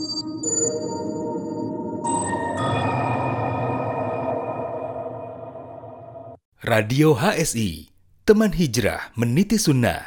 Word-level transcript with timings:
Radio 0.00 0.16
HSI, 7.12 7.92
teman 8.24 8.56
hijrah 8.56 9.12
meniti 9.20 9.60
sunnah. 9.60 10.00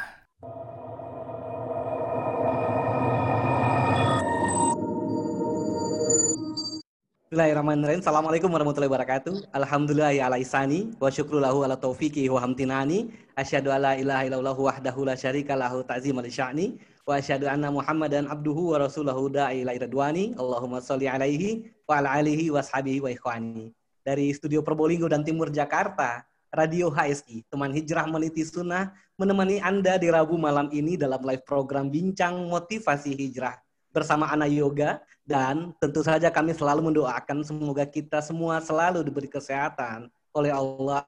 Bismillahirrahmanirrahim. 7.30 8.02
Assalamualaikum 8.02 8.50
warahmatullahi 8.50 8.90
wabarakatuh. 8.90 9.54
Alhamdulillah 9.54 10.10
ya 10.10 10.26
ala 10.26 10.42
isani 10.42 10.90
wa 10.98 11.06
syukru 11.06 11.38
lahu 11.38 11.62
ala 11.62 11.78
taufiqi 11.78 12.26
wa 12.26 12.42
hamtinani. 12.42 13.14
Asyhadu 13.38 13.70
alla 13.70 13.94
ilaha 13.94 14.26
illallah 14.26 14.58
wahdahu 14.58 15.06
la 15.06 15.14
syarika 15.14 15.54
lahu 15.54 15.86
ta'zim 15.86 16.18
li 16.18 16.34
sya'ni 16.34 16.93
wa 17.04 17.20
asyhadu 17.20 17.44
anna 17.44 17.68
Muhammadan 17.68 18.24
abduhu 18.32 18.72
wa 18.72 18.80
rasuluhu 18.80 19.28
da'i 19.28 19.60
ila 19.60 19.76
ridwani. 19.76 20.32
Allahumma 20.40 20.80
shalli 20.80 21.04
alaihi 21.04 21.68
wa 21.84 22.00
ala 22.00 22.16
alihi 22.16 22.48
wa 22.48 22.64
ashabihi 22.64 23.04
wa 23.04 23.12
ikhwani. 23.12 23.72
Dari 24.04 24.32
studio 24.32 24.64
Probolinggo 24.64 25.08
dan 25.08 25.24
Timur 25.24 25.52
Jakarta, 25.52 26.24
Radio 26.54 26.88
HSI, 26.88 27.44
teman 27.50 27.74
hijrah 27.74 28.08
meniti 28.08 28.46
sunnah, 28.46 28.94
menemani 29.20 29.60
Anda 29.60 30.00
di 30.00 30.08
Rabu 30.08 30.38
malam 30.40 30.72
ini 30.72 30.96
dalam 30.96 31.20
live 31.26 31.44
program 31.44 31.92
Bincang 31.92 32.46
Motivasi 32.48 33.12
Hijrah 33.12 33.58
bersama 33.94 34.26
Ana 34.30 34.50
Yoga 34.50 34.98
dan 35.22 35.70
tentu 35.78 36.02
saja 36.02 36.30
kami 36.30 36.50
selalu 36.50 36.90
mendoakan 36.90 37.46
semoga 37.46 37.86
kita 37.86 38.18
semua 38.22 38.58
selalu 38.58 39.06
diberi 39.06 39.30
kesehatan 39.30 40.10
oleh 40.34 40.50
Allah 40.50 41.06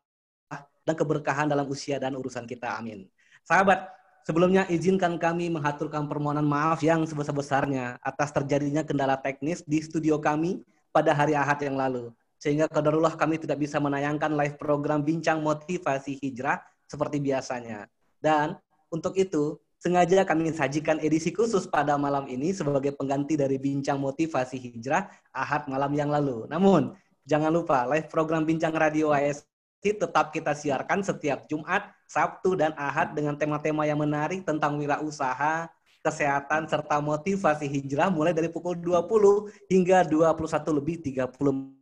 dan 0.86 0.94
keberkahan 0.94 1.50
dalam 1.50 1.66
usia 1.66 1.98
dan 1.98 2.14
urusan 2.14 2.46
kita. 2.46 2.78
Amin. 2.78 3.10
Sahabat, 3.42 3.90
sebelumnya 4.26 4.66
izinkan 4.66 5.22
kami 5.22 5.46
mengaturkan 5.46 6.10
permohonan 6.10 6.42
maaf 6.42 6.82
yang 6.82 7.06
sebesar-besarnya 7.06 8.02
atas 8.02 8.34
terjadinya 8.34 8.82
kendala 8.82 9.14
teknis 9.14 9.62
di 9.62 9.78
studio 9.78 10.18
kami 10.18 10.66
pada 10.90 11.14
hari 11.14 11.38
Ahad 11.38 11.62
yang 11.62 11.78
lalu. 11.78 12.10
Sehingga 12.42 12.66
kadarullah 12.66 13.14
kami 13.14 13.38
tidak 13.38 13.62
bisa 13.62 13.78
menayangkan 13.78 14.34
live 14.34 14.58
program 14.58 15.06
Bincang 15.06 15.40
Motivasi 15.40 16.18
Hijrah 16.18 16.58
seperti 16.84 17.22
biasanya. 17.22 17.86
Dan 18.18 18.58
untuk 18.90 19.14
itu, 19.14 19.56
Sengaja 19.76 20.24
kami 20.24 20.50
sajikan 20.56 20.96
edisi 21.04 21.30
khusus 21.30 21.68
pada 21.68 22.00
malam 22.00 22.24
ini 22.32 22.50
sebagai 22.50 22.96
pengganti 22.96 23.36
dari 23.36 23.60
Bincang 23.60 24.00
Motivasi 24.00 24.56
Hijrah 24.56 25.04
Ahad 25.36 25.68
malam 25.68 25.92
yang 25.92 26.08
lalu. 26.08 26.48
Namun, 26.48 26.96
jangan 27.28 27.52
lupa 27.52 27.84
live 27.84 28.08
program 28.08 28.48
Bincang 28.48 28.72
Radio 28.72 29.12
ASI 29.12 29.44
tetap 29.84 30.32
kita 30.32 30.56
siarkan 30.56 31.04
setiap 31.04 31.44
Jumat, 31.46 31.92
Sabtu, 32.06 32.54
dan 32.54 32.72
Ahad 32.78 33.12
dengan 33.12 33.34
tema-tema 33.34 33.84
yang 33.84 33.98
menarik 33.98 34.46
tentang 34.46 34.78
wirausaha, 34.78 35.66
kesehatan, 36.06 36.70
serta 36.70 37.02
motivasi 37.02 37.66
hijrah 37.66 38.06
mulai 38.08 38.30
dari 38.30 38.46
pukul 38.46 38.78
20 38.78 39.50
hingga 39.66 40.06
21 40.06 40.78
lebih 40.78 41.02
30 41.02 41.34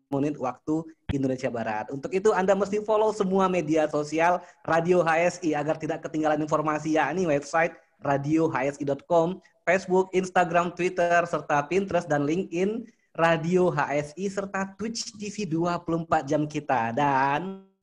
menit 0.09 0.41
waktu 0.41 0.85
Indonesia 1.13 1.53
Barat. 1.53 1.93
Untuk 1.93 2.09
itu 2.17 2.33
Anda 2.33 2.57
mesti 2.57 2.81
follow 2.81 3.13
semua 3.13 3.53
media 3.53 3.85
sosial 3.91 4.41
Radio 4.65 5.05
HSI 5.05 5.53
agar 5.53 5.77
tidak 5.77 6.01
ketinggalan 6.09 6.41
informasi 6.41 6.97
yakni 6.97 7.29
website 7.29 7.77
radiohsi.com, 8.01 9.41
Facebook, 9.65 10.13
Instagram, 10.13 10.73
Twitter, 10.77 11.25
serta 11.25 11.65
Pinterest 11.69 12.09
dan 12.09 12.29
LinkedIn 12.29 12.85
Radio 13.15 13.71
HSI 13.71 14.27
serta 14.27 14.75
Twitch 14.75 15.15
TV 15.17 15.47
24 15.47 16.27
jam 16.27 16.45
kita. 16.45 16.91
Dan 16.91 17.74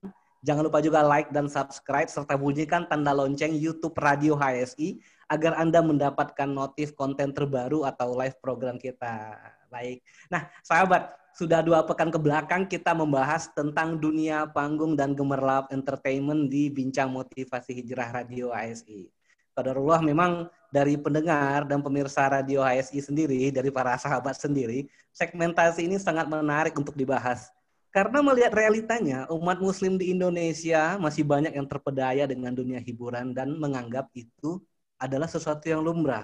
jangan 0.41 0.65
lupa 0.67 0.81
juga 0.81 1.05
like 1.05 1.29
dan 1.29 1.45
subscribe 1.45 2.09
serta 2.09 2.37
bunyikan 2.37 2.89
tanda 2.89 3.13
lonceng 3.13 3.53
YouTube 3.53 3.97
Radio 3.97 4.37
HSI 4.37 5.01
agar 5.31 5.55
Anda 5.55 5.79
mendapatkan 5.79 6.49
notif 6.49 6.91
konten 6.97 7.31
terbaru 7.31 7.87
atau 7.87 8.11
live 8.19 8.35
program 8.43 8.75
kita. 8.75 9.39
Baik. 9.71 10.03
Nah, 10.27 10.51
sahabat, 10.59 11.15
sudah 11.31 11.63
dua 11.63 11.87
pekan 11.87 12.11
ke 12.11 12.19
belakang 12.19 12.67
kita 12.67 12.91
membahas 12.91 13.47
tentang 13.55 13.95
dunia 13.95 14.43
panggung 14.51 14.99
dan 14.99 15.15
gemerlap 15.15 15.71
entertainment 15.71 16.51
di 16.51 16.67
Bincang 16.67 17.07
Motivasi 17.07 17.71
Hijrah 17.79 18.11
Radio 18.11 18.51
ASI. 18.51 19.07
Kadarullah 19.55 20.03
memang 20.03 20.51
dari 20.67 20.99
pendengar 20.99 21.63
dan 21.67 21.79
pemirsa 21.79 22.27
Radio 22.27 22.63
HSI 22.63 22.99
sendiri, 22.99 23.51
dari 23.51 23.71
para 23.71 23.95
sahabat 23.95 24.35
sendiri, 24.35 24.91
segmentasi 25.15 25.87
ini 25.87 25.95
sangat 25.95 26.27
menarik 26.27 26.75
untuk 26.75 26.95
dibahas. 26.95 27.51
Karena 27.91 28.23
melihat 28.23 28.55
realitanya, 28.55 29.27
umat 29.27 29.59
muslim 29.59 29.99
di 29.99 30.15
Indonesia 30.15 30.95
masih 30.95 31.27
banyak 31.27 31.51
yang 31.51 31.67
terpedaya 31.67 32.23
dengan 32.23 32.55
dunia 32.55 32.79
hiburan 32.79 33.35
dan 33.35 33.51
menganggap 33.59 34.07
itu 34.15 34.63
adalah 34.95 35.27
sesuatu 35.27 35.67
yang 35.67 35.83
lumrah 35.83 36.23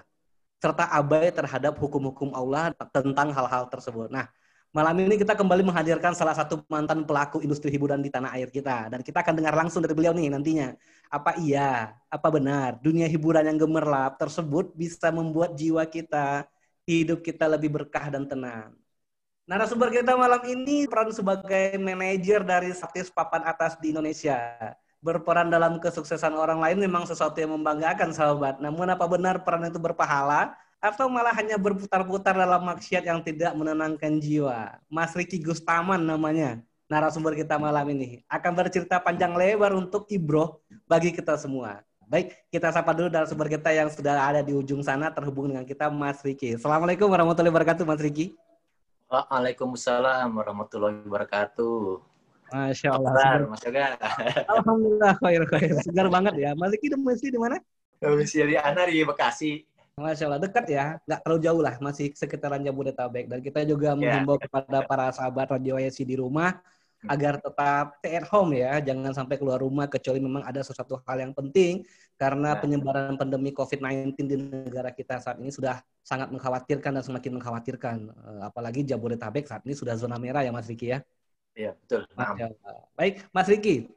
serta 0.57 0.89
abai 0.89 1.29
terhadap 1.29 1.77
hukum-hukum 1.77 2.33
Allah 2.33 2.73
tentang 2.89 3.29
hal-hal 3.29 3.69
tersebut. 3.69 4.09
Nah, 4.09 4.25
malam 4.73 4.95
ini 5.03 5.19
kita 5.19 5.37
kembali 5.37 5.61
menghadirkan 5.67 6.17
salah 6.17 6.33
satu 6.33 6.65
mantan 6.71 7.05
pelaku 7.05 7.43
industri 7.43 7.69
hiburan 7.69 8.01
di 8.01 8.09
tanah 8.09 8.33
air 8.39 8.49
kita 8.49 8.89
dan 8.89 9.03
kita 9.05 9.21
akan 9.21 9.35
dengar 9.37 9.53
langsung 9.53 9.83
dari 9.85 9.93
beliau 9.93 10.15
nih 10.17 10.33
nantinya. 10.33 10.73
Apa 11.11 11.37
iya, 11.37 11.93
apa 12.09 12.27
benar 12.31 12.79
dunia 12.79 13.05
hiburan 13.11 13.43
yang 13.43 13.59
gemerlap 13.59 14.17
tersebut 14.17 14.73
bisa 14.73 15.11
membuat 15.13 15.53
jiwa 15.53 15.85
kita, 15.85 16.47
hidup 16.89 17.21
kita 17.21 17.45
lebih 17.45 17.69
berkah 17.75 18.09
dan 18.09 18.25
tenang. 18.25 18.73
Narasumber 19.47 19.87
kita 19.87 20.11
malam 20.19 20.43
ini 20.43 20.91
peran 20.91 21.07
sebagai 21.07 21.79
manajer 21.79 22.43
dari 22.43 22.67
Saktis 22.75 23.07
Papan 23.07 23.47
Atas 23.47 23.79
di 23.79 23.95
Indonesia 23.95 24.35
berperan 24.99 25.47
dalam 25.47 25.79
kesuksesan 25.79 26.35
orang 26.35 26.59
lain 26.59 26.83
memang 26.83 27.07
sesuatu 27.07 27.39
yang 27.39 27.55
membanggakan 27.55 28.11
sahabat. 28.11 28.59
Namun 28.59 28.91
apa 28.91 29.07
benar 29.07 29.47
peran 29.47 29.63
itu 29.71 29.79
berpahala 29.79 30.51
atau 30.83 31.07
malah 31.07 31.31
hanya 31.31 31.55
berputar-putar 31.55 32.35
dalam 32.35 32.59
maksiat 32.59 33.07
yang 33.07 33.23
tidak 33.23 33.55
menenangkan 33.55 34.19
jiwa? 34.19 34.83
Mas 34.91 35.15
Riki 35.15 35.39
Gustaman 35.39 36.03
namanya 36.03 36.59
narasumber 36.91 37.31
kita 37.31 37.55
malam 37.55 37.87
ini 37.87 38.27
akan 38.27 38.51
bercerita 38.51 38.99
panjang 38.99 39.31
lebar 39.31 39.71
untuk 39.71 40.11
ibroh 40.11 40.59
bagi 40.91 41.15
kita 41.15 41.39
semua. 41.39 41.87
Baik, 42.03 42.35
kita 42.51 42.67
sapa 42.75 42.91
dulu 42.91 43.07
narasumber 43.07 43.47
kita 43.47 43.71
yang 43.71 43.87
sudah 43.87 44.27
ada 44.27 44.43
di 44.43 44.51
ujung 44.51 44.83
sana 44.83 45.07
terhubung 45.07 45.47
dengan 45.47 45.63
kita 45.63 45.87
Mas 45.87 46.19
Riki. 46.19 46.59
Assalamualaikum 46.59 47.07
warahmatullahi 47.07 47.55
wabarakatuh 47.55 47.87
Mas 47.87 48.03
Riki. 48.03 48.35
Waalaikumsalam 49.07 50.27
warahmatullahi 50.35 50.99
wabarakatuh. 51.07 52.03
Masya 52.51 52.91
Allah. 52.91 53.11
Segar, 53.15 53.39
Mas 53.47 53.61
Yoga. 53.63 53.85
Alhamdulillah, 54.51 55.13
khair, 55.23 55.43
khair. 55.47 55.71
Segar 55.79 56.07
banget 56.11 56.35
ya. 56.35 56.51
Mas 56.59 56.75
Riki 56.75 56.91
masih 56.91 57.31
di 57.31 57.39
mana? 57.39 57.55
Masih 58.03 58.51
di 58.51 58.59
Ana 58.59 58.83
di 58.83 59.07
Bekasi. 59.07 59.63
Masya 59.95 60.27
Allah, 60.27 60.43
dekat 60.43 60.67
ya. 60.67 60.99
Nggak 61.07 61.19
terlalu 61.23 61.39
jauh 61.39 61.61
lah, 61.63 61.75
masih 61.79 62.11
sekitaran 62.19 62.59
Jabodetabek. 62.59 63.31
Dan 63.31 63.39
kita 63.39 63.63
juga 63.63 63.95
yeah. 63.95 64.19
menghimbau 64.19 64.35
kepada 64.43 64.83
para 64.83 65.07
sahabat 65.15 65.55
Radio 65.55 65.79
YSI 65.79 66.03
di 66.03 66.19
rumah, 66.19 66.59
hmm. 67.03 67.07
agar 67.07 67.39
tetap 67.39 68.03
stay 68.03 68.19
at 68.19 68.27
home 68.27 68.59
ya. 68.59 68.75
Jangan 68.83 69.15
sampai 69.15 69.39
keluar 69.39 69.63
rumah, 69.63 69.87
kecuali 69.87 70.19
memang 70.19 70.43
ada 70.43 70.59
sesuatu 70.67 70.99
hal 71.07 71.23
yang 71.23 71.31
penting. 71.31 71.87
Karena 72.17 72.57
yeah. 72.57 72.61
penyebaran 72.61 73.13
pandemi 73.13 73.53
COVID-19 73.53 74.17
di 74.25 74.35
negara 74.41 74.89
kita 74.89 75.21
saat 75.21 75.37
ini 75.37 75.53
sudah 75.53 75.77
sangat 76.01 76.33
mengkhawatirkan 76.33 76.97
dan 76.97 77.03
semakin 77.05 77.37
mengkhawatirkan. 77.37 77.97
Eh, 78.09 78.41
apalagi 78.41 78.81
Jabodetabek 78.81 79.45
saat 79.45 79.61
ini 79.69 79.77
sudah 79.77 79.93
zona 79.93 80.17
merah 80.17 80.41
ya 80.41 80.49
Mas 80.49 80.65
Riki 80.65 80.97
ya. 80.97 80.99
Iya, 81.53 81.77
betul. 81.77 82.05
Baik, 82.97 83.25
Mas 83.29 83.47
Riki. 83.49 83.89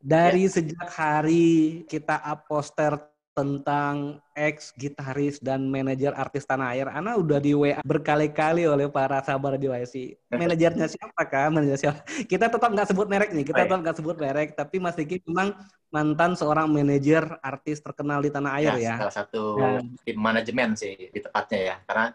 Dari 0.00 0.48
ya. 0.48 0.52
sejak 0.60 0.88
hari 0.92 1.84
kita 1.88 2.20
up 2.20 2.48
poster 2.48 3.15
tentang 3.36 4.16
ex 4.32 4.72
gitaris 4.80 5.36
dan 5.44 5.68
manajer 5.68 6.16
artis 6.16 6.48
tanah 6.48 6.72
air, 6.72 6.88
Ana 6.88 7.20
udah 7.20 7.36
di 7.36 7.52
WA 7.52 7.84
berkali-kali 7.84 8.64
oleh 8.64 8.88
para 8.88 9.20
sahabat 9.20 9.60
di 9.60 9.68
YC. 9.68 10.16
Manajernya 10.40 10.88
siapa 10.88 11.20
kah? 11.28 11.52
Manajer 11.52 11.76
siapa? 11.76 12.00
Kita 12.24 12.48
tetap 12.48 12.72
nggak 12.72 12.88
sebut 12.88 13.04
merek 13.04 13.36
nih, 13.36 13.44
kita 13.44 13.68
tetap 13.68 13.84
nggak 13.84 13.96
sebut 14.00 14.16
merek, 14.16 14.56
tapi 14.56 14.80
Mas 14.80 14.96
Riki 14.96 15.20
memang 15.28 15.52
mantan 15.92 16.32
seorang 16.32 16.72
manajer 16.72 17.28
artis 17.44 17.84
terkenal 17.84 18.24
di 18.24 18.32
tanah 18.32 18.52
air 18.56 18.72
ya. 18.80 18.96
ya. 18.96 19.04
Salah 19.04 19.16
satu 19.20 19.60
dan, 19.60 19.84
tim 20.00 20.16
manajemen 20.16 20.72
sih 20.72 20.96
di 20.96 21.20
tepatnya 21.20 21.60
ya, 21.60 21.76
karena 21.84 22.06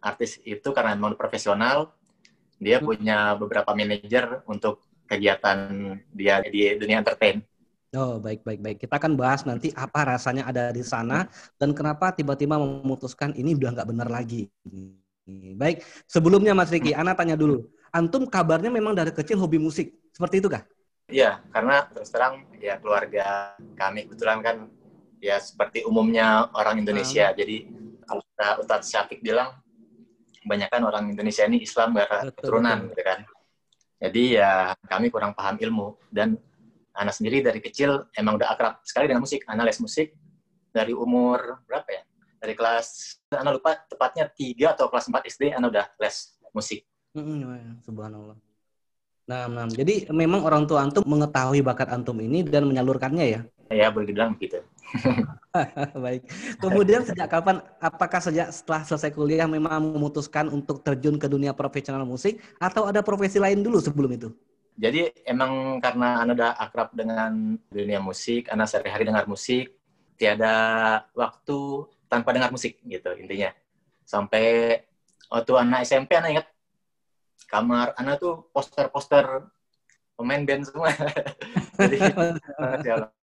artis 0.00 0.40
itu 0.40 0.68
karena 0.72 0.96
memang 0.96 1.20
profesional, 1.20 1.92
dia 2.56 2.80
hmm. 2.80 2.86
punya 2.88 3.36
beberapa 3.36 3.76
manajer 3.76 4.40
untuk 4.48 4.80
kegiatan 5.04 5.68
dia 6.16 6.40
di 6.40 6.80
dunia 6.80 7.04
entertain. 7.04 7.44
Oh, 7.92 8.16
baik, 8.16 8.40
baik, 8.40 8.60
baik. 8.64 8.76
Kita 8.80 8.96
akan 8.96 9.20
bahas 9.20 9.44
nanti 9.44 9.68
apa 9.76 10.16
rasanya 10.16 10.48
ada 10.48 10.72
di 10.72 10.80
sana 10.80 11.28
dan 11.60 11.76
kenapa 11.76 12.08
tiba-tiba 12.08 12.56
memutuskan 12.56 13.36
ini 13.36 13.52
udah 13.52 13.76
nggak 13.76 13.88
benar 13.92 14.08
lagi. 14.08 14.48
Baik, 15.60 15.84
sebelumnya 16.08 16.56
Mas 16.56 16.72
Riki. 16.72 16.96
Ana 16.96 17.12
tanya 17.12 17.36
dulu. 17.36 17.68
Antum 17.92 18.24
kabarnya 18.24 18.72
memang 18.72 18.96
dari 18.96 19.12
kecil 19.12 19.36
hobi 19.36 19.60
musik, 19.60 19.92
seperti 20.08 20.40
itu 20.40 20.48
kah? 20.48 20.64
Iya, 21.12 21.44
karena 21.52 21.84
terus 21.92 22.08
terang 22.08 22.48
ya 22.56 22.80
keluarga 22.80 23.52
kami 23.76 24.08
kebetulan 24.08 24.40
kan 24.40 24.56
ya 25.20 25.36
seperti 25.36 25.84
umumnya 25.84 26.48
orang 26.56 26.80
Indonesia. 26.80 27.28
Hmm. 27.28 27.36
Jadi 27.36 27.56
kalau 28.08 28.24
Ustadz 28.64 28.88
Syafiq 28.88 29.20
bilang 29.20 29.52
kebanyakan 30.40 30.82
orang 30.88 31.04
Indonesia 31.12 31.44
ini 31.44 31.60
Islam 31.60 31.92
gak 32.00 32.40
keturunan 32.40 32.88
betul. 32.88 32.90
gitu 32.96 33.02
kan. 33.04 33.20
Jadi 34.02 34.22
ya 34.40 34.72
kami 34.88 35.12
kurang 35.12 35.36
paham 35.36 35.60
ilmu 35.60 36.00
dan 36.08 36.40
anak 36.96 37.14
sendiri 37.16 37.40
dari 37.40 37.60
kecil 37.60 38.08
emang 38.16 38.36
udah 38.36 38.48
akrab 38.52 38.74
sekali 38.84 39.08
dengan 39.08 39.24
musik. 39.24 39.44
Anak 39.48 39.72
les 39.72 39.78
musik 39.80 40.12
dari 40.72 40.92
umur 40.96 41.64
berapa 41.68 41.88
ya? 41.88 42.02
dari 42.42 42.58
kelas 42.58 43.22
Ana 43.30 43.54
lupa 43.54 43.78
tepatnya 43.86 44.26
tiga 44.26 44.74
atau 44.74 44.90
kelas 44.90 45.06
4 45.06 45.30
SD 45.30 45.42
Ana 45.54 45.70
udah 45.70 45.86
les 46.02 46.34
musik. 46.50 46.82
Mm-mm, 47.14 47.78
subhanallah. 47.86 48.34
Nah, 49.22 49.46
nah, 49.46 49.70
jadi 49.70 50.10
memang 50.10 50.42
orang 50.42 50.66
tua 50.66 50.82
antum 50.82 51.06
mengetahui 51.06 51.62
bakat 51.62 51.94
antum 51.94 52.18
ini 52.18 52.42
dan 52.42 52.66
menyalurkannya 52.66 53.24
ya. 53.30 53.40
Ya 53.70 53.88
boleh 53.88 54.10
dibilang 54.10 54.34
begitu. 54.34 54.60
Baik. 56.04 56.26
Kemudian 56.58 57.06
sejak 57.06 57.30
kapan? 57.30 57.62
Apakah 57.80 58.20
sejak 58.20 58.52
setelah 58.52 58.82
selesai 58.84 59.14
kuliah 59.14 59.48
memang 59.48 59.80
memutuskan 59.80 60.50
untuk 60.50 60.84
terjun 60.84 61.16
ke 61.16 61.30
dunia 61.30 61.54
profesional 61.56 62.04
musik 62.04 62.42
atau 62.60 62.90
ada 62.90 63.00
profesi 63.00 63.38
lain 63.40 63.62
dulu 63.62 63.78
sebelum 63.80 64.10
itu? 64.12 64.28
Jadi 64.76 65.12
emang 65.28 65.78
karena 65.84 66.24
Ana 66.24 66.32
udah 66.32 66.52
akrab 66.56 66.96
dengan 66.96 67.60
dunia 67.68 68.00
musik, 68.00 68.48
Ana 68.48 68.64
sehari-hari 68.64 69.04
dengar 69.04 69.28
musik, 69.28 69.76
tiada 70.16 70.54
waktu 71.12 71.88
tanpa 72.08 72.32
dengar 72.32 72.48
musik 72.48 72.80
gitu 72.84 73.12
intinya. 73.16 73.52
Sampai 74.08 74.80
waktu 75.28 75.52
anak 75.56 75.84
SMP 75.84 76.16
Ana 76.16 76.32
ingat 76.32 76.46
kamar 77.48 77.92
Ana 78.00 78.16
tuh 78.16 78.48
poster-poster 78.52 79.48
pemain 80.16 80.42
band 80.44 80.64
semua. 80.68 80.88
Jadi 81.80 81.96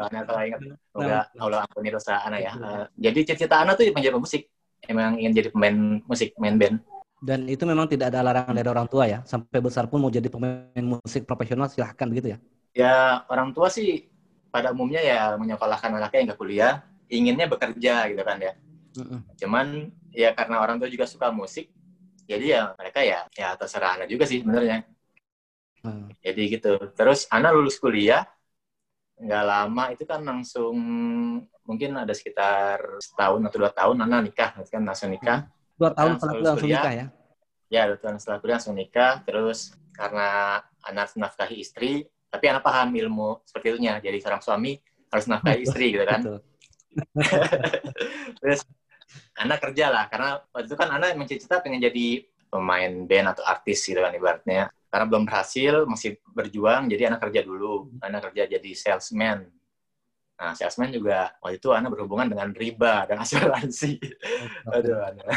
Ana 0.00 0.24
kalau 0.24 0.40
ingat 0.40 0.60
semoga 0.64 1.18
Allah 1.36 1.60
ampuni 1.68 1.92
dosa 1.92 2.24
Ana 2.24 2.40
ya. 2.40 2.56
Uh, 2.56 2.84
jadi 2.96 3.20
cita-cita 3.20 3.60
Ana 3.60 3.76
tuh 3.76 3.84
menjadi 3.92 4.16
musik. 4.16 4.48
Emang 4.88 5.20
ingin 5.20 5.36
jadi 5.36 5.48
pemain 5.52 6.00
musik, 6.08 6.32
main 6.40 6.56
band. 6.56 6.80
Dan 7.20 7.44
itu 7.52 7.68
memang 7.68 7.84
tidak 7.84 8.08
ada 8.08 8.24
larangan 8.24 8.56
dari 8.56 8.68
orang 8.72 8.88
tua 8.88 9.04
ya. 9.04 9.20
Sampai 9.28 9.60
besar 9.60 9.84
pun 9.92 10.00
mau 10.00 10.08
jadi 10.08 10.24
pemain 10.32 10.80
musik 10.80 11.28
profesional 11.28 11.68
silahkan 11.68 12.08
begitu 12.08 12.32
ya. 12.32 12.38
Ya 12.72 12.94
orang 13.28 13.52
tua 13.52 13.68
sih 13.68 14.08
pada 14.48 14.72
umumnya 14.72 15.04
ya 15.04 15.36
menyekolahkan 15.36 16.00
anaknya 16.00 16.18
yang 16.24 16.30
ke 16.32 16.36
kuliah, 16.40 16.72
inginnya 17.12 17.46
bekerja 17.46 18.08
gitu 18.08 18.22
kan 18.24 18.40
ya. 18.40 18.52
Mm-mm. 18.96 19.20
Cuman 19.36 19.92
ya 20.10 20.32
karena 20.32 20.64
orang 20.64 20.80
tua 20.80 20.88
juga 20.88 21.04
suka 21.06 21.28
musik, 21.30 21.68
jadi 22.24 22.46
ya 22.56 22.62
mereka 22.74 23.04
ya 23.04 23.28
ya 23.36 23.54
terserah 23.54 24.00
anak 24.00 24.08
juga 24.08 24.24
sih 24.24 24.40
sebenarnya. 24.40 24.88
Hmm. 25.84 26.08
Jadi 26.24 26.42
gitu. 26.56 26.72
Terus 26.96 27.28
anak 27.28 27.52
lulus 27.52 27.76
kuliah, 27.76 28.24
nggak 29.20 29.44
lama 29.44 29.84
itu 29.92 30.08
kan 30.08 30.24
langsung 30.24 30.76
mungkin 31.68 32.00
ada 32.00 32.16
sekitar 32.16 32.98
setahun 32.98 33.44
atau 33.44 33.58
dua 33.60 33.70
tahun 33.70 33.96
anak 34.08 34.32
nikah, 34.32 34.50
kan 34.66 34.82
langsung 34.82 35.12
nikah. 35.12 35.46
Dua 35.80 35.96
tahun 35.96 36.20
setelah 36.20 36.34
kuliah 36.36 36.52
langsung 36.52 36.68
nikah 36.68 36.92
ya? 36.92 37.06
Ya, 37.72 37.82
dua 37.88 37.98
tahun 38.04 38.16
setelah 38.20 38.38
kuliah 38.44 38.56
langsung 38.60 38.76
nikah. 38.76 39.12
Terus 39.24 39.72
karena 39.96 40.28
anak 40.84 41.16
nafkahi 41.16 41.56
istri, 41.56 42.04
tapi 42.28 42.44
anak 42.52 42.60
paham 42.60 42.92
ilmu 42.92 43.40
seperti 43.48 43.66
itunya. 43.72 43.96
Jadi 44.04 44.20
seorang 44.20 44.44
suami 44.44 44.76
harus 45.08 45.24
nafkahi 45.24 45.60
istri 45.64 45.96
gitu 45.96 46.04
kan. 46.04 46.20
Terus 48.44 48.60
anak 49.40 49.58
kerja 49.64 49.88
lah, 49.88 50.04
karena 50.12 50.44
waktu 50.52 50.68
itu 50.68 50.76
kan 50.76 50.88
anak 50.92 51.16
mencita-cita 51.16 51.64
pengen 51.64 51.80
jadi 51.80 52.28
pemain 52.52 52.92
band 53.08 53.32
atau 53.32 53.42
artis 53.48 53.80
gitu 53.88 54.04
kan 54.04 54.12
ibaratnya. 54.12 54.68
Karena 54.90 55.06
belum 55.06 55.22
berhasil, 55.24 55.86
masih 55.88 56.18
berjuang, 56.34 56.90
jadi 56.92 57.08
anak 57.08 57.24
kerja 57.24 57.40
dulu. 57.46 57.88
Anak 58.04 58.30
kerja 58.30 58.58
jadi 58.58 58.70
salesman 58.76 59.48
Nah, 60.40 60.56
salesman 60.56 60.88
juga 60.88 61.36
waktu 61.44 61.60
itu 61.60 61.68
Ana 61.68 61.92
berhubungan 61.92 62.24
dengan 62.24 62.48
riba 62.56 63.04
dan 63.04 63.20
asuransi. 63.20 64.00
Aduh, 64.72 64.96
Ana. 64.96 65.24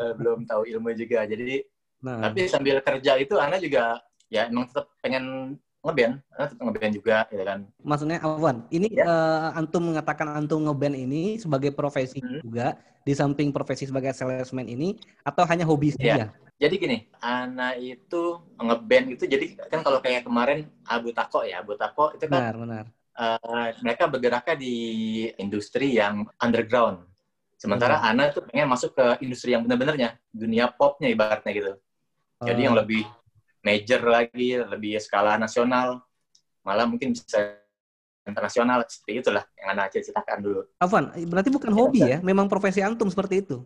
Eh, 0.00 0.16
belum 0.16 0.48
tahu 0.48 0.64
ilmu 0.64 0.96
juga. 0.96 1.28
Jadi, 1.28 1.60
nah. 2.00 2.24
tapi 2.24 2.48
sambil 2.48 2.80
kerja 2.80 3.20
itu 3.20 3.36
Ana 3.36 3.60
juga 3.60 4.00
ya 4.32 4.48
emang 4.48 4.64
tetap 4.64 4.88
pengen 5.04 5.52
ngeband, 5.84 6.24
Ana 6.32 6.44
tetap 6.48 6.62
ngeband 6.64 6.92
juga, 6.96 7.16
gitu 7.28 7.44
kan. 7.44 7.60
Maksudnya 7.84 8.16
Afwan, 8.24 8.64
ini 8.72 8.88
ya. 8.88 9.04
uh, 9.04 9.60
antum 9.60 9.92
mengatakan 9.92 10.32
antum 10.32 10.64
ngeband 10.64 10.96
ini 10.96 11.36
sebagai 11.36 11.76
profesi 11.76 12.24
hmm. 12.24 12.40
juga 12.40 12.80
di 13.04 13.12
samping 13.12 13.52
profesi 13.52 13.84
sebagai 13.84 14.16
salesman 14.16 14.64
ini 14.72 14.96
atau 15.20 15.44
hanya 15.44 15.68
hobi 15.68 15.92
saja? 15.92 16.08
Ya. 16.16 16.26
Jadi 16.56 16.74
gini, 16.80 16.98
Ana 17.20 17.76
itu 17.76 18.40
ngeband 18.56 19.20
itu 19.20 19.28
jadi 19.28 19.60
kan 19.68 19.84
kalau 19.84 20.00
kayak 20.00 20.24
kemarin 20.24 20.64
Abu 20.88 21.12
Tako 21.12 21.44
ya, 21.44 21.60
Abu 21.60 21.76
Tako 21.76 22.16
itu 22.16 22.24
kan 22.24 22.40
benar, 22.40 22.56
benar 22.56 22.84
uh, 23.16 23.68
mereka 23.80 24.06
bergeraknya 24.06 24.56
di 24.58 24.76
industri 25.40 25.96
yang 25.96 26.26
underground. 26.38 27.06
Sementara 27.60 28.00
hmm. 28.00 28.08
Ana 28.08 28.24
tuh 28.32 28.44
pengen 28.48 28.68
masuk 28.72 28.96
ke 28.96 29.20
industri 29.20 29.52
yang 29.52 29.62
benar-benarnya, 29.66 30.16
dunia 30.32 30.72
popnya 30.72 31.12
ibaratnya 31.12 31.52
gitu. 31.52 31.72
Jadi 32.40 32.60
yang 32.64 32.72
oh. 32.76 32.80
lebih 32.80 33.04
major 33.60 34.00
lagi, 34.00 34.56
lebih 34.56 34.96
skala 34.96 35.36
nasional, 35.36 36.00
malah 36.64 36.88
mungkin 36.88 37.12
bisa 37.12 37.60
internasional 38.24 38.80
seperti 38.88 39.20
itulah 39.20 39.44
yang 39.60 39.76
Ana 39.76 39.92
ceritakan 39.92 40.38
dulu. 40.40 40.60
Afan, 40.80 41.12
berarti 41.28 41.50
bukan 41.52 41.72
hobi 41.72 42.00
ya? 42.00 42.18
Memang 42.24 42.48
profesi 42.48 42.80
antum 42.80 43.12
seperti 43.12 43.44
itu? 43.44 43.60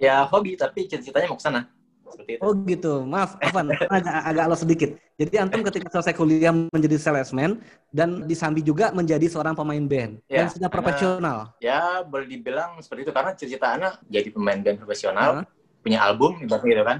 Ya 0.00 0.24
hobi, 0.24 0.56
tapi 0.56 0.88
cita-citanya 0.88 1.28
mau 1.32 1.40
ke 1.40 1.44
sana. 1.44 1.68
Seperti 2.10 2.30
itu. 2.36 2.40
Oh 2.42 2.52
gitu. 2.66 3.06
Maaf, 3.06 3.38
apa 3.38 3.60
agak, 3.90 4.16
agak 4.26 4.44
lo 4.50 4.56
sedikit. 4.58 4.90
Jadi 5.16 5.34
antum 5.38 5.62
ketika 5.62 5.88
selesai 5.88 6.14
kuliah 6.18 6.50
menjadi 6.50 6.96
salesman 6.98 7.62
dan 7.94 8.26
disambi 8.26 8.60
juga 8.60 8.90
menjadi 8.90 9.26
seorang 9.30 9.54
pemain 9.54 9.84
band 9.86 10.18
ya, 10.26 10.42
dan 10.42 10.46
sudah 10.50 10.68
profesional. 10.68 11.54
Ya, 11.62 12.02
boleh 12.02 12.26
dibilang 12.26 12.82
seperti 12.82 13.08
itu 13.08 13.12
karena 13.14 13.30
cita-cita 13.38 13.66
anak 13.78 13.92
jadi 14.10 14.28
pemain 14.34 14.58
band 14.58 14.78
profesional, 14.82 15.30
uh 15.42 15.46
punya 15.80 15.96
album 16.04 16.36
ibaratnya 16.44 16.68
gitu 16.76 16.84
kan. 16.84 16.98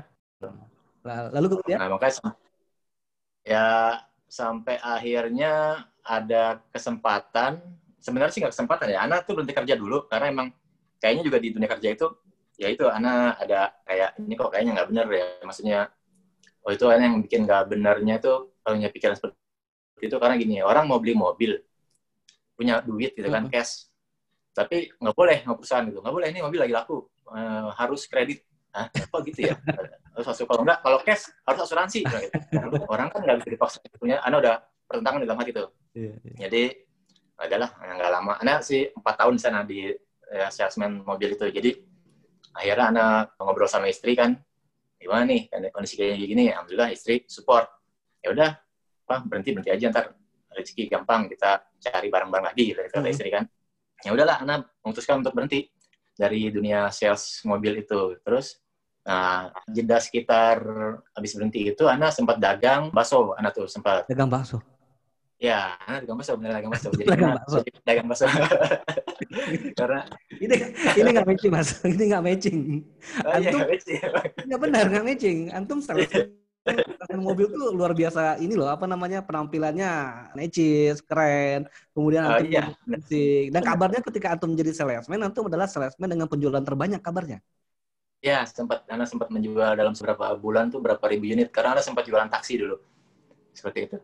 Lalu 1.37 1.47
kemudian? 1.53 1.79
Nah, 1.85 1.89
makanya 1.93 2.33
ya 3.45 3.69
sampai 4.25 4.81
akhirnya 4.81 5.85
ada 6.01 6.65
kesempatan 6.73 7.61
sebenarnya 8.01 8.33
sih 8.33 8.41
nggak 8.41 8.57
kesempatan 8.57 8.89
ya 8.89 9.05
anak 9.05 9.29
tuh 9.29 9.37
berhenti 9.37 9.53
kerja 9.53 9.77
dulu 9.77 10.09
karena 10.09 10.33
emang 10.33 10.49
kayaknya 10.97 11.29
juga 11.29 11.39
di 11.45 11.49
dunia 11.53 11.69
kerja 11.69 11.89
itu 11.93 12.09
ya 12.61 12.69
itu 12.69 12.85
anak 12.85 13.41
ada 13.41 13.73
kayak 13.89 14.11
ini 14.21 14.35
kok 14.37 14.51
kayaknya 14.53 14.73
nggak 14.77 14.89
bener 14.93 15.07
ya 15.09 15.27
maksudnya 15.49 15.79
oh 16.61 16.71
itu 16.77 16.85
anak 16.93 17.05
yang 17.09 17.19
bikin 17.25 17.41
nggak 17.49 17.63
benernya 17.73 18.15
itu 18.21 18.33
kalau 18.61 18.75
punya 18.77 18.91
pikiran 18.93 19.15
seperti 19.17 20.05
itu 20.05 20.17
karena 20.21 20.37
gini 20.37 20.61
orang 20.61 20.85
mau 20.85 21.01
beli 21.01 21.17
mobil 21.17 21.57
punya 22.53 22.85
duit 22.85 23.17
gitu 23.17 23.33
kan 23.33 23.49
cash 23.49 23.89
tapi 24.53 24.93
nggak 24.93 25.17
boleh 25.17 25.41
nggak 25.41 25.57
perusahaan 25.57 25.89
gitu 25.89 26.05
nggak 26.05 26.13
boleh 26.13 26.29
ini 26.29 26.41
mobil 26.45 26.61
lagi 26.61 26.75
laku 26.77 27.09
uh, 27.33 27.73
harus 27.81 28.05
kredit 28.05 28.45
Hah, 28.71 28.87
kok 28.87 29.21
gitu 29.29 29.51
ya? 29.51 29.59
Harus 30.15 30.27
asuransi. 30.31 30.47
Kalau 30.47 30.63
enggak, 30.63 30.79
kalau 30.83 30.99
cash 31.03 31.25
harus 31.43 31.61
asuransi. 31.67 32.01
Gitu. 32.07 32.79
Orang 32.87 33.11
kan 33.11 33.21
nggak 33.27 33.43
bisa 33.43 33.51
dipaksa 33.51 33.79
punya. 33.99 34.23
Anda 34.23 34.37
udah 34.39 34.55
pertentangan 34.87 35.19
di 35.19 35.27
dalam 35.27 35.41
hati 35.43 35.51
itu. 35.51 35.65
Yeah, 35.91 36.15
yeah. 36.23 36.39
Jadi 36.47 36.63
adalah 37.35 37.69
nggak 37.75 38.11
lama. 38.15 38.33
Anda 38.39 38.63
sih 38.63 38.95
empat 38.95 39.15
tahun 39.19 39.35
di 39.35 39.43
sana 39.43 39.61
di 39.67 39.91
ya, 40.31 40.47
salesman 40.55 41.03
mobil 41.03 41.35
itu. 41.35 41.47
Jadi 41.51 41.71
akhirnya 42.55 42.87
anak 42.91 43.39
ngobrol 43.39 43.71
sama 43.71 43.87
istri 43.87 44.19
kan 44.19 44.37
gimana 45.01 45.25
nih 45.25 45.49
kondisi 45.73 45.97
kayak 45.97 46.21
gini? 46.21 46.53
Alhamdulillah 46.53 46.93
istri 46.93 47.25
support. 47.25 47.67
Ya 48.21 48.37
udah 48.37 48.51
apa 49.09 49.17
berhenti 49.25 49.57
berhenti 49.57 49.73
aja 49.73 49.89
ntar 49.89 50.13
rezeki 50.53 50.93
gampang 50.93 51.27
kita 51.31 51.65
cari 51.81 52.13
barang-barang 52.13 52.47
lagi 52.53 52.75
gitu 52.75 52.81
kata 52.85 53.01
hmm. 53.01 53.15
istri 53.15 53.29
kan. 53.33 53.45
Ya 54.05 54.13
udahlah 54.13 54.45
anak 54.45 54.69
memutuskan 54.85 55.25
untuk 55.25 55.33
berhenti 55.33 55.73
dari 56.13 56.53
dunia 56.53 56.93
sales 56.93 57.41
mobil 57.49 57.81
itu. 57.81 58.21
Terus 58.21 58.61
nah 59.01 59.49
jeda 59.65 59.97
sekitar 59.97 60.61
habis 61.17 61.33
berhenti 61.33 61.73
itu 61.73 61.89
anak 61.89 62.13
sempat 62.13 62.37
dagang 62.37 62.93
bakso 62.93 63.33
anak 63.41 63.57
tuh 63.57 63.65
sempat. 63.65 64.05
Dagang 64.05 64.29
bakso 64.29 64.61
Ya, 65.41 65.73
dagang 65.89 66.21
bakso, 66.21 66.37
bener 66.37 66.53
dagang 66.53 66.69
bakso. 66.69 66.93
Jadi 67.01 67.09
dagang 67.09 67.33
bakso. 67.41 67.59
Dagang 67.89 68.07
bakso. 68.13 68.25
Karena 69.81 70.01
ini 70.37 70.55
ini 71.01 71.09
nggak 71.17 71.27
matching 71.33 71.53
mas, 71.57 71.69
ini 71.81 72.05
nggak 72.13 72.25
matching. 72.29 72.59
Oh, 73.25 73.33
iya, 73.41 73.49
Antum 73.49 73.61
nggak 74.45 74.61
benar 74.61 74.85
nggak 74.93 75.05
matching. 75.09 75.39
Antum 75.49 75.81
mobil 77.17 77.49
tuh 77.49 77.73
luar 77.73 77.97
biasa 77.97 78.37
ini 78.37 78.53
loh 78.53 78.69
apa 78.69 78.85
namanya 78.85 79.25
penampilannya 79.25 79.91
necis 80.37 81.01
keren 81.01 81.65
kemudian 81.97 82.29
oh, 82.29 82.37
antum 82.37 82.53
iya. 82.53 82.65
musik 82.85 83.49
dan 83.49 83.63
kabarnya 83.65 84.01
ketika 84.05 84.37
antum 84.37 84.53
menjadi 84.53 84.77
salesman 84.77 85.25
antum 85.25 85.49
adalah 85.49 85.65
salesman 85.65 86.13
dengan 86.13 86.29
penjualan 86.29 86.61
terbanyak 86.61 87.01
kabarnya 87.01 87.41
ya 88.21 88.45
sempat 88.45 88.85
karena 88.85 89.09
sempat 89.09 89.33
menjual 89.33 89.73
dalam 89.73 89.97
beberapa 89.97 90.37
bulan 90.37 90.69
tuh 90.69 90.85
berapa 90.85 91.05
ribu 91.09 91.33
unit 91.33 91.49
karena 91.49 91.81
ada 91.81 91.83
sempat 91.83 92.05
jualan 92.05 92.29
taksi 92.29 92.61
dulu 92.61 92.77
seperti 93.57 93.79
itu 93.89 93.97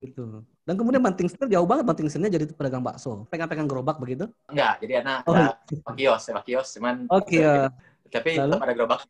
Gitu. 0.00 0.24
Dan 0.64 0.74
kemudian 0.80 1.04
banting 1.04 1.28
setir 1.28 1.52
jauh 1.52 1.68
banget 1.68 1.84
banting 1.84 2.08
setirnya 2.08 2.40
jadi 2.40 2.44
pedagang 2.56 2.80
bakso. 2.80 3.28
Pegang-pegang 3.28 3.68
gerobak 3.68 4.00
begitu? 4.00 4.32
Enggak, 4.48 4.80
jadi 4.80 5.04
anak 5.04 5.28
oh. 5.28 5.36
ada 5.36 5.60
kios, 5.92 6.24
ada 6.32 6.40
kios 6.40 6.68
cuman 6.72 7.04
Oke. 7.12 7.36
Okay, 7.36 7.44
uh, 7.44 7.68
tapi 8.08 8.30
Lalu? 8.40 8.56
tetap 8.56 8.64
ada 8.64 8.74
gerobak. 8.74 9.00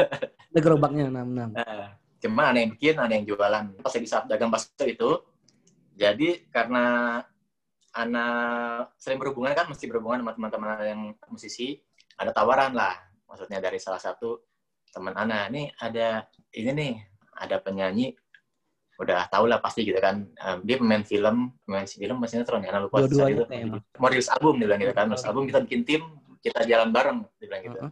ada 0.52 0.60
gerobaknya 0.60 1.04
enam 1.08 1.26
enam. 1.32 1.50
Nah, 1.56 1.96
cuman 2.20 2.44
ada 2.52 2.58
yang 2.60 2.70
bikin, 2.76 2.94
ada 3.00 3.12
yang 3.16 3.24
jualan. 3.24 3.64
Pas 3.80 3.94
di 3.96 4.08
saat 4.08 4.24
dagang 4.28 4.52
bakso 4.52 4.84
itu, 4.84 5.10
jadi 5.96 6.44
karena 6.52 6.84
anak 7.96 8.92
sering 9.00 9.16
berhubungan 9.16 9.56
kan, 9.56 9.64
mesti 9.64 9.88
berhubungan 9.88 10.20
sama 10.20 10.36
teman-teman 10.36 10.70
yang 10.84 11.02
musisi, 11.32 11.80
ada 12.20 12.36
tawaran 12.36 12.76
lah. 12.76 12.94
Maksudnya 13.24 13.64
dari 13.64 13.80
salah 13.80 13.98
satu 13.98 14.44
teman 14.92 15.16
anak, 15.16 15.50
nih 15.50 15.72
ada 15.80 16.28
ini 16.52 16.70
nih, 16.70 16.94
ada 17.34 17.58
penyanyi 17.58 18.14
udah 18.94 19.26
tau 19.26 19.44
lah 19.50 19.58
pasti 19.58 19.82
gitu 19.82 19.98
kan. 19.98 20.26
Um, 20.38 20.58
dia 20.62 20.78
pemain 20.78 21.02
film, 21.02 21.50
pemain 21.66 21.86
film, 21.86 22.16
masih 22.22 22.38
sinetron 22.38 22.62
ya, 22.62 22.78
lupa 22.78 23.02
saat 23.02 23.10
Dua-duanya 23.10 23.58
itu. 23.66 23.78
Mau 23.98 24.08
rilis 24.10 24.30
album 24.30 24.54
dia 24.62 24.66
bilang 24.70 24.80
gitu 24.82 24.94
kan, 24.94 25.06
rilis 25.10 25.26
album 25.26 25.42
kita 25.50 25.58
bikin 25.66 25.80
tim, 25.82 26.02
kita 26.38 26.60
jalan 26.62 26.88
bareng, 26.94 27.18
dia 27.38 27.46
bilang 27.50 27.62
gitu. 27.66 27.78
Heeh. 27.82 27.90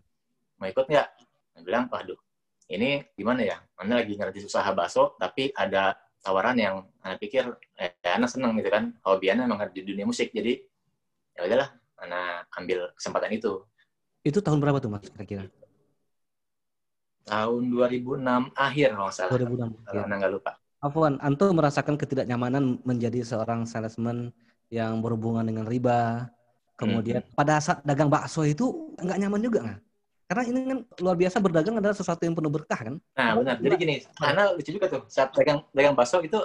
Mau 0.62 0.66
ikut 0.71 0.87
nggak? 0.87 1.09
Dia 1.59 1.62
bilang, 1.66 1.85
waduh, 1.90 2.18
ini 2.71 3.02
gimana 3.18 3.40
ya? 3.42 3.56
Anda 3.75 3.99
lagi 3.99 4.14
ngerti 4.14 4.47
usaha 4.47 4.71
bakso, 4.71 5.18
tapi 5.18 5.50
ada 5.59 5.99
tawaran 6.23 6.54
yang 6.54 6.87
Anda 7.02 7.18
pikir, 7.18 7.50
eh, 7.82 7.99
Anda 8.06 8.30
seneng 8.30 8.54
gitu 8.62 8.71
kan, 8.71 8.94
hobi 9.02 9.26
Anda 9.35 9.50
memang 9.50 9.75
di 9.75 9.82
dunia 9.82 10.06
musik, 10.06 10.30
jadi 10.30 10.62
ya 11.35 11.50
udahlah, 11.50 11.68
Anda 11.99 12.47
ambil 12.54 12.94
kesempatan 12.94 13.35
itu. 13.35 13.66
Itu 14.23 14.38
tahun 14.38 14.62
berapa 14.62 14.78
tuh 14.78 14.94
Mas 14.94 15.11
kira-kira? 15.11 15.50
Tahun 17.26 17.62
2006 17.71 18.23
akhir 18.54 18.88
kalau 18.94 19.06
nggak 19.11 19.16
salah, 19.18 19.32
2006. 19.35 19.82
kalau 19.82 20.02
Ya. 20.06 20.14
Nggak 20.14 20.32
lupa. 20.38 20.52
Afwan, 20.83 21.15
Anto 21.23 21.47
merasakan 21.55 21.95
ketidaknyamanan 21.95 22.83
menjadi 22.83 23.23
seorang 23.23 23.62
salesman 23.71 24.35
yang 24.67 24.99
berhubungan 24.99 25.47
dengan 25.47 25.62
riba. 25.62 26.27
Kemudian 26.75 27.23
pada 27.39 27.62
saat 27.62 27.87
dagang 27.87 28.11
bakso 28.11 28.43
itu 28.43 28.91
nggak 28.99 29.19
nyaman 29.23 29.41
juga 29.47 29.59
nggak? 29.62 29.81
Karena 30.27 30.43
ini 30.49 30.59
kan 30.67 30.79
luar 30.99 31.15
biasa 31.15 31.37
berdagang 31.39 31.79
adalah 31.79 31.95
sesuatu 31.95 32.27
yang 32.27 32.35
penuh 32.35 32.51
berkah 32.51 32.81
kan? 32.83 32.95
Nah, 33.15 33.31
benar. 33.39 33.62
Jadi 33.62 33.75
gini, 33.79 33.97
Ana 34.19 34.51
lucu 34.59 34.75
juga 34.75 34.91
tuh. 34.91 35.07
Saat 35.07 35.31
dagang 35.39 35.62
dagang 35.71 35.95
bakso 35.95 36.19
itu 36.19 36.43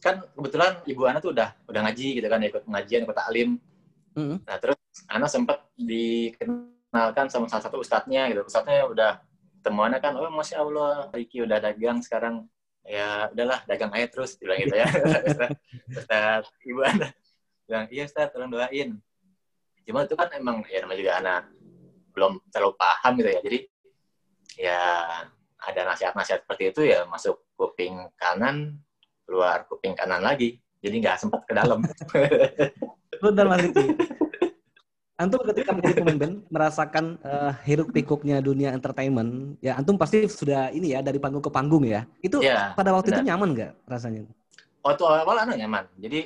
kan 0.00 0.24
kebetulan 0.32 0.80
ibu 0.88 1.04
Ana 1.04 1.20
tuh 1.20 1.36
udah 1.36 1.52
udah 1.68 1.80
ngaji 1.84 2.16
gitu 2.16 2.26
kan, 2.32 2.40
ikut 2.40 2.64
pengajian, 2.64 3.04
ikut 3.04 3.18
taklim. 3.18 3.60
Mm-mm. 4.16 4.40
Nah, 4.40 4.56
terus 4.56 4.80
Ana 5.04 5.28
sempat 5.28 5.68
dikenalkan 5.76 7.28
sama 7.28 7.44
salah 7.52 7.68
satu 7.68 7.84
ustadznya 7.84 8.32
gitu. 8.32 8.40
Ustadznya 8.48 8.88
udah 8.88 9.20
temuannya 9.60 10.00
kan, 10.00 10.16
oh 10.16 10.32
masya 10.32 10.64
Allah, 10.64 11.12
Riki 11.12 11.44
udah 11.44 11.60
dagang 11.60 12.00
sekarang. 12.00 12.48
Ya 12.84 13.28
udahlah, 13.30 13.60
dagang 13.68 13.92
aja 13.92 14.06
terus, 14.08 14.34
bilang 14.40 14.58
gitu 14.60 14.74
ya. 14.74 14.86
Ustadz 16.00 16.48
ibu 16.64 16.80
Ana 16.82 17.12
bilang, 17.68 17.86
iya 17.92 18.02
Ustadz, 18.08 18.32
tolong 18.34 18.50
doain. 18.50 18.98
Cuma 19.86 20.04
itu 20.04 20.14
kan 20.18 20.28
emang 20.34 20.64
ya 20.66 20.82
namanya 20.82 20.98
juga 20.98 21.12
anak 21.22 21.42
belum 22.10 22.32
terlalu 22.50 22.74
paham 22.74 23.12
gitu 23.20 23.30
ya. 23.30 23.40
Jadi 23.44 23.58
ya 24.58 24.80
ada 25.60 25.80
nasihat-nasihat 25.92 26.42
seperti 26.44 26.64
itu 26.72 26.80
ya 26.88 27.04
masuk 27.06 27.38
kuping 27.54 28.10
kanan, 28.16 28.80
keluar 29.28 29.68
kuping 29.68 29.94
kanan 29.94 30.24
lagi. 30.24 30.58
Jadi 30.80 30.96
nggak 31.04 31.20
sempat 31.20 31.44
ke 31.44 31.52
dalam. 31.52 31.84
Mas 33.20 33.60
Riki. 33.68 34.16
Antum 35.20 35.44
ketika 35.52 35.76
menjadi 35.76 36.00
pemain 36.00 36.16
band 36.16 36.34
merasakan 36.48 37.20
eh, 37.20 37.52
hiruk 37.68 37.92
pikuknya 37.92 38.40
dunia 38.40 38.72
entertainment, 38.72 39.60
ya 39.60 39.76
antum 39.76 40.00
pasti 40.00 40.24
sudah 40.24 40.72
ini 40.72 40.96
ya 40.96 41.04
dari 41.04 41.20
panggung 41.20 41.44
ke 41.44 41.52
panggung 41.52 41.84
ya. 41.84 42.08
Itu 42.24 42.40
ya, 42.40 42.72
pada 42.72 42.96
waktu 42.96 43.12
itu 43.12 43.20
benar. 43.20 43.28
nyaman 43.36 43.48
nggak 43.52 43.72
rasanya? 43.84 44.24
waktu 44.80 45.02
awal 45.04 45.36
anak 45.36 45.56
nyaman. 45.60 45.84
Jadi 46.00 46.20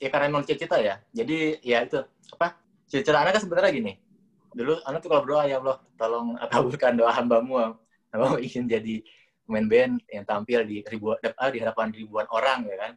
ya 0.00 0.08
karena 0.08 0.32
emang 0.32 0.44
cita-cita 0.44 0.80
ya. 0.80 0.94
Jadi 1.12 1.60
ya 1.60 1.84
itu 1.84 2.00
apa? 2.36 2.56
Cita-cita 2.88 3.20
anak 3.20 3.36
kan 3.36 3.42
sebenarnya 3.44 3.72
gini. 3.72 3.92
Dulu 4.54 4.80
anak 4.86 4.98
tuh 5.02 5.08
kalau 5.10 5.22
berdoa 5.26 5.44
ya 5.50 5.58
Allah, 5.60 5.78
tolong 5.98 6.26
kabulkan 6.48 6.92
doa 6.96 7.12
hambamu. 7.12 7.76
Hamba 8.14 8.38
ingin 8.38 8.70
jadi 8.70 9.02
pemain 9.44 9.66
band 9.66 9.94
yang 10.08 10.24
tampil 10.24 10.62
di 10.64 10.86
ribuan 10.86 11.18
ah, 11.36 11.50
di 11.50 11.58
hadapan 11.60 11.90
ribuan 11.92 12.26
orang 12.30 12.64
ya 12.70 12.76
kan. 12.78 12.92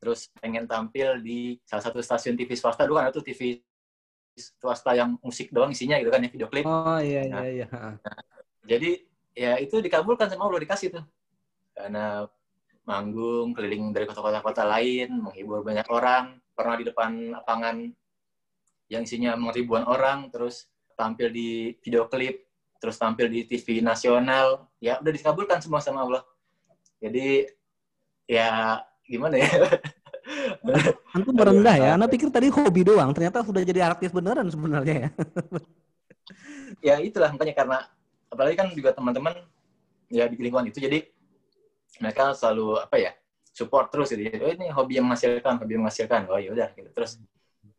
Terus 0.00 0.28
pengen 0.36 0.64
tampil 0.68 1.20
di 1.20 1.60
salah 1.64 1.84
satu 1.84 2.00
stasiun 2.00 2.36
TV 2.36 2.56
swasta 2.56 2.88
dulu 2.88 3.00
kan 3.00 3.12
itu 3.12 3.22
TV 3.24 3.60
swasta 4.34 4.98
yang 4.98 5.14
musik 5.22 5.54
doang 5.54 5.70
isinya 5.70 5.98
gitu 6.02 6.10
kan 6.10 6.22
ya 6.22 6.30
video 6.30 6.48
klip. 6.50 6.66
Oh 6.66 6.98
iya 6.98 7.22
iya 7.26 7.34
Nah. 7.34 7.44
iya. 7.46 7.66
Jadi 8.66 8.90
ya 9.34 9.52
itu 9.58 9.78
dikabulkan 9.78 10.30
sama 10.30 10.46
Allah 10.50 10.62
dikasih 10.62 10.88
tuh. 10.98 11.04
Karena 11.74 12.26
manggung 12.84 13.56
keliling 13.56 13.90
dari 13.94 14.04
kota-kota 14.04 14.62
lain, 14.66 15.22
menghibur 15.22 15.64
banyak 15.64 15.88
orang, 15.88 16.38
pernah 16.52 16.76
di 16.76 16.84
depan 16.84 17.32
lapangan 17.32 17.76
yang 18.92 19.02
isinya 19.02 19.34
ribuan 19.50 19.88
orang, 19.88 20.28
terus 20.28 20.68
tampil 20.94 21.32
di 21.32 21.72
video 21.80 22.06
klip, 22.06 22.44
terus 22.78 23.00
tampil 23.00 23.32
di 23.32 23.48
TV 23.48 23.80
nasional, 23.80 24.68
ya 24.78 25.00
udah 25.00 25.12
dikabulkan 25.14 25.58
semua 25.64 25.80
sama 25.80 26.04
Allah. 26.04 26.22
Jadi 27.00 27.48
ya 28.28 28.78
gimana 29.08 29.40
ya? 29.40 29.48
Antum 31.16 31.34
merendah 31.36 31.76
ya. 31.76 31.90
Anda 31.96 32.08
pikir 32.08 32.32
tadi 32.32 32.48
hobi 32.48 32.82
doang, 32.84 33.12
ternyata 33.12 33.44
sudah 33.44 33.60
jadi 33.60 33.84
artis 33.84 34.10
beneran 34.10 34.48
sebenarnya 34.48 35.08
ya. 35.08 35.10
ya 36.80 36.94
itulah 37.00 37.32
makanya 37.32 37.54
karena 37.56 37.78
apalagi 38.32 38.56
kan 38.56 38.68
juga 38.72 38.90
teman-teman 38.96 39.36
ya 40.08 40.28
di 40.28 40.36
lingkungan 40.36 40.68
itu 40.68 40.80
jadi 40.80 41.04
mereka 42.00 42.34
selalu 42.34 42.80
apa 42.80 42.96
ya 42.98 43.12
support 43.54 43.88
terus 43.92 44.10
gitu 44.10 44.26
oh 44.42 44.50
ini 44.50 44.68
hobi 44.74 44.98
yang 44.98 45.06
menghasilkan 45.06 45.62
hobi 45.62 45.78
yang 45.78 45.82
menghasilkan 45.86 46.26
oh 46.26 46.40
ya 46.40 46.50
udah 46.50 46.68
gitu 46.74 46.90
terus 46.90 47.22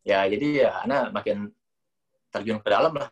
ya 0.08 0.24
jadi 0.26 0.48
ya 0.66 0.72
anak 0.88 1.12
makin 1.12 1.52
terjun 2.32 2.58
ke 2.64 2.70
dalam 2.72 2.94
lah 2.96 3.10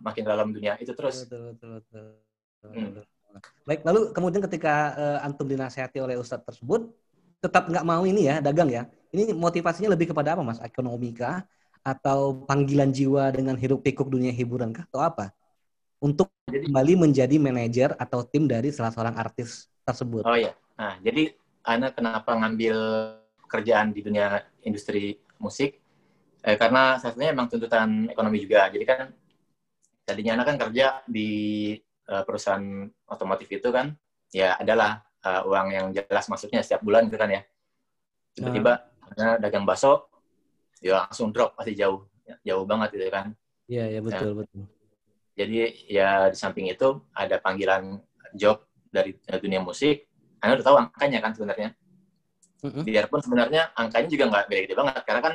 makin 0.00 0.24
dalam 0.24 0.48
dunia 0.54 0.78
itu 0.80 0.94
terus 0.96 1.26
Betul, 1.28 1.54
betul, 1.54 1.70
betul. 1.82 2.04
Hmm. 2.64 2.90
Baik, 3.68 3.86
lalu 3.86 4.10
kemudian 4.10 4.42
ketika 4.50 4.96
eh, 4.96 5.18
antum 5.22 5.46
dinasehati 5.46 6.02
oleh 6.02 6.18
ustadz 6.18 6.42
tersebut, 6.42 6.90
tetap 7.38 7.70
nggak 7.70 7.86
mau 7.86 8.02
ini 8.04 8.26
ya 8.28 8.42
dagang 8.42 8.68
ya. 8.70 8.86
Ini 9.14 9.32
motivasinya 9.32 9.94
lebih 9.94 10.12
kepada 10.12 10.36
apa 10.36 10.42
mas? 10.44 10.60
Ekonomi 10.60 11.14
kah? 11.16 11.42
Atau 11.80 12.44
panggilan 12.44 12.92
jiwa 12.92 13.32
dengan 13.32 13.56
hiruk 13.56 13.80
pikuk 13.80 14.10
dunia 14.12 14.34
hiburan 14.34 14.74
kah? 14.74 14.84
Atau 14.90 15.00
apa? 15.00 15.32
Untuk 15.98 16.28
Jadi- 16.48 16.68
kembali 16.70 16.92
menjadi 17.08 17.36
manajer 17.36 17.90
atau 17.98 18.24
tim 18.24 18.46
dari 18.48 18.70
salah 18.72 18.92
seorang 18.94 19.16
artis 19.18 19.68
tersebut. 19.84 20.20
oh 20.28 20.36
ya 20.36 20.52
nah 20.76 21.00
jadi 21.00 21.32
anak 21.64 21.96
kenapa 21.96 22.36
ngambil 22.36 22.76
kerjaan 23.48 23.88
di 23.96 24.04
dunia 24.04 24.44
industri 24.60 25.16
musik 25.40 25.80
eh, 26.44 26.56
karena 26.60 27.00
salah 27.00 27.16
satunya 27.16 27.32
emang 27.32 27.48
tuntutan 27.48 28.04
ekonomi 28.12 28.44
juga 28.44 28.68
jadi 28.68 28.84
kan 28.84 29.00
tadinya 30.04 30.38
anak 30.40 30.46
kan 30.52 30.56
kerja 30.68 30.86
di 31.08 31.30
eh, 31.80 32.22
perusahaan 32.28 32.84
otomotif 33.08 33.48
itu 33.48 33.68
kan 33.72 33.96
ya 34.28 34.60
adalah 34.60 35.00
eh, 35.24 35.42
uang 35.48 35.66
yang 35.72 35.86
jelas 35.90 36.26
masuknya 36.30 36.60
setiap 36.62 36.82
bulan 36.82 37.06
gitu 37.06 37.18
kan 37.18 37.30
ya. 37.30 37.42
Tiba-tiba 38.36 38.72
anak 39.16 39.42
dagang 39.42 39.64
bakso 39.66 40.06
ya 40.78 41.06
langsung 41.06 41.34
drop 41.34 41.58
pasti 41.58 41.74
jauh. 41.74 42.06
Jauh 42.44 42.64
banget 42.68 42.94
gitu 42.94 43.08
kan. 43.08 43.32
Iya, 43.68 43.84
iya 43.88 44.00
betul, 44.00 44.32
betul. 44.32 44.64
jadi 45.36 45.70
ya 45.86 46.08
di 46.32 46.36
samping 46.40 46.66
itu 46.72 46.98
ada 47.12 47.36
panggilan 47.38 48.00
job 48.32 48.64
dari 48.90 49.14
dunia 49.38 49.60
musik. 49.60 50.08
Anda 50.40 50.58
udah 50.58 50.66
tahu 50.66 50.76
angkanya 50.76 51.18
kan 51.20 51.32
sebenarnya. 51.36 51.70
Mm-mm. 52.58 52.82
biarpun 52.82 53.22
sebenarnya 53.22 53.70
angkanya 53.78 54.08
juga 54.10 54.24
nggak 54.34 54.44
gede-gede 54.50 54.74
banget 54.74 55.02
karena 55.06 55.20
kan 55.22 55.34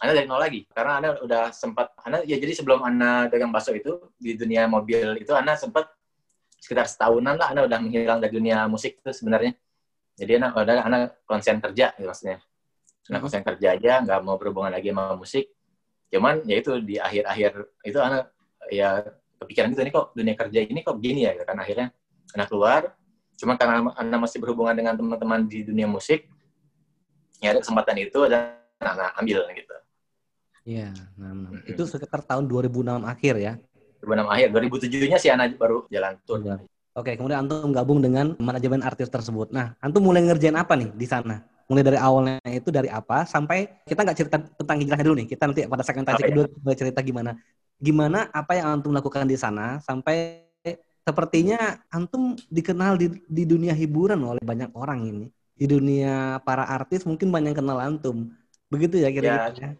anda 0.00 0.12
dari 0.16 0.26
nol 0.28 0.40
lagi. 0.40 0.60
Karena 0.72 0.92
anda 1.00 1.10
udah 1.20 1.42
sempat 1.52 1.92
anda 2.00 2.24
ya 2.24 2.36
jadi 2.40 2.52
sebelum 2.56 2.80
anda 2.80 3.28
dagang 3.28 3.52
bakso 3.52 3.76
itu 3.76 4.12
di 4.16 4.36
dunia 4.36 4.64
mobil 4.64 5.20
itu 5.20 5.32
anda 5.36 5.52
sempat 5.56 5.88
sekitar 6.66 6.90
setahunan 6.90 7.38
lah 7.38 7.54
anda 7.54 7.62
udah 7.62 7.78
menghilang 7.78 8.18
dari 8.18 8.34
dunia 8.34 8.66
musik 8.66 8.98
itu 8.98 9.10
sebenarnya 9.14 9.54
jadi 10.18 10.42
anda 10.42 10.50
udah 10.50 10.74
anda 10.82 10.98
konsen 11.22 11.62
kerja 11.62 11.94
gitu 11.94 12.10
maksudnya 12.10 12.42
Mhm. 13.06 13.22
konsen 13.22 13.46
kerja 13.46 13.78
aja 13.78 14.02
nggak 14.02 14.18
mau 14.26 14.34
berhubungan 14.34 14.74
lagi 14.74 14.90
sama 14.90 15.14
musik 15.14 15.46
cuman 16.10 16.42
ya 16.42 16.58
itu 16.58 16.74
di 16.82 16.98
akhir-akhir 16.98 17.52
itu 17.86 17.98
anda 18.02 18.26
ya 18.66 18.98
kepikiran 19.38 19.70
gitu 19.70 19.80
ini 19.86 19.92
kok 19.94 20.06
dunia 20.10 20.34
kerja 20.34 20.58
ini 20.66 20.80
kok 20.82 20.98
begini 20.98 21.20
ya 21.30 21.38
gitu 21.38 21.46
kan 21.46 21.54
akhirnya 21.62 21.94
anda 22.34 22.44
keluar 22.50 22.82
cuma 23.38 23.54
karena 23.54 23.94
anda 23.94 24.16
masih 24.18 24.42
berhubungan 24.42 24.74
dengan 24.74 24.98
teman-teman 24.98 25.46
di 25.46 25.62
dunia 25.62 25.86
musik 25.86 26.26
ya 27.38 27.54
ada 27.54 27.62
kesempatan 27.62 27.94
itu 28.02 28.18
dan 28.26 28.58
anak 28.82 29.14
ambil 29.22 29.46
gitu 29.54 29.70
Iya, 30.66 30.90
nah, 31.14 31.30
nah. 31.30 31.54
Mm-mm. 31.54 31.62
itu 31.62 31.82
sekitar 31.86 32.26
tahun 32.26 32.50
2006 32.50 33.06
akhir 33.06 33.38
ya. 33.38 33.54
2006 34.06 34.30
akhir 34.30 34.48
2007-nya 34.54 35.18
sih 35.18 35.30
anak 35.34 35.58
baru 35.58 35.82
jalan 35.90 36.14
tour 36.22 36.38
Iya. 36.38 36.62
Oke, 36.96 37.12
kemudian 37.12 37.44
antum 37.44 37.76
gabung 37.76 38.00
dengan 38.00 38.32
manajemen 38.40 38.80
artis 38.80 39.12
tersebut. 39.12 39.52
Nah, 39.52 39.76
antum 39.84 40.00
mulai 40.00 40.24
ngerjain 40.24 40.56
apa 40.56 40.80
nih 40.80 40.88
di 40.96 41.04
sana? 41.04 41.44
Mulai 41.68 41.84
dari 41.84 41.98
awalnya 42.00 42.40
itu 42.48 42.72
dari 42.72 42.88
apa 42.88 43.28
sampai 43.28 43.84
kita 43.84 44.00
nggak 44.00 44.16
cerita 44.16 44.36
tentang 44.40 44.80
hijrahnya 44.80 45.04
dulu 45.04 45.16
nih. 45.20 45.28
Kita 45.28 45.44
nanti 45.44 45.68
pada 45.68 45.84
segmentasi 45.84 46.24
Oke. 46.24 46.28
kedua 46.32 46.44
mulai 46.56 46.76
cerita 46.80 47.04
gimana. 47.04 47.36
Gimana 47.76 48.32
apa 48.32 48.56
yang 48.56 48.80
antum 48.80 48.96
lakukan 48.96 49.28
di 49.28 49.36
sana 49.36 49.76
sampai 49.84 50.48
sepertinya 51.04 51.84
antum 51.92 52.32
dikenal 52.48 52.96
di, 52.96 53.12
di 53.28 53.44
dunia 53.44 53.76
hiburan 53.76 54.16
oleh 54.24 54.40
banyak 54.40 54.72
orang 54.72 55.04
ini. 55.04 55.26
Di 55.52 55.68
dunia 55.68 56.40
para 56.48 56.64
artis 56.64 57.04
mungkin 57.04 57.28
banyak 57.28 57.52
yang 57.52 57.60
kenal 57.60 57.76
antum. 57.76 58.32
Begitu 58.72 59.04
ya 59.04 59.12
kira-kira. 59.12 59.52
ya? 59.52 59.70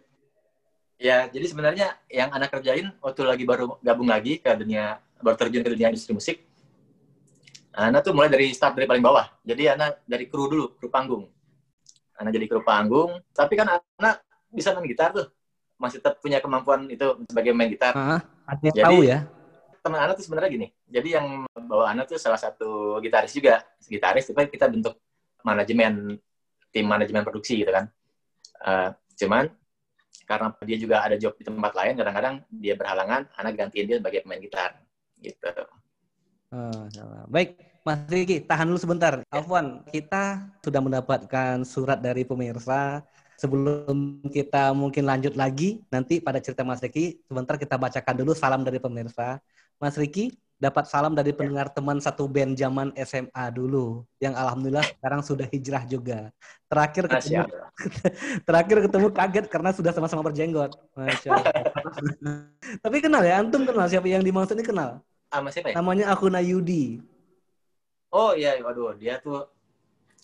Ya 0.97 1.29
jadi 1.29 1.45
sebenarnya 1.45 1.87
yang 2.09 2.33
anak 2.33 2.49
kerjain 2.57 2.89
waktu 3.01 3.21
lagi 3.25 3.43
baru 3.45 3.77
gabung 3.81 4.09
lagi 4.09 4.41
ke 4.41 4.49
dunia 4.57 4.97
baru 5.21 5.37
terjun 5.37 5.61
ke 5.61 5.69
dunia 5.73 5.93
industri 5.93 6.13
musik 6.13 6.37
anak 7.77 8.01
tuh 8.01 8.13
mulai 8.17 8.33
dari 8.33 8.49
start 8.53 8.73
dari 8.73 8.89
paling 8.89 9.05
bawah 9.05 9.29
jadi 9.45 9.77
anak 9.77 10.01
dari 10.09 10.25
kru 10.25 10.49
dulu 10.49 10.73
kru 10.77 10.89
panggung 10.89 11.29
anak 12.17 12.33
jadi 12.33 12.45
kru 12.49 12.61
panggung 12.65 13.21
tapi 13.29 13.53
kan 13.53 13.77
anak 13.77 14.25
bisa 14.49 14.73
main 14.73 14.89
gitar 14.89 15.13
tuh 15.13 15.29
masih 15.77 16.01
tetap 16.01 16.17
punya 16.17 16.41
kemampuan 16.41 16.89
itu 16.89 17.05
sebagai 17.29 17.53
main 17.53 17.69
gitar 17.69 17.93
yang 17.93 18.73
Jadi- 18.73 18.85
tahu 18.85 18.99
ya. 19.05 19.19
teman 19.83 20.03
anak 20.03 20.19
tuh 20.19 20.25
sebenarnya 20.27 20.51
gini. 20.51 20.67
Jadi 20.83 21.15
yang 21.15 21.47
bawa 21.55 21.95
anak 21.95 22.11
tuh 22.11 22.19
salah 22.19 22.35
satu 22.35 22.99
gitaris 22.99 23.31
juga, 23.31 23.63
gitaris. 23.87 24.27
Tapi 24.27 24.51
kita 24.51 24.67
bentuk 24.67 24.99
manajemen 25.47 26.19
tim 26.75 26.83
manajemen 26.83 27.23
produksi 27.23 27.63
gitu 27.63 27.71
kan. 27.71 27.87
Uh, 28.59 28.91
cuman 29.15 29.47
karena 30.27 30.51
dia 30.67 30.77
juga 30.77 30.99
ada 31.07 31.15
job 31.15 31.33
di 31.39 31.47
tempat 31.47 31.71
lain, 31.71 31.95
kadang-kadang 31.95 32.35
dia 32.51 32.75
berhalangan, 32.75 33.31
anak 33.39 33.53
gantiin 33.55 33.87
dia 33.87 33.97
sebagai 33.97 34.27
pemain 34.27 34.43
gitar 34.43 34.75
gitu. 35.23 35.47
Oh, 36.51 36.87
baik, 37.31 37.59
Mas 37.87 38.03
Riki, 38.11 38.43
tahan 38.43 38.67
dulu 38.67 38.79
sebentar. 38.79 39.23
Ya. 39.23 39.39
Afwan, 39.39 39.87
kita 39.87 40.51
sudah 40.59 40.83
mendapatkan 40.83 41.63
surat 41.63 42.03
dari 42.03 42.27
pemirsa. 42.27 43.03
Sebelum 43.37 44.25
kita 44.33 44.73
mungkin 44.73 45.05
lanjut 45.05 45.37
lagi, 45.37 45.85
nanti 45.93 46.17
pada 46.19 46.41
cerita 46.43 46.67
Mas 46.67 46.83
Riki, 46.83 47.21
sebentar 47.23 47.55
kita 47.55 47.79
bacakan 47.79 48.15
dulu 48.17 48.35
salam 48.35 48.67
dari 48.67 48.81
pemirsa. 48.81 49.39
Mas 49.77 49.93
Riki, 49.95 50.33
dapat 50.57 50.89
salam 50.89 51.13
dari 51.13 51.29
ya. 51.31 51.37
pendengar 51.37 51.69
teman 51.69 52.01
satu 52.01 52.25
band 52.25 52.57
zaman 52.57 52.89
SMA 53.05 53.45
dulu 53.53 54.01
yang 54.17 54.33
alhamdulillah 54.33 54.81
sekarang 54.97 55.21
sudah 55.21 55.45
hijrah 55.53 55.85
juga. 55.85 56.33
Terakhir 56.65 57.05
ketemu 57.05 57.45
terakhir 58.49 58.77
ketemu 58.89 59.07
kaget 59.13 59.45
karena 59.47 59.69
sudah 59.69 59.91
sama-sama 59.93 60.25
berjenggot. 60.25 60.73
Masya 60.97 61.29
Allah. 61.29 61.53
Tapi 62.83 62.97
kenal 62.97 63.21
ya, 63.21 63.37
antum 63.37 63.63
kenal 63.63 63.85
siapa 63.85 64.09
yang 64.09 64.25
dimaksud 64.25 64.57
ini 64.57 64.65
kenal? 64.65 65.05
Sama 65.29 65.53
siapa 65.53 65.71
ya? 65.71 65.75
Namanya 65.77 66.09
Akuna 66.09 66.41
Yudi. 66.41 67.05
Oh 68.09 68.33
iya, 68.33 68.57
waduh, 68.65 68.97
dia 68.97 69.21
tuh 69.21 69.45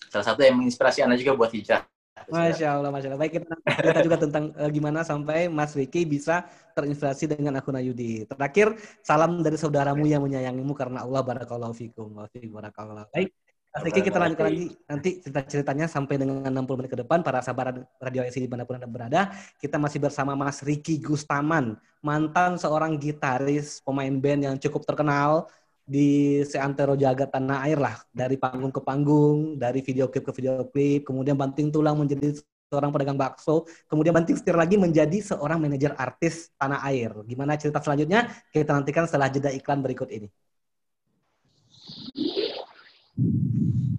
salah 0.09 0.25
satu 0.25 0.41
yang 0.41 0.57
menginspirasi 0.57 1.05
Anda 1.05 1.13
juga 1.19 1.37
buat 1.37 1.53
hijrah. 1.53 1.85
Masya 2.13 2.67
Allah, 2.79 2.89
Masya 2.93 3.07
Allah. 3.13 3.21
Baik, 3.21 3.41
kita 3.41 3.55
cerita 3.73 3.99
juga 4.05 4.17
tentang 4.21 4.43
uh, 4.53 4.69
gimana 4.69 5.01
sampai 5.01 5.49
Mas 5.49 5.73
Vicky 5.73 6.05
bisa 6.05 6.45
terinspirasi 6.77 7.25
dengan 7.33 7.57
akun 7.57 7.75
Ayudi. 7.75 8.23
Terakhir, 8.29 8.77
salam 9.01 9.41
dari 9.41 9.57
saudaramu 9.57 10.05
yang 10.05 10.21
menyayangimu 10.21 10.71
karena 10.77 11.03
Allah 11.03 11.25
barakallahu 11.25 11.73
fikum. 11.73 12.21
Wa 12.21 12.29
barakallahu. 12.29 13.09
Baik, 13.09 13.33
Mas 13.73 13.81
Vicky 13.89 14.05
kita 14.05 14.21
lanjutkan 14.21 14.45
lagi 14.53 14.65
nanti 14.85 15.09
cerita-ceritanya 15.25 15.89
sampai 15.89 16.21
dengan 16.21 16.45
60 16.45 16.77
menit 16.77 16.91
ke 16.93 16.99
depan. 17.01 17.25
Para 17.25 17.41
sahabat 17.41 17.81
Radio 17.97 18.21
SI 18.29 18.45
di 18.45 18.49
mana 18.49 18.69
pun 18.69 18.77
Anda 18.77 18.85
berada, 18.85 19.33
kita 19.57 19.81
masih 19.81 19.97
bersama 19.97 20.37
Mas 20.37 20.61
Ricky 20.61 21.01
Gustaman, 21.01 21.73
mantan 22.05 22.61
seorang 22.61 23.01
gitaris, 23.01 23.81
pemain 23.81 24.13
band 24.13 24.41
yang 24.45 24.55
cukup 24.61 24.85
terkenal, 24.85 25.49
di 25.83 26.39
seantero 26.47 26.95
jagat 26.95 27.27
tanah 27.27 27.67
air 27.67 27.75
lah 27.75 27.99
dari 28.15 28.39
panggung 28.39 28.71
ke 28.71 28.79
panggung 28.79 29.59
dari 29.59 29.83
video 29.83 30.07
klip 30.07 30.23
ke 30.31 30.33
video 30.39 30.63
klip 30.71 31.03
kemudian 31.03 31.35
banting 31.35 31.67
tulang 31.67 31.99
menjadi 31.99 32.39
seorang 32.71 32.89
pedagang 32.89 33.19
bakso 33.19 33.67
kemudian 33.91 34.15
banting 34.15 34.39
setir 34.39 34.55
lagi 34.55 34.79
menjadi 34.79 35.19
seorang 35.21 35.61
manajer 35.61 35.93
artis 35.93 36.49
tanah 36.57 36.81
air. 36.89 37.13
Gimana 37.27 37.53
cerita 37.53 37.77
selanjutnya? 37.83 38.31
Kita 38.49 38.73
nantikan 38.73 39.05
setelah 39.05 39.29
jeda 39.29 39.53
iklan 39.53 39.83
berikut 39.85 40.09
ini. 40.09 40.25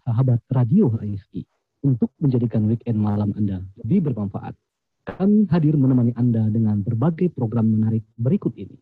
Sahabat 0.02 0.42
radio 0.50 0.90
HSI 0.90 1.46
untuk 1.86 2.10
menjadikan 2.18 2.66
weekend 2.66 2.98
malam 2.98 3.30
Anda 3.36 3.62
lebih 3.78 4.10
bermanfaat 4.10 4.58
kami 5.04 5.44
hadir 5.52 5.76
menemani 5.76 6.16
Anda 6.16 6.48
dengan 6.48 6.80
berbagai 6.80 7.28
program 7.36 7.68
menarik 7.68 8.08
berikut 8.16 8.56
ini. 8.56 8.74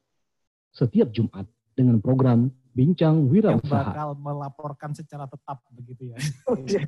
Setiap 0.70 1.10
Jumat 1.10 1.44
dengan 1.74 1.98
program 1.98 2.48
Bincang 2.72 3.28
Wirausaha. 3.28 3.92
bakal 3.92 4.08
melaporkan 4.16 4.96
secara 4.96 5.28
tetap 5.28 5.60
begitu 5.76 6.12
ya. 6.12 6.16
Oh, 6.48 6.56
iya. 6.56 6.80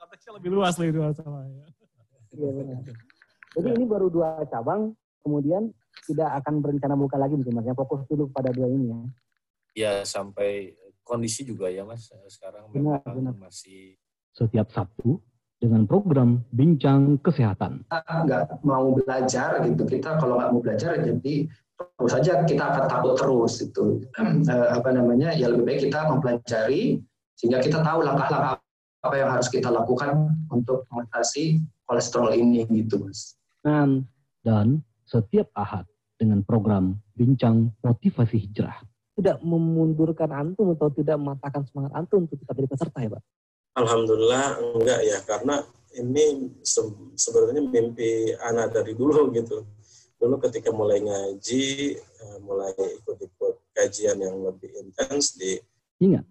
Konteksnya 0.00 0.32
lebih 0.40 0.50
luas 0.56 0.74
lagi 0.80 0.92
dua 0.92 1.12
sama 1.12 1.44
ya. 1.44 1.64
Iya 2.32 2.50
benar. 2.56 2.80
Jadi 3.52 3.68
ini 3.76 3.84
baru 3.84 4.08
dua 4.08 4.40
cabang, 4.48 4.96
kemudian 5.20 5.68
tidak 6.08 6.40
akan 6.42 6.64
berencana 6.64 6.96
buka 6.96 7.20
lagi 7.20 7.36
mungkin 7.36 7.60
mas. 7.60 7.68
Yang 7.68 7.78
fokus 7.84 8.00
dulu 8.08 8.32
pada 8.32 8.48
dua 8.48 8.68
ini 8.72 8.88
ya. 8.88 8.98
Ya 9.72 9.92
sampai 10.08 10.72
kondisi 11.04 11.44
juga 11.44 11.68
ya 11.68 11.84
mas. 11.84 12.08
Sekarang 12.32 12.72
benar, 12.72 13.04
benar. 13.04 13.36
masih 13.36 14.00
setiap 14.32 14.72
Sabtu 14.72 15.20
dengan 15.60 15.84
program 15.84 16.40
Bincang 16.50 17.20
Kesehatan. 17.20 17.84
Kita 17.86 18.16
nggak 18.24 18.44
mau 18.64 18.96
belajar 18.96 19.60
gitu. 19.68 19.84
Kita 19.84 20.16
kalau 20.16 20.40
nggak 20.40 20.50
mau 20.56 20.60
belajar 20.64 20.98
jadi 20.98 21.46
terus 21.98 22.12
saja 22.12 22.32
kita 22.46 22.64
akan 22.64 22.84
takut 22.88 23.14
terus 23.18 23.62
itu 23.62 24.02
eh, 24.18 24.68
apa 24.72 24.88
namanya 24.94 25.34
ya 25.34 25.50
lebih 25.50 25.64
baik 25.66 25.80
kita 25.90 26.10
mempelajari 26.10 27.02
sehingga 27.38 27.58
kita 27.58 27.82
tahu 27.82 28.06
langkah-langkah 28.06 28.62
apa 29.02 29.14
yang 29.18 29.30
harus 29.34 29.50
kita 29.50 29.66
lakukan 29.66 30.30
untuk 30.54 30.86
mengatasi 30.94 31.58
kolesterol 31.90 32.30
ini 32.38 32.62
gitu 32.70 33.02
mas. 33.02 33.34
Dan, 33.66 34.06
dan 34.46 34.78
setiap 35.10 35.50
ahad 35.58 35.84
dengan 36.14 36.46
program 36.46 37.02
bincang 37.18 37.74
motivasi 37.82 38.38
hijrah. 38.38 38.78
Tidak 39.18 39.42
memundurkan 39.42 40.30
antum 40.30 40.72
atau 40.78 40.88
tidak 40.94 41.18
mematahkan 41.18 41.66
semangat 41.68 41.92
antum 41.98 42.24
untuk 42.24 42.38
tetap 42.38 42.54
jadi 42.54 42.68
peserta 42.70 42.98
ya 43.02 43.10
Pak? 43.10 43.22
Alhamdulillah 43.72 44.46
enggak 44.78 45.00
ya 45.02 45.18
karena 45.26 45.56
ini 45.98 46.48
se 46.64 46.80
sebenarnya 47.18 47.60
mimpi 47.68 48.32
anak 48.40 48.72
dari 48.72 48.96
dulu 48.96 49.28
gitu 49.34 49.66
dulu 50.22 50.38
ketika 50.46 50.70
mulai 50.70 51.02
ngaji, 51.02 51.98
eh, 51.98 52.38
mulai 52.46 52.70
ikut-ikut 52.78 53.74
kajian 53.74 54.22
yang 54.22 54.38
lebih 54.46 54.70
intens 54.78 55.34
di 55.34 55.58
Ingat, 56.02 56.26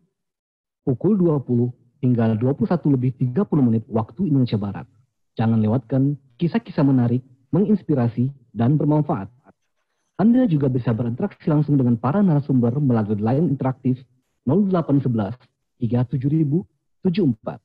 pukul 0.83 1.15
20 1.15 1.71
hingga 2.03 2.35
21 2.35 2.91
lebih 2.91 3.11
30 3.15 3.63
menit 3.63 3.83
waktu 3.87 4.27
Indonesia 4.27 4.59
Barat. 4.59 4.87
Jangan 5.39 5.63
lewatkan 5.63 6.19
kisah-kisah 6.35 6.83
menarik, 6.83 7.23
menginspirasi, 7.55 8.31
dan 8.51 8.75
bermanfaat. 8.75 9.31
Anda 10.19 10.43
juga 10.45 10.67
bisa 10.67 10.91
berinteraksi 10.91 11.47
langsung 11.47 11.79
dengan 11.79 11.95
para 11.95 12.19
narasumber 12.19 12.77
melalui 12.83 13.15
line 13.15 13.47
interaktif 13.47 14.03
0811 14.43 15.39
37074. 15.79 17.63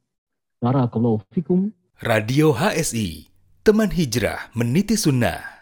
Barakallahu 0.62 1.20
fikum. 1.34 1.74
Radio 2.00 2.54
HSI, 2.54 3.28
teman 3.66 3.90
hijrah 3.92 4.48
meniti 4.54 4.94
sunnah. 4.94 5.55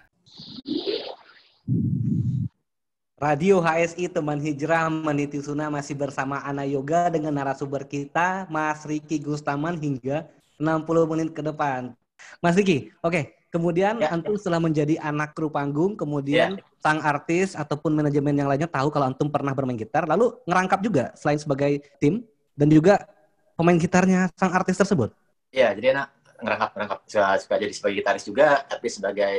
Radio 3.25 3.62
HSI 3.64 4.12
Teman 4.12 4.37
Hijrah 4.37 4.92
Meniti 4.92 5.40
Sunnah 5.40 5.73
masih 5.73 5.97
bersama 5.97 6.44
Ana 6.44 6.68
Yoga 6.68 7.09
dengan 7.09 7.33
narasumber 7.33 7.88
kita 7.88 8.44
Mas 8.53 8.85
Riki 8.85 9.16
Gustaman 9.16 9.81
hingga 9.81 10.29
60 10.61 11.11
menit 11.11 11.33
ke 11.33 11.40
depan. 11.40 11.97
Mas 12.44 12.53
Riki, 12.59 12.92
oke. 13.01 13.11
Okay. 13.11 13.25
Kemudian 13.55 14.03
ya. 14.03 14.11
antum 14.11 14.35
setelah 14.35 14.59
menjadi 14.59 14.99
anak 14.99 15.31
kru 15.31 15.47
panggung, 15.47 15.94
kemudian 15.94 16.59
ya. 16.59 16.62
sang 16.83 16.99
artis 16.99 17.55
ataupun 17.55 17.94
manajemen 17.94 18.35
yang 18.35 18.51
lainnya 18.51 18.66
tahu 18.66 18.90
kalau 18.90 19.07
antum 19.07 19.31
pernah 19.31 19.55
bermain 19.55 19.79
gitar, 19.79 20.11
lalu 20.11 20.35
ngerangkap 20.42 20.83
juga 20.83 21.14
selain 21.14 21.38
sebagai 21.38 21.79
tim 22.03 22.27
dan 22.59 22.66
juga 22.66 23.07
pemain 23.55 23.79
gitarnya 23.79 24.27
sang 24.35 24.51
artis 24.51 24.75
tersebut. 24.75 25.14
Iya, 25.55 25.70
jadi 25.79 25.94
anak 25.94 26.09
ngerangkap 26.42 26.70
ngerangkap 26.75 26.99
suka, 27.07 27.29
suka 27.38 27.55
jadi 27.62 27.73
sebagai 27.79 27.97
gitaris 28.03 28.25
juga, 28.27 28.49
tapi 28.66 28.87
sebagai 28.90 29.35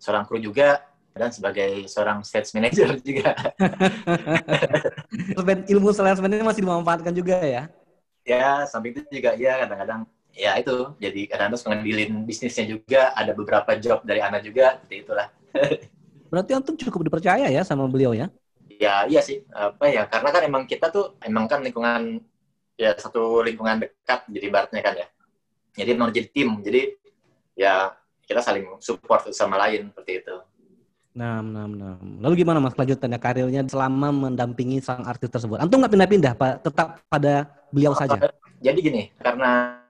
seorang 0.00 0.24
kru 0.24 0.40
juga 0.40 0.80
dan 1.12 1.28
sebagai 1.28 1.84
seorang 1.84 2.24
stage 2.24 2.50
manager 2.56 2.96
juga. 3.08 3.36
ilmu 5.68 5.92
salesman 5.92 6.32
ini 6.32 6.44
masih 6.46 6.64
dimanfaatkan 6.64 7.12
juga 7.12 7.36
ya? 7.44 7.68
Ya, 8.24 8.64
samping 8.64 8.96
itu 8.96 9.20
juga 9.20 9.36
ya 9.36 9.66
kadang-kadang 9.66 10.08
ya 10.30 10.56
itu 10.56 10.94
jadi 11.02 11.20
kadang-kadang 11.26 11.62
mengambilin 11.66 12.12
bisnisnya 12.24 12.64
juga 12.70 13.10
ada 13.12 13.34
beberapa 13.34 13.74
job 13.76 14.06
dari 14.06 14.22
anak 14.22 14.46
juga 14.46 14.78
seperti 14.80 14.96
itulah. 15.04 15.28
Berarti 16.30 16.50
antum 16.54 16.78
cukup 16.78 17.10
dipercaya 17.10 17.50
ya 17.50 17.62
sama 17.66 17.90
beliau 17.90 18.14
ya? 18.14 18.30
Ya 18.80 19.04
iya 19.10 19.20
sih 19.20 19.44
apa 19.52 19.90
ya 19.92 20.06
karena 20.08 20.30
kan 20.32 20.42
emang 20.46 20.62
kita 20.64 20.88
tuh 20.88 21.18
emang 21.26 21.50
kan 21.50 21.60
lingkungan 21.60 22.22
ya 22.80 22.96
satu 22.96 23.44
lingkungan 23.44 23.82
dekat 23.82 24.24
jadi 24.30 24.46
baratnya 24.48 24.80
kan 24.80 24.94
ya. 24.96 25.06
Jadi 25.74 25.90
memang 25.92 26.14
jadi 26.14 26.28
tim 26.30 26.48
jadi 26.62 26.94
ya 27.58 27.92
kita 28.30 28.46
saling 28.46 28.78
support 28.78 29.26
sama 29.34 29.58
lain 29.58 29.90
seperti 29.90 30.22
itu. 30.22 30.36
Nah, 31.10 31.42
nah, 31.42 31.66
nah. 31.66 31.98
Lalu 31.98 32.46
gimana 32.46 32.62
mas 32.62 32.78
kelanjutannya 32.78 33.18
karirnya 33.18 33.66
selama 33.66 34.14
mendampingi 34.14 34.78
sang 34.78 35.02
artis 35.02 35.26
tersebut? 35.26 35.58
Antum 35.58 35.82
nggak 35.82 35.90
pindah-pindah, 35.90 36.32
Pak? 36.38 36.62
Tetap 36.62 37.02
pada 37.10 37.50
beliau 37.74 37.90
saja? 37.98 38.30
Jadi 38.62 38.78
gini, 38.78 39.02
karena 39.18 39.82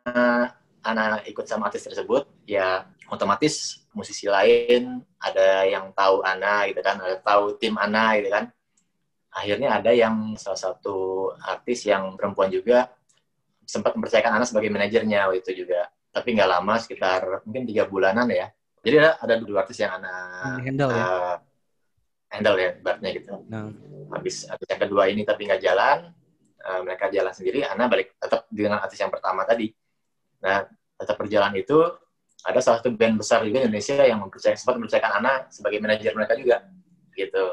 anak 0.81 1.29
ikut 1.29 1.45
sama 1.45 1.69
artis 1.69 1.85
tersebut, 1.85 2.25
ya 2.49 2.89
otomatis 3.13 3.85
musisi 3.93 4.25
lain 4.31 5.05
ada 5.21 5.69
yang 5.69 5.93
tahu 5.93 6.25
Ana 6.25 6.65
gitu 6.73 6.81
kan, 6.81 6.97
ada 7.05 7.21
tahu 7.21 7.61
tim 7.61 7.77
Ana 7.77 8.17
gitu 8.17 8.33
kan. 8.33 8.49
Akhirnya 9.31 9.77
ada 9.77 9.93
yang 9.93 10.35
salah 10.41 10.57
satu 10.57 11.29
artis 11.45 11.85
yang 11.85 12.17
perempuan 12.17 12.49
juga 12.49 12.89
sempat 13.69 13.93
mempercayakan 13.93 14.41
Ana 14.41 14.47
sebagai 14.49 14.73
manajernya 14.73 15.29
waktu 15.29 15.45
itu 15.45 15.69
juga. 15.69 15.93
Tapi 16.11 16.29
nggak 16.35 16.51
lama, 16.51 16.75
sekitar 16.83 17.47
mungkin 17.47 17.65
tiga 17.71 17.87
bulanan 17.87 18.27
ya. 18.31 18.51
Jadi 18.81 18.95
ada 18.97 19.11
ada 19.21 19.35
dua 19.45 19.63
artis 19.63 19.79
yang 19.79 19.93
anak 20.01 20.65
handle 20.65 20.89
uh, 20.89 20.97
ya? 20.97 21.05
eh, 21.05 21.37
handle 22.33 22.57
ya 22.57 22.71
ibaratnya 22.81 23.11
gitu. 23.13 23.33
Nah. 23.51 23.69
habis 24.11 24.43
artis 24.49 24.67
yang 24.67 24.83
kedua 24.83 25.07
ini 25.07 25.23
tapi 25.23 25.47
nggak 25.47 25.63
jalan 25.63 26.11
uh, 26.67 26.81
mereka 26.83 27.07
jalan 27.15 27.31
sendiri 27.31 27.63
Ana 27.63 27.87
balik 27.87 28.17
tetap 28.19 28.49
dengan 28.51 28.83
artis 28.83 28.99
yang 28.99 29.13
pertama 29.13 29.45
tadi. 29.45 29.71
Nah 30.43 30.67
tetap 30.97 31.15
berjalan 31.21 31.53
itu 31.61 31.79
ada 32.41 32.59
salah 32.65 32.81
satu 32.81 32.91
band 32.97 33.21
besar 33.21 33.45
juga 33.45 33.63
Indonesia 33.63 34.01
yang 34.01 34.25
mempercayai 34.25 34.57
sempat 34.57 34.81
mempercayakan 34.81 35.13
Ana 35.21 35.33
sebagai 35.53 35.79
manajer 35.79 36.13
mereka 36.17 36.35
juga 36.35 36.65
gitu. 37.13 37.45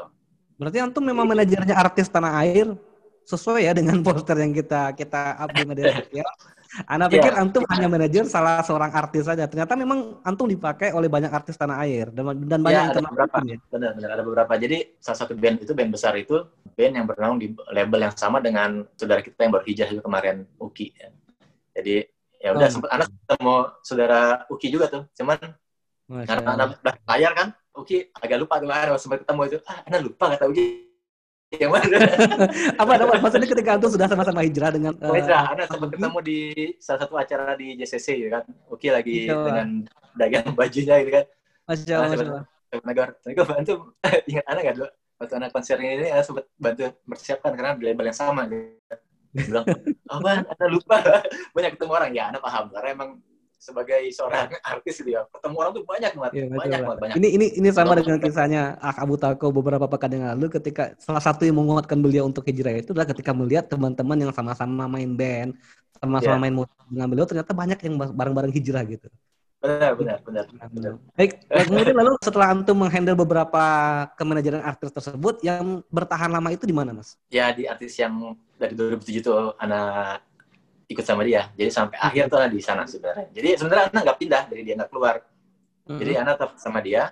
Berarti 0.58 0.78
antum 0.82 1.04
memang 1.04 1.28
manajernya 1.28 1.76
artis 1.76 2.08
tanah 2.10 2.42
air 2.42 2.72
sesuai 3.28 3.68
ya 3.68 3.72
dengan 3.76 4.00
poster 4.00 4.40
yang 4.40 4.56
kita 4.56 4.96
kita 4.96 5.36
up 5.36 5.52
di 5.52 5.62
media 5.68 5.92
sosial 6.00 6.28
Anda 6.84 7.08
pikir 7.08 7.32
yeah. 7.32 7.42
antum 7.42 7.64
hanya 7.72 7.88
manajer 7.88 8.24
salah 8.28 8.60
seorang 8.60 8.92
artis 8.92 9.24
saja. 9.24 9.48
Ternyata 9.48 9.72
memang 9.72 10.20
antum 10.20 10.44
dipakai 10.44 10.92
oleh 10.92 11.08
banyak 11.08 11.32
artis 11.32 11.56
tanah 11.56 11.80
air 11.84 12.12
dan 12.12 12.36
dan 12.44 12.60
banyak 12.60 12.82
ya, 12.84 12.92
ada 12.92 13.02
beberapa. 13.08 13.36
Ya? 13.44 13.56
Benar, 13.72 13.90
benar 13.96 14.10
ada 14.12 14.22
beberapa. 14.24 14.52
Jadi 14.60 14.78
salah 15.00 15.18
satu 15.24 15.32
band 15.32 15.64
itu 15.64 15.72
band 15.72 15.90
besar 15.92 16.12
itu 16.20 16.36
band 16.76 16.92
yang 16.94 17.06
bernaung 17.08 17.38
di 17.40 17.56
label 17.72 18.00
yang 18.04 18.14
sama 18.14 18.38
dengan 18.44 18.84
saudara 18.94 19.24
kita 19.24 19.48
yang 19.48 19.52
baru 19.56 19.64
hijrah 19.64 19.88
itu 19.92 20.02
kemarin 20.04 20.36
Uki. 20.60 20.86
Jadi 21.72 21.94
ya 22.38 22.54
udah 22.54 22.68
oh. 22.68 22.72
sempat 22.72 22.90
anak 22.94 23.08
ketemu 23.10 23.56
saudara 23.80 24.20
Uki 24.52 24.66
juga 24.68 24.86
tuh. 24.92 25.02
Cuman 25.16 25.38
Masya 26.08 26.28
karena 26.28 26.50
anak 26.56 26.66
udah 26.80 26.94
layar 27.04 27.32
kan, 27.36 27.48
Uki 27.76 28.12
agak 28.16 28.38
lupa 28.40 28.60
kemarin 28.60 28.96
sempat 28.96 29.24
ketemu 29.24 29.40
itu. 29.48 29.58
Ah, 29.68 29.84
anak 29.88 30.00
lupa 30.04 30.24
kata 30.32 30.44
Uki 30.48 30.87
yang 31.56 31.72
mana? 31.72 31.96
apa 32.82 32.92
apa? 33.00 33.14
Maksudnya 33.24 33.48
ketika 33.48 33.70
antum 33.80 33.88
sudah 33.88 34.04
sama-sama 34.04 34.44
hijrah 34.44 34.68
dengan 34.68 34.92
uh, 35.00 35.16
hijrah. 35.16 35.56
ada 35.56 35.64
sempat 35.64 35.96
ketemu 35.96 36.18
di 36.20 36.38
salah 36.76 37.00
satu 37.08 37.14
acara 37.16 37.56
di 37.56 37.72
JCC 37.80 38.06
gitu 38.20 38.28
kan. 38.28 38.44
Oke 38.68 38.92
lagi 38.92 39.24
Masya 39.24 39.44
dengan 39.48 39.68
dagang 40.12 40.52
bajunya 40.60 40.94
gitu 41.00 41.12
kan. 41.16 41.24
Masya 41.72 41.94
Allah, 41.96 42.08
Masya 42.12 42.26
Allah. 42.28 42.44
Negara, 42.84 43.12
saya 43.24 43.44
bantu. 43.48 43.74
Ingat 44.28 44.44
anak 44.44 44.62
kan 44.62 44.74
dulu? 44.76 44.88
Waktu 45.18 45.34
anak 45.40 45.50
konser 45.56 45.76
ini 45.80 46.04
saya 46.04 46.22
sempat 46.22 46.44
bantu 46.60 46.82
mempersiapkan 47.08 47.50
karena 47.56 47.72
di 47.74 47.84
label 47.88 48.06
yang 48.12 48.18
sama 48.18 48.42
gitu. 48.46 48.68
bilang 49.32 49.64
apa 50.12 50.30
anak 50.44 50.68
lupa. 50.68 50.96
Banyak 51.56 51.70
ketemu 51.80 51.92
orang. 51.96 52.10
Ya 52.12 52.28
anak 52.28 52.44
paham. 52.44 52.68
Karena 52.76 52.88
emang 52.92 53.10
sebagai 53.58 54.06
seorang 54.14 54.54
artis 54.62 55.02
gitu 55.02 55.18
ya. 55.18 55.26
Ketemu 55.28 55.54
orang 55.58 55.72
tuh 55.74 55.84
banyak 55.84 56.12
banget 56.14 56.32
ya, 56.32 56.44
banyak 56.46 56.80
banget 56.86 56.98
banyak. 57.02 57.16
Ini 57.18 57.28
ini 57.34 57.46
ini 57.58 57.68
sama 57.74 57.98
dengan 57.98 58.22
kisahnya 58.22 58.78
Ah 58.78 59.02
Abu 59.02 59.18
Tako 59.18 59.50
beberapa 59.50 59.90
pekan 59.90 60.14
yang 60.14 60.24
lalu 60.32 60.46
ketika 60.54 60.94
salah 61.02 61.20
satu 61.20 61.42
yang 61.42 61.58
menguatkan 61.58 61.98
beliau 61.98 62.24
untuk 62.30 62.46
hijrah 62.46 62.78
itu 62.78 62.94
adalah 62.94 63.10
ketika 63.10 63.34
melihat 63.34 63.66
teman-teman 63.66 64.16
yang 64.16 64.32
sama-sama 64.32 64.86
main 64.86 65.10
band 65.18 65.58
sama-sama 65.98 66.38
yeah. 66.38 66.42
main 66.46 66.54
musik 66.54 66.78
dengan 66.86 67.08
beliau 67.10 67.26
ternyata 67.26 67.50
banyak 67.50 67.78
yang 67.82 67.94
bareng-bareng 67.98 68.54
hijrah 68.54 68.86
gitu. 68.86 69.10
Benar 69.58 69.98
benar 69.98 70.22
benar, 70.22 70.46
benar. 70.70 70.92
baik 71.18 71.42
kemudian 71.50 71.98
lalu 71.98 72.14
setelah 72.22 72.54
antum 72.54 72.78
menghandle 72.78 73.18
beberapa 73.18 73.64
kemanajeran 74.14 74.62
artis 74.62 74.94
tersebut 74.94 75.42
yang 75.42 75.82
bertahan 75.90 76.30
lama 76.30 76.54
itu 76.54 76.62
di 76.62 76.70
mana 76.70 76.94
mas? 76.94 77.18
Ya 77.26 77.50
di 77.50 77.66
artis 77.66 77.98
yang 77.98 78.38
dari 78.54 78.78
2007 78.78 79.18
tuh 79.18 79.58
anak 79.58 80.22
ikut 80.88 81.04
sama 81.04 81.22
dia. 81.22 81.52
Jadi 81.52 81.68
sampai 81.68 81.96
akhir 82.00 82.32
tuh 82.32 82.40
di 82.48 82.60
sana 82.64 82.88
sebenarnya. 82.88 83.28
Jadi 83.30 83.48
sebenarnya 83.60 83.84
anak 83.92 84.02
nggak 84.08 84.18
pindah 84.18 84.42
dari 84.48 84.62
dia 84.64 84.74
nggak 84.74 84.90
keluar. 84.90 85.16
Mm-hmm. 85.20 85.98
Jadi 86.00 86.12
anak 86.16 86.32
tetap 86.40 86.50
sama 86.56 86.78
dia, 86.80 87.02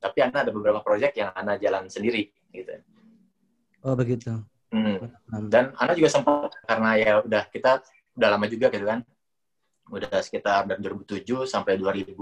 tapi 0.00 0.18
anak 0.24 0.48
ada 0.48 0.52
beberapa 0.52 0.80
proyek 0.80 1.12
yang 1.20 1.30
anak 1.36 1.60
jalan 1.60 1.86
sendiri 1.92 2.32
gitu. 2.50 2.72
Oh 3.84 3.94
begitu. 3.94 4.32
Hmm. 4.68 5.00
Dan 5.48 5.72
anak 5.80 5.96
juga 5.96 6.10
sempat 6.12 6.52
karena 6.68 6.90
ya 7.00 7.12
udah 7.24 7.42
kita 7.48 7.80
udah 8.16 8.28
lama 8.28 8.46
juga 8.48 8.68
gitu 8.68 8.84
kan. 8.84 9.00
Udah 9.88 10.20
sekitar 10.20 10.68
dari 10.68 10.84
2007 10.84 11.48
sampai 11.48 11.80
2000 11.80 12.12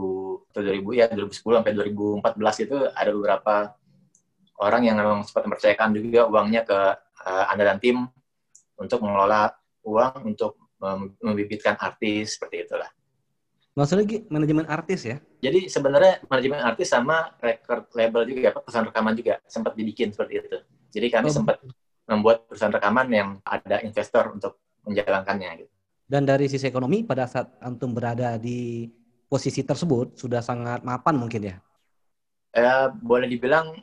atau 0.55 0.61
2000 0.62 1.01
ya 1.01 1.07
2010 1.11 1.59
sampai 1.59 1.73
2014 1.75 2.64
itu 2.71 2.77
ada 2.95 3.11
beberapa 3.11 3.55
orang 4.62 4.83
yang 4.87 4.97
memang 4.97 5.27
sempat 5.27 5.51
mempercayakan 5.51 5.90
juga 5.99 6.31
uangnya 6.31 6.62
ke 6.62 6.79
uh, 7.27 7.45
Anda 7.51 7.75
dan 7.75 7.79
tim 7.83 8.07
untuk 8.79 9.03
mengelola 9.03 9.51
uang 9.83 10.31
untuk 10.31 10.65
membibitkan 11.22 11.76
artis 11.80 12.36
seperti 12.36 12.68
itulah. 12.68 12.90
Maksudnya 13.76 14.24
manajemen 14.32 14.64
artis 14.64 15.04
ya? 15.04 15.20
Jadi 15.44 15.68
sebenarnya 15.68 16.24
manajemen 16.32 16.64
artis 16.64 16.88
sama 16.88 17.36
record 17.44 17.92
label 17.92 18.24
juga, 18.24 18.56
perusahaan 18.56 18.88
rekaman 18.88 19.12
juga 19.12 19.34
sempat 19.44 19.76
dibikin 19.76 20.16
seperti 20.16 20.40
itu. 20.40 20.58
Jadi 20.96 21.06
kami 21.12 21.28
oh, 21.28 21.34
sempat 21.36 21.60
membuat 22.08 22.48
perusahaan 22.48 22.72
rekaman 22.72 23.06
yang 23.12 23.28
ada 23.44 23.84
investor 23.84 24.32
untuk 24.32 24.56
menjalankannya. 24.88 25.50
Gitu. 25.60 25.72
Dan 26.08 26.24
dari 26.24 26.48
sisi 26.48 26.64
ekonomi 26.64 27.04
pada 27.04 27.28
saat 27.28 27.52
antum 27.60 27.92
berada 27.92 28.40
di 28.40 28.88
posisi 29.28 29.60
tersebut 29.60 30.16
sudah 30.16 30.40
sangat 30.40 30.80
mapan 30.80 31.20
mungkin 31.20 31.52
ya? 31.52 31.56
Eh, 32.56 32.88
boleh 33.04 33.28
dibilang 33.28 33.76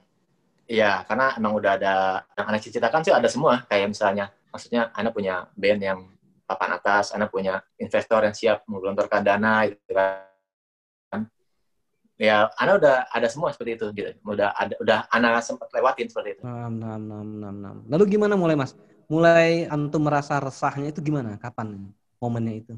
ya 0.65 1.05
karena 1.05 1.35
emang 1.37 1.53
udah 1.59 1.71
ada 1.77 1.93
yang 2.33 2.47
anak 2.49 2.63
ceritakan 2.63 3.03
sih 3.05 3.13
ada 3.13 3.29
semua 3.29 3.61
kayak 3.67 3.93
misalnya 3.93 4.31
maksudnya 4.49 4.89
anak 4.95 5.11
punya 5.13 5.45
band 5.53 5.81
yang 5.83 5.99
papan 6.43 6.75
atas, 6.75 7.15
Anda 7.15 7.31
punya 7.31 7.63
investor 7.79 8.23
yang 8.23 8.35
siap 8.35 8.67
menggelontorkan 8.67 9.23
dana 9.23 9.67
gitu 9.67 9.91
kan. 9.95 10.29
Ya, 12.13 12.45
Anda 12.61 12.77
udah 12.77 12.95
ada 13.09 13.27
semua 13.27 13.49
seperti 13.51 13.81
itu 13.81 13.85
gitu. 13.97 14.11
Udah 14.23 14.53
ada 14.53 14.77
udah 14.77 14.99
Anda 15.09 15.41
sempat 15.41 15.73
lewatin 15.73 16.07
seperti 16.07 16.39
itu. 16.39 16.41
Nam, 16.45 16.77
nam, 16.77 17.01
nam, 17.09 17.27
nam, 17.41 17.55
nam. 17.57 17.77
Lalu 17.89 18.15
gimana 18.15 18.37
mulai 18.37 18.53
Mas? 18.53 18.77
Mulai 19.09 19.65
antum 19.67 20.05
merasa 20.05 20.37
resahnya 20.39 20.93
itu 20.93 21.01
gimana? 21.01 21.35
Kapan 21.41 21.89
momennya 22.21 22.53
itu? 22.53 22.73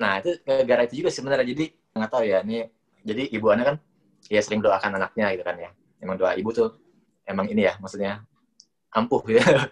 Nah, 0.00 0.22
itu 0.22 0.38
gara-gara 0.46 0.86
itu 0.86 1.04
juga 1.04 1.10
sebenarnya. 1.12 1.46
Jadi 1.50 1.72
nggak 1.92 2.10
tahu 2.12 2.24
ya, 2.24 2.40
ini 2.46 2.68
jadi 3.02 3.22
ibu 3.32 3.46
Anda 3.50 3.74
kan 3.74 3.76
ya 4.30 4.40
sering 4.40 4.62
doakan 4.62 4.96
anaknya 4.96 5.34
gitu 5.34 5.44
kan 5.44 5.56
ya. 5.58 5.70
Emang 5.98 6.16
doa 6.16 6.32
ibu 6.38 6.48
tuh 6.54 6.78
emang 7.26 7.50
ini 7.50 7.66
ya, 7.66 7.76
maksudnya 7.82 8.22
ampuh 8.94 9.20
ya. 9.28 9.66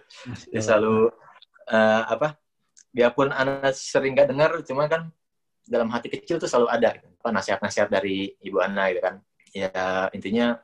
Dia 0.51 0.61
selalu 0.61 1.09
uh, 1.71 2.03
apa 2.09 2.35
biarpun 2.95 3.35
anak 3.35 3.75
sering 3.75 4.15
nggak 4.15 4.31
dengar 4.31 4.51
cuma 4.63 4.87
kan 4.87 5.11
dalam 5.67 5.91
hati 5.91 6.07
kecil 6.07 6.39
tuh 6.39 6.47
selalu 6.47 6.67
ada 6.71 6.95
gitu. 6.95 7.07
apa 7.19 7.29
nasihat-nasihat 7.35 7.89
dari 7.91 8.31
ibu 8.39 8.63
Ana 8.63 8.87
gitu 8.93 9.01
kan. 9.03 9.15
Ya 9.51 10.07
intinya 10.15 10.55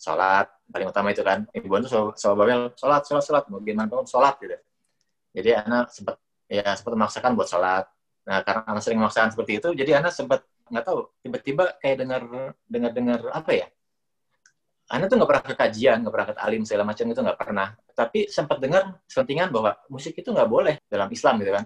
sholat 0.00 0.48
paling 0.72 0.88
utama 0.88 1.12
itu 1.12 1.20
kan. 1.20 1.44
Ibu 1.52 1.68
Ana 1.76 1.84
tuh 1.84 1.92
selalu, 1.92 2.10
selalu 2.16 2.36
bawel 2.40 2.60
sholat 2.80 3.02
sholat 3.04 3.24
sholat. 3.28 3.44
Mau 3.52 3.60
gimana 3.60 3.90
pun 3.92 4.08
sholat 4.08 4.40
gitu. 4.40 4.56
Jadi 5.36 5.50
anak 5.52 5.92
sempat 5.92 6.16
ya 6.48 6.72
sempat 6.72 6.92
memaksakan 6.96 7.30
buat 7.36 7.48
sholat. 7.50 7.84
Nah 8.24 8.40
karena 8.40 8.62
anak 8.64 8.82
sering 8.86 8.98
memaksakan 9.02 9.30
seperti 9.36 9.60
itu 9.60 9.68
jadi 9.76 10.00
anak 10.00 10.16
sempat 10.16 10.40
nggak 10.72 10.84
tahu 10.86 11.12
tiba-tiba 11.20 11.76
kayak 11.76 11.96
dengar 12.00 12.22
dengar 12.64 12.90
dengar 12.96 13.20
apa 13.36 13.50
ya 13.52 13.66
Anda 14.94 15.10
tuh 15.10 15.18
nggak 15.18 15.30
pernah 15.34 15.44
ke 15.44 15.54
kajian, 15.58 15.96
nggak 16.06 16.14
pernah 16.14 16.28
ke 16.30 16.34
alim 16.38 16.62
segala 16.62 16.84
macam 16.86 17.04
itu 17.10 17.20
nggak 17.20 17.38
pernah. 17.38 17.68
Tapi 17.90 18.30
sempat 18.30 18.62
dengar 18.62 19.02
selentingan 19.10 19.50
bahwa 19.50 19.74
musik 19.90 20.14
itu 20.14 20.30
nggak 20.30 20.46
boleh 20.46 20.74
dalam 20.86 21.10
Islam 21.10 21.34
gitu 21.42 21.50
kan. 21.50 21.64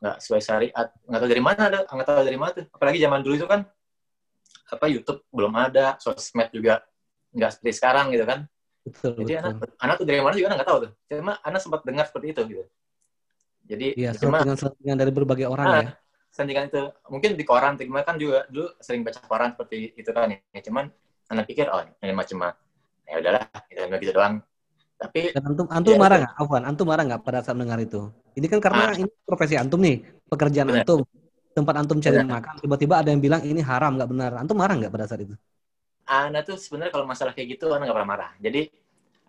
Nggak 0.00 0.16
sesuai 0.24 0.40
syariat. 0.40 0.86
Nggak 1.04 1.20
tahu 1.20 1.28
dari 1.28 1.42
mana 1.44 1.62
ada 1.68 1.78
nggak 1.84 2.08
tahu 2.08 2.24
dari 2.24 2.38
mana 2.40 2.50
tuh. 2.56 2.64
Apalagi 2.72 2.98
zaman 3.04 3.20
dulu 3.20 3.34
itu 3.36 3.46
kan 3.46 3.60
apa 4.64 4.86
YouTube 4.88 5.20
belum 5.28 5.52
ada 5.60 6.00
sosmed 6.00 6.48
juga 6.56 6.80
nggak 7.36 7.50
seperti 7.52 7.72
sekarang 7.76 8.06
gitu 8.16 8.24
kan. 8.24 8.48
Betul, 8.84 9.12
jadi 9.24 9.32
betul. 9.40 9.48
anak 9.48 9.68
anak 9.80 9.94
tuh 10.00 10.06
dari 10.08 10.20
mana 10.24 10.34
juga 10.36 10.48
nggak 10.56 10.68
tahu 10.68 10.78
tuh. 10.88 10.90
Cuma 11.12 11.32
anak 11.44 11.60
sempat 11.60 11.80
dengar 11.84 12.04
seperti 12.08 12.26
itu 12.32 12.42
gitu. 12.48 12.64
Jadi 13.64 13.86
ya, 13.96 14.12
cuma 14.16 14.44
selentingan 14.44 14.96
dari 15.00 15.12
berbagai 15.12 15.48
orang 15.48 15.66
nah, 15.68 15.80
ya. 15.84 15.90
selentingan 16.32 16.64
itu. 16.68 16.82
Mungkin 17.08 17.30
di 17.36 17.44
koran 17.44 17.76
kan 17.80 18.16
juga 18.20 18.44
dulu 18.48 18.68
sering 18.80 19.00
baca 19.04 19.20
koran 19.24 19.56
seperti 19.56 19.96
itu 19.96 20.10
kan 20.12 20.32
ya. 20.32 20.60
Cuman 20.64 20.92
anak 21.30 21.44
pikir 21.48 21.68
oh 21.70 21.80
ini 22.02 22.12
macam 22.12 22.52
ya 23.04 23.20
udahlah 23.20 23.44
itu 23.70 23.80
gitu 24.00 24.12
doang 24.16 24.40
tapi 24.94 25.34
Dan 25.34 25.42
antum 25.52 25.66
antum 25.68 25.94
ya, 25.94 26.00
marah 26.00 26.16
nggak 26.22 26.34
Afwan 26.38 26.62
antum 26.64 26.86
marah 26.86 27.04
nggak 27.04 27.22
pada 27.26 27.42
saat 27.42 27.58
mendengar 27.58 27.82
itu 27.82 28.08
ini 28.34 28.46
kan 28.50 28.58
karena 28.58 28.82
ah. 28.90 28.98
ini 28.98 29.10
profesi 29.22 29.54
antum 29.54 29.78
nih, 29.78 30.02
pekerjaan 30.26 30.66
Benar. 30.66 30.82
antum, 30.82 31.00
tempat 31.54 31.74
antum 31.78 31.98
cari 32.02 32.18
Benar. 32.18 32.42
makan, 32.42 32.54
tiba-tiba 32.58 32.94
ada 32.98 33.08
yang 33.14 33.22
bilang 33.22 33.40
ini 33.46 33.62
haram, 33.62 33.94
nggak 33.94 34.10
benar. 34.10 34.30
Antum 34.42 34.58
marah 34.58 34.74
nggak 34.74 34.90
pada 34.90 35.06
saat 35.06 35.22
itu? 35.22 35.34
Ana 36.04 36.42
tuh 36.42 36.58
sebenarnya 36.58 36.92
kalau 36.92 37.06
masalah 37.06 37.32
kayak 37.32 37.56
gitu, 37.56 37.70
Ana 37.70 37.86
nggak 37.86 37.96
pernah 37.96 38.10
marah. 38.10 38.30
Jadi, 38.42 38.68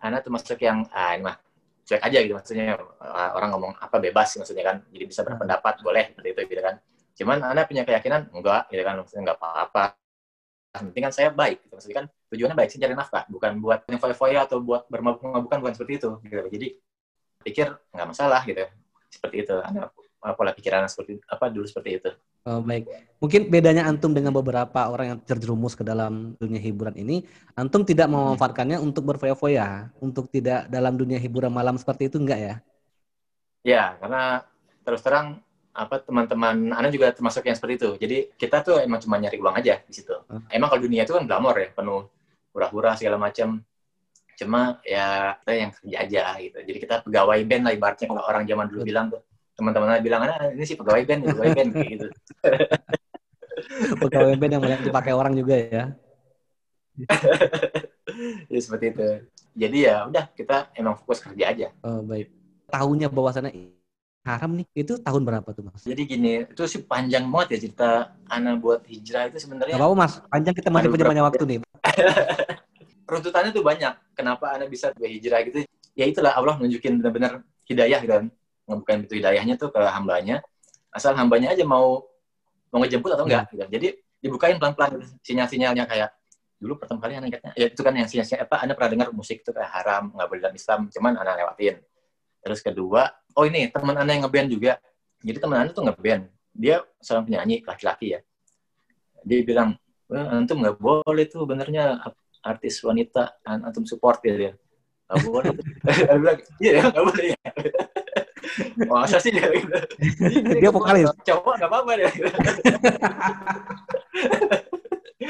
Ana 0.02 0.18
tuh 0.20 0.34
masuk 0.34 0.58
yang, 0.58 0.90
ah 0.90 1.14
ini 1.14 1.22
mah 1.22 1.38
cuek 1.86 2.02
aja 2.02 2.18
gitu 2.18 2.34
maksudnya 2.34 2.74
ah, 2.98 3.30
orang 3.38 3.54
ngomong 3.54 3.72
apa 3.78 4.02
bebas 4.02 4.34
maksudnya 4.42 4.66
kan 4.66 4.82
jadi 4.90 5.06
bisa 5.06 5.22
berpendapat 5.22 5.86
boleh 5.86 6.10
seperti 6.10 6.34
itu 6.34 6.40
gitu 6.50 6.58
kan 6.66 6.82
cuman 7.14 7.38
Ana 7.46 7.62
punya 7.62 7.86
keyakinan 7.86 8.26
enggak 8.34 8.66
gitu 8.74 8.82
kan 8.82 8.98
maksudnya 8.98 9.22
enggak 9.22 9.38
apa-apa 9.38 9.94
penting 10.82 11.02
kan 11.06 11.12
saya 11.14 11.28
baik 11.32 11.64
gitu. 11.64 11.72
Maksudnya 11.76 11.96
kan 12.02 12.06
tujuannya 12.32 12.56
baik 12.56 12.68
sih 12.72 12.78
cari 12.80 12.94
nafkah. 12.96 13.24
Bukan 13.30 13.52
buat 13.62 13.84
yang 13.88 14.00
foya-foya 14.00 14.44
atau 14.44 14.58
buat 14.60 14.84
bermabuk-mabukan 14.92 15.58
bukan 15.62 15.72
seperti 15.74 15.92
itu 16.02 16.10
gitu. 16.26 16.46
Jadi 16.52 16.68
pikir 17.46 17.66
nggak 17.94 18.06
masalah 18.10 18.42
gitu 18.42 18.66
seperti 19.06 19.46
itu 19.46 19.54
ada 19.62 19.88
pola 20.34 20.50
pikiran 20.50 20.90
seperti 20.90 21.22
apa 21.30 21.46
dulu 21.46 21.62
seperti 21.64 22.02
itu. 22.02 22.10
Oh, 22.46 22.62
baik. 22.62 22.86
Mungkin 23.18 23.50
bedanya 23.50 23.90
antum 23.90 24.14
dengan 24.14 24.30
beberapa 24.30 24.86
orang 24.86 25.06
yang 25.14 25.18
terjerumus 25.22 25.74
ke 25.74 25.82
dalam 25.82 26.38
dunia 26.38 26.62
hiburan 26.62 26.94
ini 26.94 27.26
antum 27.58 27.82
tidak 27.82 28.06
memanfaatkannya 28.06 28.78
untuk 28.78 29.02
berfoya-foya? 29.06 29.90
Untuk 29.98 30.30
tidak 30.30 30.70
dalam 30.70 30.94
dunia 30.94 31.18
hiburan 31.18 31.50
malam 31.50 31.74
seperti 31.74 32.06
itu 32.06 32.22
enggak 32.22 32.38
ya? 32.38 32.54
Ya 33.66 33.84
karena 33.98 34.46
terus 34.86 35.02
terang 35.02 35.42
apa 35.76 36.00
teman-teman 36.00 36.72
Anda 36.72 36.88
juga 36.88 37.12
termasuk 37.12 37.44
yang 37.44 37.56
seperti 37.56 37.74
itu. 37.76 37.90
Jadi 38.00 38.16
kita 38.40 38.64
tuh 38.64 38.80
emang 38.80 38.98
cuma 39.04 39.20
nyari 39.20 39.36
uang 39.36 39.54
aja 39.60 39.84
di 39.84 39.92
situ. 39.92 40.16
Hmm. 40.26 40.48
Emang 40.48 40.72
kalau 40.72 40.82
dunia 40.88 41.04
itu 41.04 41.12
kan 41.12 41.28
glamor 41.28 41.54
ya, 41.60 41.68
penuh 41.70 42.08
hura-hura 42.56 42.96
segala 42.96 43.20
macam. 43.20 43.60
Cuma 44.36 44.80
ya 44.84 45.36
kita 45.44 45.52
yang 45.52 45.72
kerja 45.76 45.96
aja 46.00 46.22
gitu. 46.40 46.58
Jadi 46.64 46.78
kita 46.80 46.94
pegawai 47.04 47.38
band 47.44 47.62
lah 47.68 47.72
ibaratnya 47.76 48.06
kalau 48.08 48.22
orang 48.24 48.44
zaman 48.48 48.66
dulu 48.72 48.82
bilang 48.88 49.06
tuh 49.12 49.20
teman-teman 49.56 50.00
bilang 50.04 50.20
ah, 50.24 50.52
ini 50.52 50.64
sih 50.68 50.76
pegawai 50.76 51.04
band, 51.04 51.20
pegawai 51.28 51.52
band 51.56 51.70
kayak 51.72 51.88
gitu. 51.96 52.08
pegawai 54.04 54.34
band 54.36 54.52
yang 54.52 54.62
banyak 54.64 54.80
dipakai 54.84 55.12
orang 55.16 55.32
juga 55.36 55.56
ya. 55.56 55.84
ya 58.52 58.58
seperti 58.60 58.86
itu. 58.92 59.08
Jadi 59.56 59.78
ya 59.88 60.04
udah 60.04 60.24
kita 60.36 60.72
emang 60.76 61.00
fokus 61.00 61.24
kerja 61.24 61.44
aja. 61.48 61.68
Oh, 61.80 62.04
baik. 62.04 62.28
Tahunya 62.68 63.08
bahwasannya 63.08 63.75
haram 64.26 64.50
nih. 64.58 64.66
Itu 64.74 64.98
tahun 64.98 65.22
berapa 65.22 65.48
tuh 65.54 65.62
mas? 65.70 65.86
Jadi 65.86 66.02
gini, 66.02 66.32
itu 66.50 66.62
sih 66.66 66.82
panjang 66.82 67.30
banget 67.30 67.56
ya 67.56 67.58
cerita 67.62 67.90
Ana 68.26 68.58
buat 68.58 68.82
hijrah 68.90 69.30
itu 69.30 69.38
sebenarnya. 69.38 69.78
Gak 69.78 69.82
apa-apa 69.86 69.96
mas, 69.96 70.14
panjang 70.26 70.54
kita 70.58 70.68
masih 70.74 70.88
punya 70.90 71.06
banyak 71.06 71.24
waktu 71.24 71.44
nih. 71.46 71.58
runtutannya 73.10 73.50
tuh 73.54 73.62
banyak. 73.62 73.94
Kenapa 74.18 74.58
Anda 74.58 74.66
bisa 74.66 74.90
berhijrah 74.92 75.40
gitu? 75.46 75.62
Ya 75.94 76.04
itulah 76.10 76.34
Allah 76.34 76.58
nunjukin 76.58 76.98
benar-benar 76.98 77.46
hidayah 77.70 78.02
kan. 78.02 78.28
Ngebukain 78.66 79.06
itu 79.06 79.14
hidayahnya 79.22 79.54
tuh 79.54 79.70
ke 79.70 79.78
hambanya. 79.78 80.42
Asal 80.90 81.14
hambanya 81.14 81.54
aja 81.54 81.62
mau 81.62 82.02
mau 82.74 82.82
ngejemput 82.82 83.14
atau 83.14 83.24
enggak 83.24 83.46
gitu. 83.54 83.62
Jadi 83.70 83.88
dibukain 84.18 84.58
pelan-pelan 84.58 85.06
sinyal-sinyalnya 85.22 85.86
kayak 85.86 86.10
dulu 86.56 86.80
pertama 86.80 87.04
kali 87.04 87.20
anak 87.20 87.36
ingatnya 87.36 87.52
ya 87.52 87.66
itu 87.68 87.80
kan 87.84 87.92
yang 87.92 88.08
sinyal 88.08 88.48
apa 88.48 88.56
Anda 88.64 88.72
pernah 88.72 88.90
dengar 88.96 89.08
musik 89.12 89.44
itu 89.44 89.52
kayak 89.52 89.70
haram 89.76 90.08
nggak 90.16 90.24
boleh 90.24 90.40
dalam 90.40 90.56
Islam 90.56 90.80
cuman 90.88 91.12
anak 91.20 91.34
lewatin 91.44 91.76
terus 92.40 92.60
kedua 92.64 93.12
oh 93.36 93.44
ini 93.44 93.68
teman 93.68 93.94
Anda 93.94 94.16
yang 94.16 94.24
ngeband 94.26 94.48
juga. 94.50 94.72
Jadi 95.20 95.38
teman 95.38 95.56
Anda 95.62 95.70
tuh 95.76 95.84
ngeband. 95.86 96.22
Dia 96.56 96.82
seorang 96.98 97.28
penyanyi 97.28 97.60
laki-laki 97.62 98.16
ya. 98.16 98.20
Dia 99.22 99.38
bilang 99.44 99.76
"Wah, 100.08 100.38
antum 100.38 100.62
nggak 100.62 100.78
boleh 100.78 101.24
tuh 101.28 101.44
benernya 101.44 101.98
artis 102.40 102.78
wanita 102.80 103.42
an- 103.42 103.66
antum 103.66 103.84
support 103.84 104.22
ya 104.24 104.34
dia 104.34 104.52
nggak 105.06 105.22
boleh. 105.22 105.54
Dia 105.86 106.18
bilang 106.18 106.38
iya 106.58 106.72
ya 106.78 106.82
nggak 106.90 107.04
boleh. 107.06 107.26
Ya 107.30 107.36
masa 108.90 109.18
sih? 109.22 109.30
Dia 109.30 109.46
Dia 110.58 110.70
vokalis. 110.74 111.06
cowok 111.22 111.54
nggak 111.60 111.70
apa-apa 111.70 111.92
dia 111.94 112.10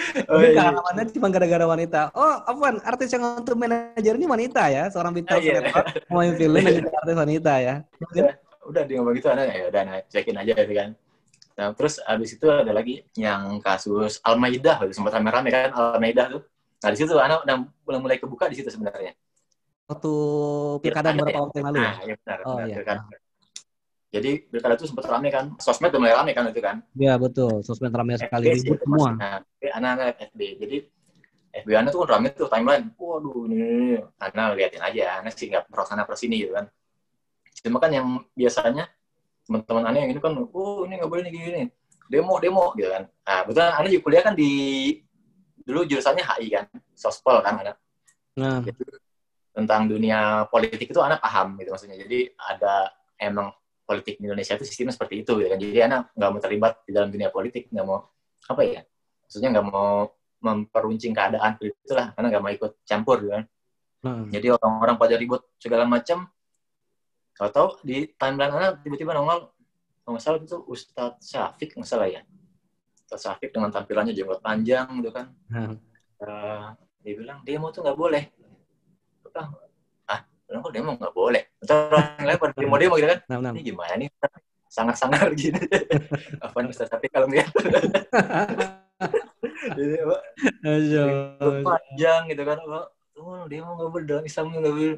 oh, 0.30 0.38
Tapi 0.40 0.52
iya. 0.52 1.04
cuma 1.16 1.28
gara-gara 1.32 1.64
wanita. 1.64 2.00
Oh, 2.14 2.34
Afwan, 2.44 2.78
artis 2.84 3.08
yang 3.14 3.24
untuk 3.40 3.56
manajer 3.56 4.14
ini 4.16 4.26
wanita 4.28 4.62
ya, 4.68 4.84
seorang 4.92 5.12
bintang 5.16 5.38
Ah, 5.38 5.44
iya. 5.44 5.60
sinetron, 5.62 5.84
pemain 6.08 6.32
film 6.36 6.60
dan 6.60 6.74
juga 6.80 6.90
artis 7.02 7.16
wanita 7.16 7.52
ya. 7.60 7.74
udah 8.66 8.82
dia 8.82 8.98
ngomong 8.98 9.14
gitu 9.14 9.28
anak 9.30 9.46
ya 9.54 9.64
udah 9.70 9.82
nah, 9.86 9.96
cekin 10.10 10.36
aja 10.42 10.52
gitu 10.58 10.74
kan 10.74 10.90
nah 11.54 11.70
terus 11.72 12.02
abis 12.02 12.34
itu 12.34 12.46
ada 12.50 12.68
lagi 12.74 13.06
yang 13.14 13.62
kasus 13.62 14.18
Al-Maidah 14.26 14.90
sempat 14.90 15.14
rame-rame 15.14 15.48
kan 15.54 15.70
Al-Maidah 15.70 16.26
tuh 16.34 16.42
nah 16.82 16.90
di 16.90 16.98
situ 16.98 17.14
anak 17.14 17.46
udah 17.46 17.56
mulai 17.86 18.00
mulai 18.02 18.16
kebuka 18.18 18.50
di 18.50 18.58
situ 18.58 18.68
sebenarnya 18.68 19.14
Waktu 19.86 20.12
pilkada 20.82 21.14
Pilkada 21.14 21.14
beberapa 21.14 21.30
ya? 21.30 21.42
waktu 21.46 21.56
yang 21.62 21.66
lalu. 21.70 21.78
ya? 21.78 21.84
nah 21.86 21.94
iya 22.02 22.14
benar, 22.18 22.38
Oh, 22.42 22.54
benar 22.58 22.66
iya. 22.66 22.76
pilkada. 22.82 23.00
Jadi 24.16 24.30
pilkada 24.48 24.74
itu 24.80 24.88
sempat 24.88 25.06
rame 25.08 25.28
kan 25.28 25.52
sosmed 25.60 25.92
udah 25.92 26.00
mulai 26.00 26.16
rame 26.16 26.30
kan 26.32 26.48
itu 26.48 26.62
kan 26.64 26.76
Iya 26.96 27.14
betul, 27.20 27.60
sosmed 27.60 27.92
ramai 27.92 28.16
sekali 28.16 28.48
FB 28.50 28.56
sih, 28.56 28.68
ribut 28.72 28.80
semua. 28.82 29.08
Anak-anak 29.60 30.32
FB. 30.32 30.40
Jadi 30.62 30.76
FB 31.64 31.68
anak 31.72 31.90
tuh 31.92 32.00
kan 32.04 32.08
rame 32.16 32.28
tuh 32.32 32.48
timeline. 32.48 32.84
Waduh, 32.96 33.48
ini, 33.48 33.56
ini, 33.56 33.96
anak 34.20 34.56
liatin 34.56 34.82
aja. 34.84 35.24
Anak 35.24 35.32
sih 35.36 35.48
nggak 35.48 35.68
pro 35.72 35.84
sana 35.84 36.04
sini 36.12 36.44
gitu 36.44 36.52
kan. 36.56 36.68
Cuma 37.64 37.80
kan 37.80 37.90
yang 37.92 38.20
biasanya 38.36 38.88
teman-teman 39.46 39.84
aneh 39.88 40.00
yang 40.04 40.10
ini 40.12 40.20
kan, 40.20 40.34
oh 40.34 40.84
ini 40.84 40.98
nggak 40.98 41.10
boleh 41.10 41.22
nih 41.22 41.32
gini, 41.32 41.62
demo 42.10 42.34
demo 42.42 42.74
gitu 42.74 42.90
kan. 42.90 43.06
Nah, 43.06 43.40
betul 43.46 43.62
aneh 43.62 43.88
juga 43.94 44.02
kuliah 44.10 44.22
kan 44.26 44.34
di 44.34 44.50
dulu 45.62 45.86
jurusannya 45.86 46.22
HI 46.22 46.46
kan, 46.50 46.64
sospol 46.94 47.38
kan 47.46 47.62
anak. 47.62 47.76
Nah, 48.36 48.60
Jadi, 48.60 48.82
tentang 49.56 49.88
dunia 49.88 50.44
politik 50.52 50.92
itu 50.92 51.00
anak 51.00 51.22
paham 51.24 51.56
gitu 51.56 51.72
maksudnya. 51.72 51.96
Jadi 51.96 52.28
ada 52.36 52.92
emang 53.16 53.48
politik 53.86 54.18
di 54.18 54.26
Indonesia 54.26 54.58
itu 54.58 54.66
sistemnya 54.66 54.92
seperti 54.92 55.22
itu 55.22 55.32
gitu 55.38 55.48
kan. 55.48 55.58
Jadi 55.62 55.78
anak 55.80 56.10
nggak 56.12 56.30
mau 56.34 56.40
terlibat 56.42 56.72
di 56.82 56.90
dalam 56.90 57.08
dunia 57.08 57.30
politik, 57.30 57.70
nggak 57.70 57.86
mau 57.86 58.10
apa 58.50 58.62
ya? 58.66 58.82
Maksudnya 59.24 59.48
nggak 59.54 59.66
mau 59.70 60.10
memperuncing 60.42 61.14
keadaan 61.14 61.56
itulah, 61.62 62.12
karena 62.12 62.26
nggak 62.34 62.42
mau 62.42 62.52
ikut 62.52 62.72
campur 62.82 63.22
gitu 63.22 63.32
kan. 63.32 63.44
nah. 64.04 64.26
Jadi 64.28 64.46
orang-orang 64.52 64.96
pada 64.98 65.14
ribut 65.14 65.42
segala 65.56 65.86
macam. 65.86 66.26
Tahu-tahu 67.36 67.84
di 67.84 68.10
timeline 68.16 68.52
anak 68.52 68.80
tiba-tiba 68.82 69.12
nongol, 69.14 69.52
kalau 70.02 70.10
nggak 70.16 70.24
salah 70.24 70.38
itu 70.42 70.58
Ustadz 70.66 71.22
Syafiq 71.22 71.78
nggak 71.78 71.88
salah 71.88 72.08
ya. 72.10 72.22
Ustadz 73.06 73.22
Syafiq 73.22 73.50
dengan 73.54 73.70
tampilannya 73.70 74.12
jenggot 74.12 74.42
panjang 74.42 74.88
gitu 74.98 75.10
kan. 75.14 75.30
Nah. 75.52 75.76
Eh, 76.16 76.66
dia 77.04 77.14
bilang 77.14 77.44
demo 77.44 77.68
tuh 77.70 77.84
nggak 77.84 77.98
boleh. 77.98 78.24
Bilang 80.46 80.62
kok 80.62 80.72
demo 80.72 80.90
nggak 80.94 81.14
boleh. 81.14 81.42
Ntar 81.62 81.76
orang 81.90 82.22
lain 82.22 82.38
pada 82.38 82.52
demo-demo 82.54 82.94
gitu 82.96 83.08
kan. 83.10 83.20
Nah, 83.26 83.38
nah. 83.42 83.52
Ini 83.52 83.62
gimana 83.66 83.94
nih? 83.98 84.08
Sangat-sangat 84.70 85.34
gini. 85.40 85.58
Apa 86.38 86.56
nih 86.62 86.70
Ustadz 86.70 86.90
Syafiq 86.94 87.10
kalau 87.10 87.26
ngeliat. 87.26 87.50
Jadi, 89.66 89.94
apa, 89.98 90.16
panjang 91.66 92.22
gitu 92.30 92.42
kan. 92.46 92.58
Oh, 92.62 92.86
oh, 93.18 93.42
demo 93.50 93.74
nggak 93.74 93.90
boleh 93.90 94.06
dalam 94.06 94.24
Islam 94.24 94.54
nggak 94.54 94.62
boleh. 94.62 94.96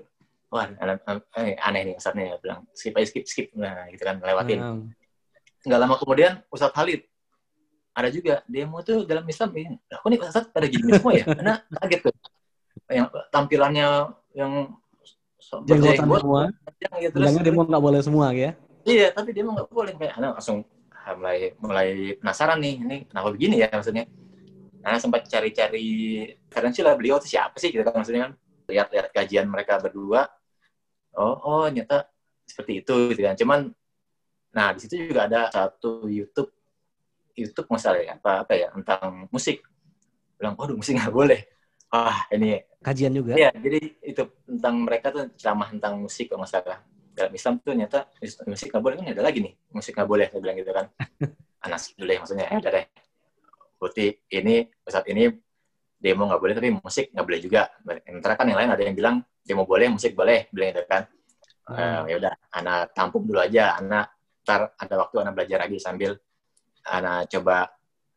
Wah, 0.48 0.64
aneh, 0.64 0.96
aneh, 1.04 1.54
aneh 1.61 1.80
nih 1.92 1.94
Ustadznya 1.96 2.24
ya. 2.24 2.37
Bilang, 2.40 2.61
skip 2.76 2.96
aja, 2.96 3.06
skip, 3.08 3.24
skip. 3.24 3.48
Nah, 3.56 3.88
gitu 3.92 4.04
kan, 4.04 4.20
lewatin. 4.20 4.61
Nggak 5.64 5.80
lama 5.80 5.94
kemudian, 5.96 6.44
Ustadz 6.52 6.76
Halid. 6.76 7.04
Ada 7.96 8.08
juga, 8.12 8.44
demo 8.44 8.84
tuh 8.84 9.08
dalam 9.08 9.24
Islam 9.24 9.50
ini. 9.56 9.76
Kok 9.88 10.08
nih 10.08 10.20
Ustadz 10.20 10.52
pada 10.52 10.66
gini 10.68 10.92
semua 10.92 11.12
ya? 11.16 11.24
Karena 11.24 11.54
kaget 11.80 12.00
tuh. 12.04 12.14
Yang 12.88 13.06
tampilannya 13.32 13.88
yang 14.32 14.52
so- 15.38 15.62
Jenggotan 15.64 16.07
berjenggot, 16.07 16.20
semua. 16.22 16.42
gitu. 16.98 17.14
Bilangnya 17.16 17.42
demo 17.42 17.62
nggak 17.64 17.85
boleh 17.85 18.01
semua 18.03 18.27
ya. 18.35 18.51
Iya, 18.85 19.07
tapi 19.14 19.31
dia 19.33 19.42
nggak 19.46 19.70
boleh. 19.70 19.92
Kayak 19.94 20.14
anak 20.18 20.31
langsung 20.38 20.59
ah, 20.92 21.14
mulai 21.14 21.38
mulai 21.62 21.88
penasaran 22.18 22.59
nih, 22.61 22.74
ini 22.83 22.96
kenapa 23.09 23.29
begini 23.33 23.57
ya 23.62 23.68
maksudnya. 23.70 24.05
Nah, 24.79 24.96
sempat 24.96 25.27
cari-cari 25.29 25.87
referensi 26.48 26.81
lah 26.81 26.94
beliau 26.96 27.20
itu 27.20 27.37
siapa 27.37 27.57
sih 27.61 27.68
gitu 27.68 27.83
kan 27.85 27.94
maksudnya 27.98 28.31
kan. 28.31 28.33
Lihat-lihat 28.68 29.07
kajian 29.12 29.46
mereka 29.48 29.81
berdua. 29.81 30.29
Oh, 31.16 31.35
oh 31.44 31.64
ternyata 31.66 32.09
seperti 32.46 32.85
itu 32.85 32.94
gitu 33.14 33.20
kan. 33.24 33.37
Cuman 33.37 33.61
nah 34.48 34.72
di 34.72 34.81
situ 34.81 35.12
juga 35.12 35.29
ada 35.29 35.53
satu 35.53 36.09
YouTube 36.09 36.48
YouTube 37.37 37.68
masalah 37.70 38.01
ya 38.03 38.16
apa 38.16 38.42
apa 38.42 38.53
ya 38.57 38.68
tentang 38.74 39.29
musik. 39.31 39.62
Bilang, 40.38 40.55
waduh 40.55 40.79
musik 40.79 40.94
nggak 40.94 41.14
boleh. 41.14 41.40
Wah, 41.88 42.29
ini 42.37 42.61
Kajian 42.79 43.11
juga. 43.11 43.35
Iya, 43.35 43.51
jadi 43.59 43.81
itu 44.07 44.22
tentang 44.46 44.87
mereka 44.87 45.11
tuh 45.11 45.27
ceramah 45.35 45.68
tentang 45.74 45.98
musik 45.98 46.31
kalau 46.31 46.46
nggak 46.46 46.53
salah. 46.53 46.79
Dalam 47.11 47.33
Islam 47.35 47.53
tuh 47.59 47.74
ternyata 47.74 47.98
musik 48.46 48.70
nggak 48.70 48.83
boleh 48.83 48.94
kan 49.03 49.07
ada 49.11 49.22
lagi 49.27 49.38
nih, 49.42 49.53
musik 49.74 49.92
nggak 49.98 50.09
boleh 50.09 50.27
saya 50.31 50.40
bilang 50.40 50.57
gitu 50.62 50.70
kan. 50.70 50.87
Anak 51.66 51.79
dulu 51.98 52.11
ya 52.14 52.18
maksudnya, 52.22 52.46
ya 52.46 52.59
deh. 52.62 52.87
Berarti 53.83 54.07
ini 54.31 54.55
saat 54.87 55.07
ini 55.11 55.27
demo 55.98 56.31
nggak 56.31 56.38
boleh 56.38 56.55
tapi 56.55 56.70
musik 56.70 57.11
nggak 57.11 57.27
boleh 57.27 57.40
juga. 57.42 57.62
Sementara 57.83 58.35
kan 58.38 58.46
yang 58.46 58.59
lain 58.62 58.70
ada 58.70 58.83
yang 58.87 58.94
bilang 58.94 59.16
demo 59.42 59.66
boleh, 59.66 59.90
musik 59.90 60.14
boleh, 60.14 60.46
bilang 60.55 60.70
gitu 60.70 60.87
kan. 60.87 61.03
Hmm. 61.66 62.07
Eh, 62.07 62.14
ya 62.14 62.16
udah, 62.22 62.35
anak 62.55 62.94
tampung 62.94 63.27
dulu 63.27 63.42
aja, 63.42 63.74
anak 63.74 64.14
ntar 64.46 64.72
ada 64.79 64.94
waktu 64.96 65.16
anak 65.20 65.33
belajar 65.35 65.59
lagi 65.66 65.77
sambil 65.77 66.16
anak 66.88 67.29
coba 67.29 67.68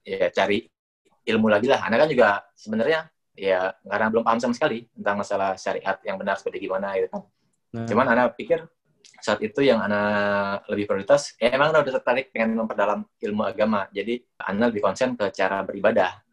ya 0.05 0.29
cari 0.29 0.69
ilmu 1.25 1.49
lagi 1.49 1.65
lah. 1.65 1.81
Anak 1.81 2.05
kan 2.05 2.09
juga 2.13 2.29
sebenarnya 2.53 3.09
ya 3.35 3.71
karena 3.83 4.07
belum 4.11 4.23
paham 4.27 4.39
sama 4.39 4.53
sekali 4.55 4.87
tentang 4.91 5.15
masalah 5.23 5.55
syariat 5.55 5.97
yang 6.03 6.19
benar 6.19 6.35
seperti 6.35 6.67
gimana 6.67 6.95
gitu 6.99 7.07
kan. 7.11 7.23
Nah. 7.71 7.87
Cuman 7.87 8.05
anak 8.11 8.35
pikir 8.35 8.67
saat 9.21 9.37
itu 9.45 9.61
yang 9.61 9.79
anak 9.85 10.65
lebih 10.65 10.89
prioritas, 10.89 11.37
ya 11.37 11.53
emang 11.53 11.69
udah 11.69 11.85
tertarik 11.85 12.33
pengen 12.33 12.57
memperdalam 12.57 13.05
ilmu 13.21 13.45
agama. 13.45 13.85
Jadi 13.93 14.17
anak 14.41 14.73
lebih 14.73 14.81
konsen 14.81 15.13
ke 15.13 15.29
cara 15.29 15.61
beribadah. 15.61 16.25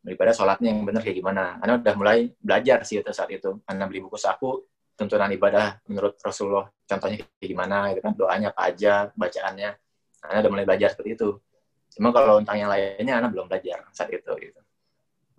Beribadah 0.00 0.32
sholatnya 0.32 0.72
yang 0.72 0.80
benar 0.88 1.04
kayak 1.04 1.20
gimana. 1.20 1.60
Anak 1.60 1.84
udah 1.84 1.94
mulai 2.00 2.32
belajar 2.40 2.80
sih 2.88 3.04
itu 3.04 3.12
saat 3.12 3.28
itu. 3.28 3.60
Anak 3.68 3.92
beli 3.92 4.00
buku 4.00 4.16
saku, 4.16 4.64
tuntunan 4.96 5.28
ibadah 5.28 5.84
menurut 5.92 6.16
Rasulullah. 6.24 6.64
Contohnya 6.88 7.20
kayak 7.20 7.50
gimana 7.52 7.92
gitu 7.92 8.00
kan. 8.00 8.12
Doanya 8.16 8.48
apa 8.56 8.72
aja, 8.72 9.12
bacaannya. 9.12 9.70
Anak 10.24 10.38
udah 10.40 10.52
mulai 10.56 10.64
belajar 10.64 10.88
seperti 10.96 11.10
itu. 11.20 11.28
Cuma 11.92 12.08
kalau 12.16 12.40
tentang 12.40 12.56
yang 12.56 12.70
lainnya, 12.72 13.14
anak 13.20 13.30
belum 13.36 13.52
belajar 13.52 13.84
saat 13.92 14.08
itu. 14.08 14.32
Gitu. 14.40 14.60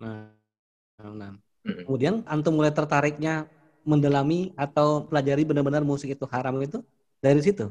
Nah, 0.06 0.30
nah. 1.10 1.34
Kemudian 1.62 2.26
antum 2.26 2.58
mulai 2.58 2.74
tertariknya 2.74 3.46
mendalami 3.82 4.54
atau 4.54 5.06
pelajari 5.06 5.42
benar-benar 5.42 5.82
musik 5.82 6.14
itu 6.14 6.26
haram 6.30 6.54
itu 6.62 6.82
dari 7.18 7.42
situ. 7.42 7.70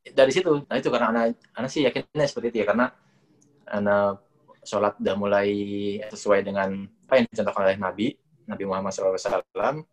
dari 0.00 0.32
situ. 0.32 0.64
Nah 0.64 0.76
itu 0.80 0.88
karena 0.88 1.12
anak 1.12 1.24
anak 1.52 1.70
sih 1.70 1.84
yakinnya 1.84 2.24
seperti 2.24 2.56
itu 2.56 2.58
ya 2.64 2.66
karena 2.72 2.88
anak 3.68 4.24
sholat 4.64 4.96
udah 4.96 5.14
mulai 5.14 5.50
sesuai 6.08 6.40
dengan 6.40 6.88
apa 7.04 7.14
yang 7.20 7.26
dicontohkan 7.28 7.62
oleh 7.68 7.76
Nabi 7.76 8.06
Nabi 8.48 8.64
Muhammad 8.64 8.96
SAW 8.96 9.84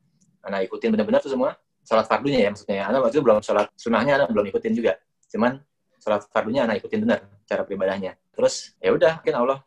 anak 0.48 0.60
ikutin 0.72 0.96
benar-benar 0.96 1.20
tuh 1.20 1.36
semua 1.36 1.60
sholat 1.84 2.08
fardunya 2.08 2.48
ya 2.48 2.50
maksudnya. 2.56 2.88
Anak 2.88 3.00
waktu 3.04 3.20
itu 3.20 3.24
belum 3.24 3.40
sholat 3.44 3.68
sunahnya 3.76 4.14
anak 4.24 4.28
belum 4.32 4.46
ikutin 4.48 4.74
juga. 4.76 4.96
Cuman 5.28 5.60
sholat 6.00 6.24
fardunya 6.32 6.64
anak 6.64 6.80
ikutin 6.84 7.04
benar 7.04 7.28
cara 7.44 7.62
peribadahnya. 7.68 8.16
Terus 8.32 8.76
ya 8.80 8.96
udah 8.96 9.20
mungkin 9.24 9.36
Allah 9.36 9.58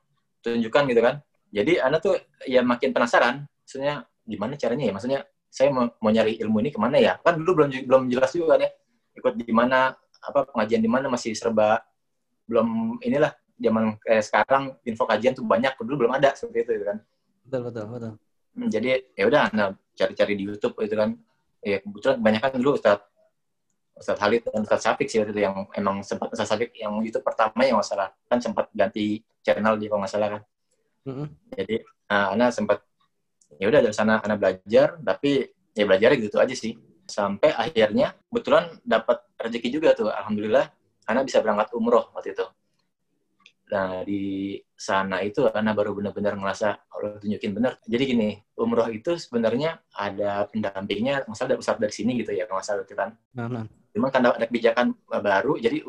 tunjukkan 0.40 0.82
gitu 0.88 1.00
kan 1.04 1.14
jadi 1.50 1.72
anak 1.82 2.00
tuh 2.02 2.14
ya 2.46 2.62
makin 2.62 2.94
penasaran 2.94 3.46
maksudnya 3.46 4.06
gimana 4.26 4.54
caranya 4.54 4.84
ya? 4.90 4.92
Maksudnya 4.94 5.20
saya 5.50 5.68
mau, 5.74 5.90
mau 5.98 6.10
nyari 6.14 6.38
ilmu 6.38 6.62
ini 6.62 6.70
ke 6.70 6.78
mana 6.78 6.96
ya? 7.02 7.18
Kan 7.18 7.42
dulu 7.42 7.62
belum 7.62 7.68
belum 7.90 8.02
jelas 8.06 8.30
juga 8.30 8.54
kan 8.54 8.66
ya 8.66 8.70
ikut 9.18 9.32
di 9.34 9.54
mana 9.54 9.92
apa 10.22 10.46
pengajian 10.54 10.80
di 10.80 10.90
mana 10.90 11.10
masih 11.10 11.34
serba 11.34 11.82
belum 12.46 12.98
inilah 13.02 13.34
zaman 13.60 13.98
kayak 14.00 14.24
sekarang 14.24 14.62
info 14.86 15.04
kajian 15.04 15.34
tuh 15.36 15.44
banyak 15.44 15.74
dulu 15.82 16.06
belum 16.06 16.12
ada 16.16 16.32
seperti 16.38 16.58
itu 16.64 16.70
gitu 16.80 16.86
kan. 16.86 16.98
Betul 17.44 17.60
betul 17.68 17.84
betul. 17.90 18.12
Hmm, 18.50 18.68
jadi 18.70 18.88
ya 19.14 19.24
udah 19.26 19.42
nah 19.52 19.68
cari-cari 19.94 20.32
di 20.38 20.44
YouTube 20.46 20.74
itu 20.80 20.94
kan. 20.94 21.18
Ya 21.60 21.76
kebetulan 21.84 22.16
kebanyakan 22.24 22.50
dulu 22.56 22.80
Ustaz 22.80 23.04
Ustadz 24.00 24.22
Halid 24.24 24.48
dan 24.48 24.64
Ustadz 24.64 24.80
Syafiq 24.88 25.12
sih 25.12 25.20
itu 25.20 25.36
yang 25.36 25.68
emang 25.76 26.00
sempat 26.00 26.32
Ustadz 26.32 26.56
Syafiq 26.56 26.72
yang 26.72 27.04
YouTube 27.04 27.20
pertama 27.20 27.60
yang 27.68 27.76
masalah 27.76 28.16
kan 28.32 28.40
sempat 28.40 28.72
ganti 28.72 29.20
channel 29.44 29.76
dia 29.76 29.92
kalau 29.92 30.00
nggak 30.00 30.12
salah 30.12 30.28
kan. 30.38 30.42
Mm-mm. 31.06 31.28
Jadi 31.56 31.80
nah, 32.10 32.34
Ana 32.34 32.52
sempat 32.52 32.84
ya 33.56 33.66
udah 33.68 33.80
dari 33.80 33.94
sana 33.94 34.20
Ana 34.20 34.36
belajar 34.36 35.00
tapi 35.00 35.48
ya 35.72 35.84
belajar 35.86 36.16
gitu 36.18 36.36
aja 36.36 36.54
sih 36.54 36.76
sampai 37.08 37.50
akhirnya 37.50 38.14
kebetulan 38.30 38.78
dapat 38.86 39.26
rezeki 39.40 39.68
juga 39.80 39.96
tuh 39.96 40.12
alhamdulillah 40.12 40.70
Ana 41.10 41.26
bisa 41.26 41.42
berangkat 41.42 41.74
umroh 41.74 42.14
waktu 42.14 42.36
itu. 42.38 42.46
Nah 43.70 44.02
di 44.02 44.58
sana 44.74 45.22
itu 45.22 45.46
Ana 45.46 45.74
baru 45.74 45.94
benar-benar 45.94 46.34
ngerasa 46.38 46.90
Allah 46.90 47.18
tunjukin 47.22 47.54
benar. 47.54 47.78
Jadi 47.86 48.02
gini 48.06 48.28
umroh 48.58 48.86
itu 48.90 49.14
sebenarnya 49.18 49.78
ada 49.94 50.46
pendampingnya, 50.50 51.26
masalah 51.26 51.54
ada 51.54 51.56
ustadz 51.58 51.82
dari 51.82 51.94
sini 51.94 52.18
gitu 52.18 52.34
ya, 52.34 52.46
kalau 52.50 52.62
salah 52.62 52.82
itu 52.82 52.94
kan. 52.94 53.14
Nah, 53.34 53.46
nah. 53.46 53.64
Cuma 53.90 54.10
karena 54.10 54.30
ada 54.34 54.46
kebijakan 54.46 54.94
baru, 55.06 55.58
jadi 55.58 55.82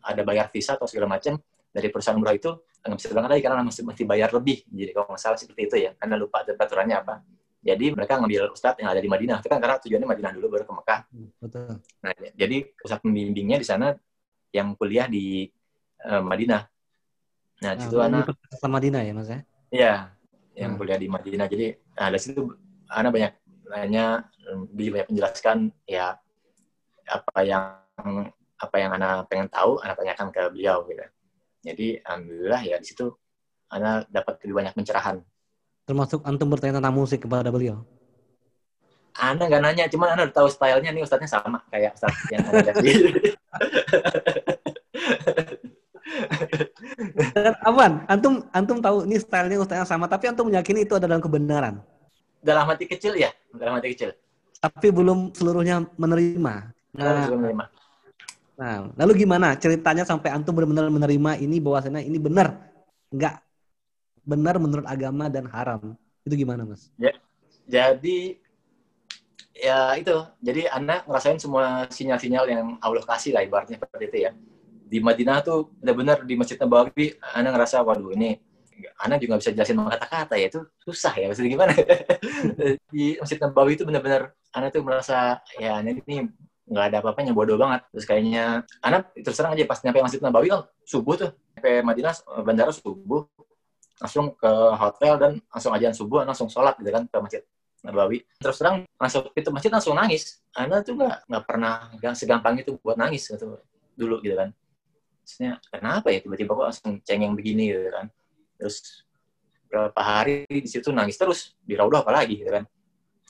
ada 0.00 0.22
bayar 0.24 0.48
visa 0.48 0.80
atau 0.80 0.88
segala 0.88 1.12
macam 1.18 1.36
dari 1.70 1.88
perusahaan 1.92 2.16
umroh 2.16 2.34
itu 2.34 2.50
nggak 2.78 2.96
bisa 2.98 3.08
berangkat 3.12 3.30
lagi 3.36 3.42
karena 3.44 3.62
mesti, 3.66 3.80
mesti 3.84 4.02
bayar 4.08 4.30
lebih. 4.32 4.58
Jadi 4.70 4.90
kalau 4.96 5.06
nggak 5.12 5.20
salah 5.20 5.38
seperti 5.38 5.62
itu 5.68 5.76
ya, 5.76 5.90
karena 5.98 6.14
lupa 6.16 6.42
aturannya 6.46 6.96
apa. 6.96 7.14
Jadi 7.58 7.86
mereka 7.92 8.16
ngambil 8.22 8.54
ustadz 8.54 8.80
yang 8.80 8.90
ada 8.94 9.00
di 9.02 9.10
Madinah. 9.10 9.38
Itu 9.42 9.48
kan 9.50 9.58
karena 9.58 9.76
tujuannya 9.82 10.08
Madinah 10.08 10.32
dulu 10.38 10.46
baru 10.48 10.64
ke 10.64 10.74
Mekah. 10.78 11.00
Betul. 11.42 11.66
Nah, 12.00 12.12
jadi 12.32 12.56
ustadz 12.80 13.02
pembimbingnya 13.02 13.58
di 13.60 13.66
sana 13.66 13.92
yang 14.54 14.72
kuliah 14.78 15.10
di 15.10 15.50
eh, 15.98 16.22
Madinah. 16.22 16.62
Nah, 17.58 17.74
Nah, 17.74 17.82
situ 17.82 17.98
ini 17.98 18.06
anak 18.06 18.30
Universitas 18.30 18.70
Madinah 18.70 19.00
ya 19.02 19.12
Mas 19.12 19.28
ya? 19.28 19.40
Iya, 19.68 19.94
yang 20.54 20.70
Hmm. 20.74 20.78
kuliah 20.80 20.98
di 20.98 21.08
Madinah. 21.10 21.46
Jadi, 21.50 21.66
nah 21.98 22.08
dari 22.08 22.22
situ 22.22 22.42
Ana 22.88 23.12
banyak 23.12 23.32
nanya, 23.68 24.06
dia 24.72 24.88
banyak 24.94 25.08
menjelaskan 25.12 25.58
ya 25.84 26.16
apa 27.04 27.38
yang 27.44 27.62
apa 28.58 28.76
yang 28.80 28.90
Ana 28.96 29.26
pengen 29.28 29.50
tahu, 29.52 29.82
Ana 29.82 29.92
tanyakan 29.98 30.32
ke 30.32 30.42
beliau 30.54 30.86
gitu. 30.88 31.04
Jadi, 31.68 32.00
alhamdulillah 32.00 32.64
ya 32.64 32.80
di 32.80 32.86
situ 32.88 33.12
Ana 33.68 34.00
dapat 34.08 34.40
lebih 34.40 34.64
banyak 34.64 34.72
pencerahan. 34.72 35.20
Termasuk 35.84 36.24
antum 36.24 36.48
bertanya 36.48 36.80
tentang 36.80 36.96
musik 36.96 37.28
kepada 37.28 37.52
beliau. 37.52 37.84
Ana 39.18 39.44
nggak 39.44 39.60
nanya, 39.60 39.84
cuman 39.92 40.16
Ana 40.16 40.24
udah 40.24 40.36
tahu 40.36 40.48
stylenya 40.48 40.88
nih 40.96 41.04
ustadznya 41.04 41.28
sama 41.28 41.60
kayak 41.68 41.92
ustadz 41.92 42.32
yang 42.32 42.40
lihat 42.48 42.76
di 42.80 42.92
Dan 47.36 47.54
Awan, 47.68 47.92
antum 48.08 48.48
antum 48.56 48.80
tahu 48.80 49.04
ini 49.04 49.20
stylenya 49.20 49.60
ustaznya 49.60 49.84
sama, 49.84 50.08
tapi 50.08 50.32
antum 50.32 50.48
meyakini 50.48 50.88
itu 50.88 50.96
adalah 50.96 51.20
kebenaran. 51.20 51.84
dalam 52.38 52.70
hati 52.70 52.86
kecil 52.86 53.18
ya, 53.18 53.34
dalam 53.50 53.76
hati 53.76 53.92
kecil. 53.92 54.14
Tapi 54.62 54.88
belum 54.94 55.34
seluruhnya 55.34 55.84
menerima. 55.98 56.54
Nah, 56.96 57.26
belum 57.28 57.38
menerima. 57.42 57.64
Nah, 58.58 58.90
lalu 58.98 59.24
gimana 59.24 59.54
ceritanya 59.54 60.02
sampai 60.02 60.34
antum 60.34 60.52
benar-benar 60.52 60.90
menerima 60.90 61.30
ini 61.38 61.56
bahwasanya 61.62 62.02
ini 62.02 62.18
benar? 62.18 62.58
Enggak 63.08 63.40
benar 64.28 64.60
menurut 64.60 64.84
agama 64.84 65.32
dan 65.32 65.48
haram. 65.48 65.96
Itu 66.26 66.36
gimana, 66.36 66.68
Mas? 66.68 66.92
Jadi 67.68 68.36
ya 69.52 69.92
itu. 69.96 70.16
Jadi 70.40 70.68
anak 70.68 71.04
ngerasain 71.04 71.40
semua 71.40 71.88
sinyal-sinyal 71.88 72.44
yang 72.48 72.66
Allah 72.80 73.04
kasih 73.04 73.32
lah 73.36 73.44
ibaratnya 73.44 73.80
seperti 73.80 74.04
itu 74.08 74.18
ya. 74.28 74.32
Di 74.88 74.98
Madinah 75.04 75.44
tuh 75.44 75.72
benar-benar 75.80 76.24
di 76.24 76.34
Masjid 76.36 76.56
Nabawi 76.56 77.16
anak 77.36 77.50
ngerasa 77.56 77.84
waduh 77.84 78.12
ini 78.16 78.40
anak 79.04 79.18
juga 79.20 79.42
bisa 79.42 79.50
jelasin 79.50 79.74
kata-kata 79.74 80.34
ya 80.38 80.46
itu 80.46 80.60
susah 80.86 81.10
ya 81.18 81.26
maksudnya 81.26 81.50
gimana 81.50 81.74
di 82.94 83.18
Masjid 83.18 83.38
Nabawi 83.42 83.74
itu 83.74 83.84
benar-benar 83.84 84.32
anak 84.54 84.70
tuh 84.70 84.86
merasa 84.86 85.42
ya 85.58 85.82
ini 85.82 86.30
nggak 86.68 86.84
ada 86.92 86.96
apa-apanya 87.00 87.32
bodoh 87.32 87.56
banget 87.56 87.80
terus 87.90 88.04
kayaknya 88.04 88.62
anak 88.84 89.08
terus 89.16 89.36
terang 89.40 89.56
aja 89.56 89.64
pas 89.64 89.80
nyampe 89.80 90.04
Masjid 90.04 90.20
Nabawi 90.20 90.48
kan 90.52 90.60
subuh 90.84 91.14
tuh 91.16 91.30
nyampe 91.56 91.72
Madinah 91.80 92.14
bandara 92.44 92.72
subuh 92.76 93.24
langsung 93.98 94.36
ke 94.38 94.52
hotel 94.78 95.12
dan 95.18 95.32
langsung 95.50 95.72
ajan 95.74 95.92
subuh 95.96 96.22
langsung 96.22 96.46
sholat 96.46 96.78
gitu 96.78 96.90
kan 96.94 97.04
ke 97.10 97.16
Masjid 97.18 97.42
Nabawi. 97.82 98.26
Terus 98.42 98.56
terang 98.58 98.82
masuk 98.98 99.30
pintu 99.34 99.50
masjid 99.54 99.70
langsung 99.70 99.94
nangis. 99.94 100.42
Ana 100.54 100.82
tuh 100.82 100.98
nggak 100.98 101.30
nggak 101.30 101.44
pernah 101.46 101.90
segampang 102.14 102.58
itu 102.58 102.74
buat 102.82 102.98
nangis 102.98 103.30
gitu 103.30 103.58
dulu 103.94 104.18
gitu 104.22 104.34
kan. 104.34 104.50
Terusnya 105.22 105.62
kenapa 105.70 106.10
ya 106.10 106.18
tiba-tiba 106.22 106.52
kok 106.54 106.66
langsung 106.74 106.92
cengeng 107.02 107.34
begini 107.38 107.70
gitu 107.70 107.90
kan. 107.90 108.06
Terus 108.58 109.06
berapa 109.68 110.00
hari 110.00 110.48
di 110.48 110.66
situ 110.66 110.90
nangis 110.90 111.20
terus 111.20 111.54
di 111.62 111.78
Raudah 111.78 112.02
apalagi 112.02 112.42
gitu 112.42 112.50
kan. 112.50 112.64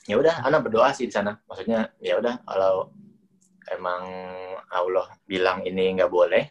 Ya 0.09 0.17
udah 0.17 0.41
Ana 0.41 0.57
berdoa 0.61 0.89
sih 0.97 1.05
di 1.05 1.13
sana. 1.13 1.37
Maksudnya 1.45 1.93
ya 2.01 2.17
udah 2.17 2.41
kalau 2.45 2.89
emang 3.73 4.01
Allah 4.69 5.07
bilang 5.25 5.65
ini 5.65 5.97
nggak 5.97 6.11
boleh 6.11 6.43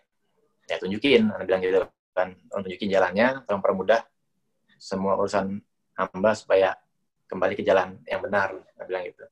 ya 0.69 0.77
tunjukin. 0.77 1.33
Ana 1.33 1.45
bilang 1.45 1.61
gitu 1.65 1.87
kan 2.13 2.35
tolong 2.51 2.65
tunjukin 2.67 2.91
jalannya 2.91 3.47
tolong 3.47 3.63
permudah 3.63 4.03
semua 4.79 5.15
urusan 5.19 5.59
hamba 5.95 6.31
supaya 6.35 6.75
kembali 7.31 7.55
ke 7.59 7.63
jalan 7.63 7.99
yang 8.07 8.23
benar 8.23 8.55
Ana 8.79 8.85
bilang 8.87 9.03
gitu. 9.07 9.25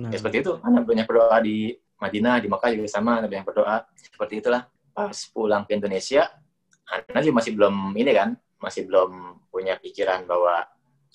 Nah, 0.00 0.10
ya 0.10 0.16
seperti 0.18 0.42
itu. 0.42 0.52
Ana 0.62 0.82
banyak 0.82 1.06
berdoa 1.06 1.38
di 1.42 1.74
Madinah 2.00 2.40
di 2.40 2.48
Makkah 2.48 2.72
juga 2.72 2.88
sama 2.88 3.20
Ana 3.20 3.26
banyak 3.28 3.46
berdoa. 3.46 3.86
Seperti 3.94 4.40
itulah. 4.42 4.66
Pas 4.90 5.14
pulang 5.30 5.62
ke 5.64 5.78
Indonesia 5.78 6.26
Ana 6.90 7.22
juga 7.22 7.38
masih 7.38 7.52
belum 7.54 7.94
ini 7.94 8.10
kan 8.10 8.34
masih 8.60 8.84
belum 8.90 9.40
punya 9.48 9.78
pikiran 9.78 10.26
bahwa 10.26 10.66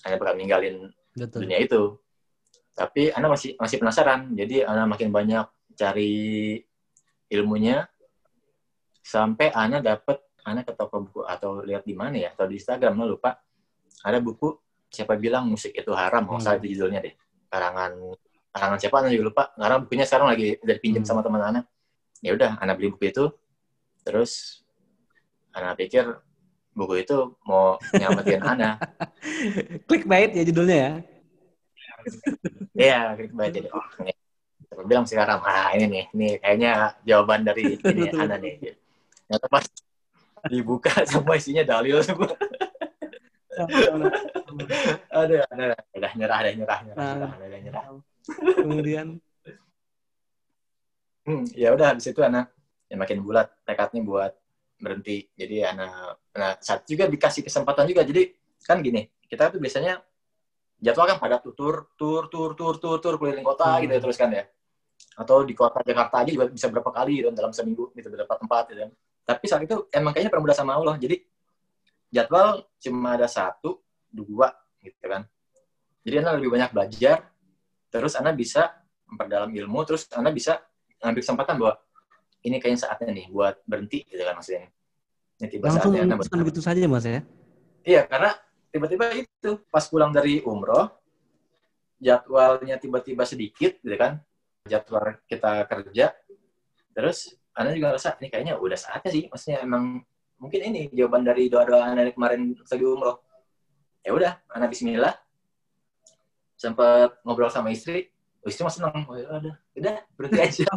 Ana 0.07 0.15
bakal 0.15 0.35
ninggalin 0.39 0.91
betul. 1.15 1.43
dunia 1.43 1.59
itu. 1.59 1.99
Tapi 2.75 3.11
Ana 3.11 3.27
masih 3.31 3.59
masih 3.59 3.77
penasaran. 3.79 4.31
Jadi 4.35 4.63
Ana 4.63 4.87
makin 4.87 5.11
banyak 5.11 5.45
cari 5.75 6.57
ilmunya 7.29 7.85
sampai 9.05 9.53
Ana 9.53 9.83
dapat 9.83 10.17
Ana 10.45 10.61
ke 10.61 10.73
toko 10.77 11.01
buku 11.01 11.21
atau 11.25 11.65
lihat 11.65 11.85
di 11.85 11.97
mana 11.97 12.21
ya 12.21 12.29
atau 12.33 12.45
di 12.45 12.57
Instagram 12.61 13.01
lah 13.01 13.07
lupa. 13.09 13.31
Ada 14.05 14.21
buku 14.21 14.53
siapa 14.93 15.17
bilang 15.17 15.49
musik 15.49 15.73
itu 15.73 15.91
haram 15.93 16.29
nggak 16.29 16.41
salah 16.41 16.57
itu 16.61 16.77
judulnya 16.77 17.01
deh. 17.01 17.13
Karangan 17.49 17.91
karangan 18.53 18.77
siapa 18.77 18.95
Ana 19.01 19.09
juga 19.09 19.25
lupa. 19.33 19.43
Karena 19.57 19.77
bukunya 19.81 20.05
sekarang 20.05 20.27
lagi 20.29 20.47
udah 20.61 20.77
pinjam 20.81 21.01
Hmm. 21.01 21.09
sama 21.09 21.21
teman 21.25 21.41
Ana. 21.41 21.61
Ya 22.21 22.31
udah 22.37 22.61
Ana 22.61 22.77
beli 22.77 22.93
buku 22.93 23.09
itu. 23.09 23.25
Terus 24.05 24.61
Ana 25.49 25.73
pikir 25.73 26.05
buku 26.77 27.01
itu 27.01 27.17
mau 27.49 27.81
nyelamatin 27.89 28.41
Ana. 28.45 28.77
Clickbait 29.89 30.29
ya 30.33 30.43
judulnya 30.45 30.77
ya. 30.77 30.91
Iya, 32.77 32.99
gitu 33.17 33.33
banget 33.33 33.65
jadi 33.65 33.69
oh 33.73 33.85
Siapa 34.75 34.91
bilang 34.91 35.07
sekarang 35.07 35.39
ah 35.39 35.71
ini 35.71 35.87
nih, 35.87 36.05
ini 36.11 36.27
kayaknya 36.35 36.99
jawaban 37.07 37.47
dari 37.47 37.79
ini. 37.95 38.11
Ana 38.11 38.35
nih. 38.35 38.75
Ternyata 39.23 39.47
pas 39.47 39.63
dibuka 40.51 40.91
semua 41.07 41.39
isinya 41.39 41.63
dalil 41.63 42.03
semua. 42.03 42.35
Aduh, 45.15 45.39
ada 45.47 45.79
udah 45.95 46.11
nyerah, 46.11 46.39
udah 46.43 46.51
nyerah, 46.51 46.79
nyerah, 46.83 46.99
Nah. 46.99 47.15
nyerah, 47.15 47.31
udah 47.39 47.59
nyerah. 47.63 47.83
Kemudian 48.59 49.07
Hmm, 51.25 51.41
ya 51.57 51.73
udah 51.73 51.95
di 51.97 52.03
situ 52.05 52.21
anak 52.21 52.51
ya 52.85 52.99
makin 52.99 53.23
bulat 53.23 53.49
tekadnya 53.65 54.03
buat 54.05 54.35
berhenti. 54.77 55.25
Jadi 55.33 55.63
anak 55.65 56.21
nah 56.35 56.53
saat 56.61 56.83
juga 56.85 57.07
dikasih 57.07 57.41
kesempatan 57.41 57.87
juga. 57.89 58.03
Jadi 58.05 58.29
kan 58.61 58.83
gini, 58.83 59.07
kita 59.25 59.49
tuh 59.49 59.57
biasanya 59.57 60.03
jadwal 60.77 61.09
kan 61.09 61.17
padat 61.17 61.41
tuh 61.41 61.55
tur 61.57 61.89
tur 61.97 62.27
tur 62.29 62.53
tur 62.53 62.75
tur 62.77 62.95
tur 63.01 63.13
keliling 63.17 63.41
kota 63.41 63.65
Hmm. 63.65 63.81
gitu 63.87 63.97
ya 63.97 64.01
terus 64.03 64.19
kan 64.19 64.29
ya. 64.29 64.45
Atau 65.15 65.47
di 65.47 65.55
kota 65.55 65.79
Jakarta 65.79 66.23
aja 66.23 66.31
juga 66.31 66.51
bisa 66.51 66.67
berapa 66.67 66.91
kali 66.91 67.23
gitu, 67.23 67.31
dalam 67.31 67.55
seminggu 67.55 67.91
gitu 67.95 68.07
beberapa 68.11 68.35
tempat 68.35 68.63
gitu. 68.71 68.79
kan. 68.87 68.91
Tapi 69.25 69.43
saat 69.47 69.61
itu 69.63 69.87
emang 69.89 70.11
kayaknya 70.11 70.31
permudah 70.31 70.55
sama 70.55 70.75
Allah. 70.75 70.95
Jadi 70.99 71.23
jadwal 72.11 72.67
cuma 72.77 73.15
ada 73.15 73.25
satu, 73.25 73.81
dua 74.11 74.51
gitu 74.83 75.05
kan. 75.07 75.25
Jadi 76.05 76.15
anak 76.21 76.33
lebih 76.37 76.51
banyak 76.53 76.69
belajar, 76.69 77.17
terus 77.89 78.13
anak 78.13 78.37
bisa 78.37 78.75
memperdalam 79.09 79.49
ilmu, 79.49 79.79
terus 79.87 80.05
anak 80.13 80.37
bisa 80.37 80.61
ngambil 81.01 81.21
kesempatan 81.21 81.55
bahwa 81.57 81.75
ini 82.45 82.61
kayaknya 82.61 82.79
saatnya 82.85 83.09
nih 83.09 83.27
buat 83.33 83.55
berhenti 83.65 84.05
gitu 84.05 84.21
kan 84.21 84.37
maksudnya. 84.37 84.69
Ini 85.41 85.47
tiba 85.49 85.65
langsung 85.67 85.91
saatnya 85.91 86.01
Anda 86.05 86.15
begitu 86.21 86.61
saja 86.61 86.79
Mas 86.85 87.05
ya. 87.09 87.21
Iya, 87.85 88.01
karena 88.05 88.31
tiba-tiba 88.69 89.05
itu 89.17 89.51
pas 89.69 89.85
pulang 89.89 90.13
dari 90.13 90.41
umroh, 90.45 90.89
jadwalnya 92.01 92.77
tiba-tiba 92.77 93.25
sedikit, 93.25 93.77
gitu 93.81 93.97
kan? 93.97 94.21
Jadwal 94.65 95.21
kita 95.29 95.69
kerja, 95.69 96.17
terus 96.97 97.37
Anda 97.53 97.77
juga 97.77 97.93
ngerasa 97.93 98.17
ini 98.17 98.27
kayaknya 98.33 98.53
udah 98.57 98.75
saatnya 98.75 99.09
sih, 99.13 99.23
maksudnya 99.29 99.61
emang 99.61 100.01
mungkin 100.41 100.61
ini 100.65 100.89
jawaban 100.91 101.21
dari 101.21 101.47
doa-doa 101.47 101.85
Anda 101.85 102.09
kemarin 102.09 102.57
lagi 102.57 102.83
umroh. 102.83 103.21
Ya 104.01 104.11
udah, 104.13 104.41
Anda 104.49 104.65
Bismillah, 104.65 105.13
sempat 106.57 107.21
ngobrol 107.21 107.53
sama 107.53 107.69
istri, 107.69 108.09
oh, 108.41 108.49
istri 108.49 108.65
masih 108.65 108.81
seneng, 108.81 109.05
oh, 109.05 109.15
ya 109.17 109.25
udah, 109.37 109.55
udah 109.77 109.95
berhenti 110.17 110.39
aja. 110.41 110.65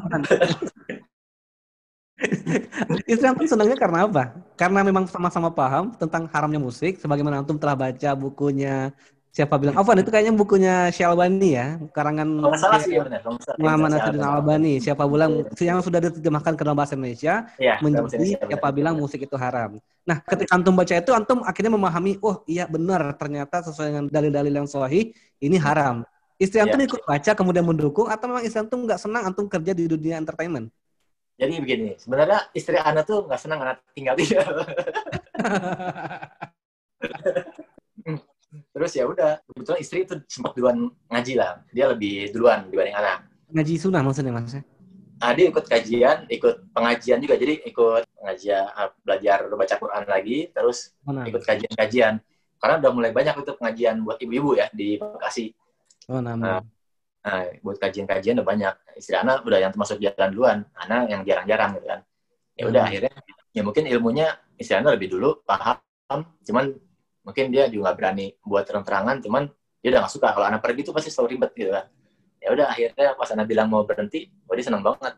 Istri 3.07 3.26
antum 3.30 3.47
senangnya 3.47 3.78
karena 3.78 4.11
apa? 4.11 4.34
Karena 4.59 4.82
memang 4.82 5.07
sama-sama 5.07 5.55
paham 5.55 5.95
tentang 5.95 6.26
haramnya 6.34 6.59
musik, 6.59 6.99
sebagaimana 6.99 7.41
antum 7.41 7.55
telah 7.55 7.78
baca 7.78 8.11
bukunya 8.18 8.91
Siapa 9.29 9.61
bilang? 9.61 9.76
Afwan 9.76 10.01
itu 10.01 10.09
kayaknya 10.09 10.35
bukunya 10.35 10.74
Syalbani 10.89 11.51
ya, 11.55 11.76
karangan 11.93 12.26
nggak 12.26 12.59
salah 12.59 12.81
sih 12.81 12.97
ya 12.97 13.05
benar. 13.05 13.20
Muhammad 13.61 13.89
Nasiruddin. 13.95 14.24
Albani. 14.24 14.74
Siapa 14.81 15.05
bilang 15.05 15.31
yang 15.61 15.79
sudah 15.85 16.01
diterjemahkan 16.01 16.57
ke 16.57 16.62
dalam 16.64 16.74
bahasa 16.74 16.97
Indonesia 16.97 17.45
bahasa 17.61 17.85
menjadi 17.85 18.09
Indonesia, 18.09 18.39
siapa 18.49 18.66
benar. 18.66 18.74
bilang 18.74 18.95
musik 18.97 19.20
itu 19.22 19.37
haram. 19.37 19.70
Nah, 20.09 20.16
ketika 20.24 20.57
antum 20.57 20.72
baca 20.72 20.95
itu 20.97 21.12
antum 21.12 21.39
akhirnya 21.45 21.72
memahami, 21.76 22.16
oh 22.24 22.41
iya 22.49 22.64
benar 22.64 23.05
ternyata 23.20 23.61
sesuai 23.68 23.87
dengan 23.93 24.05
dalil-dalil 24.09 24.55
yang 24.64 24.68
sahih 24.68 25.12
ini 25.39 25.57
haram. 25.61 26.03
Istri 26.41 26.64
antum 26.64 26.81
Iya. 26.81 26.89
ikut 26.89 27.03
baca 27.05 27.31
kemudian 27.37 27.64
mendukung 27.68 28.09
atau 28.09 28.26
memang 28.33 28.43
istri 28.43 28.64
antum 28.64 28.89
nggak 28.89 28.99
senang 28.99 29.29
antum 29.29 29.45
kerja 29.45 29.76
di 29.76 29.85
dunia 29.85 30.16
entertainment? 30.16 30.72
Jadi 31.39 31.55
begini, 31.62 31.95
sebenarnya 31.95 32.51
istri 32.51 32.74
Ana 32.74 33.07
tuh 33.07 33.22
nggak 33.29 33.39
senang 33.39 33.62
anak 33.62 33.79
tinggal 33.95 34.18
dia. 34.18 34.43
Terus 38.72 38.92
ya 38.94 39.04
udah, 39.06 39.40
kebetulan 39.44 39.80
istri 39.80 39.98
itu 40.04 40.14
sempat 40.26 40.52
duluan 40.54 40.90
ngaji 41.11 41.34
lah. 41.38 41.62
Dia 41.70 41.90
lebih 41.92 42.30
duluan 42.32 42.68
dibanding 42.68 42.96
anak. 42.96 43.28
Ngaji 43.52 43.74
sunnah 43.80 44.02
maksudnya 44.04 44.32
mas? 44.34 44.54
ya? 44.54 44.62
Nah, 45.18 45.34
dia 45.34 45.50
ikut 45.50 45.66
kajian, 45.66 46.18
ikut 46.30 46.70
pengajian 46.70 47.18
juga. 47.18 47.34
Jadi 47.34 47.66
ikut 47.66 48.02
pengajian, 48.14 48.64
ah, 48.70 48.94
belajar 49.02 49.50
baca 49.50 49.74
Quran 49.74 50.04
lagi, 50.06 50.38
terus 50.54 50.94
Mana? 51.02 51.26
ikut 51.26 51.42
kajian-kajian. 51.42 52.22
Karena 52.59 52.74
udah 52.78 52.90
mulai 52.94 53.11
banyak 53.11 53.34
itu 53.42 53.52
pengajian 53.59 54.02
buat 54.06 54.18
ibu-ibu 54.22 54.54
ya 54.54 54.70
di 54.70 54.98
Bekasi. 54.98 55.54
Oh, 56.06 56.22
nama. 56.22 56.62
Nah, 57.18 57.44
buat 57.61 57.76
kajian-kajian 57.82 58.38
udah 58.38 58.46
banyak. 58.46 58.74
Istri 58.94 59.18
anak 59.18 59.42
udah 59.42 59.59
yang 59.59 59.70
termasuk 59.74 59.98
jalan 59.98 60.30
duluan, 60.30 60.59
anak 60.78 61.11
yang 61.11 61.20
jarang-jarang 61.26 61.70
gitu 61.78 61.86
kan. 61.90 62.00
Ya 62.54 62.64
udah 62.66 62.82
Hmm. 62.82 62.90
akhirnya 62.90 63.12
ya 63.54 63.62
mungkin 63.66 63.84
ilmunya 63.90 64.26
istri 64.54 64.74
anak 64.78 64.98
lebih 64.98 65.18
dulu 65.18 65.42
paham, 65.46 65.78
cuman 66.46 66.74
mungkin 67.29 67.53
dia 67.53 67.68
juga 67.68 67.93
nggak 67.93 67.97
berani 68.01 68.26
buat 68.41 68.64
terang-terangan, 68.64 69.20
cuman 69.20 69.53
dia 69.85 69.89
udah 69.93 70.01
nggak 70.01 70.14
suka 70.16 70.33
kalau 70.33 70.49
anak 70.49 70.64
pergi 70.64 70.81
itu 70.81 70.97
pasti 70.97 71.12
selalu 71.12 71.37
ribet 71.37 71.53
gitu 71.53 71.70
kan. 71.76 71.85
Ya 72.41 72.49
udah 72.57 72.66
akhirnya 72.72 73.12
pas 73.20 73.29
anak 73.37 73.45
bilang 73.45 73.68
mau 73.68 73.85
berhenti, 73.85 74.33
oh 74.49 74.57
dia 74.57 74.64
seneng 74.64 74.81
banget. 74.81 75.12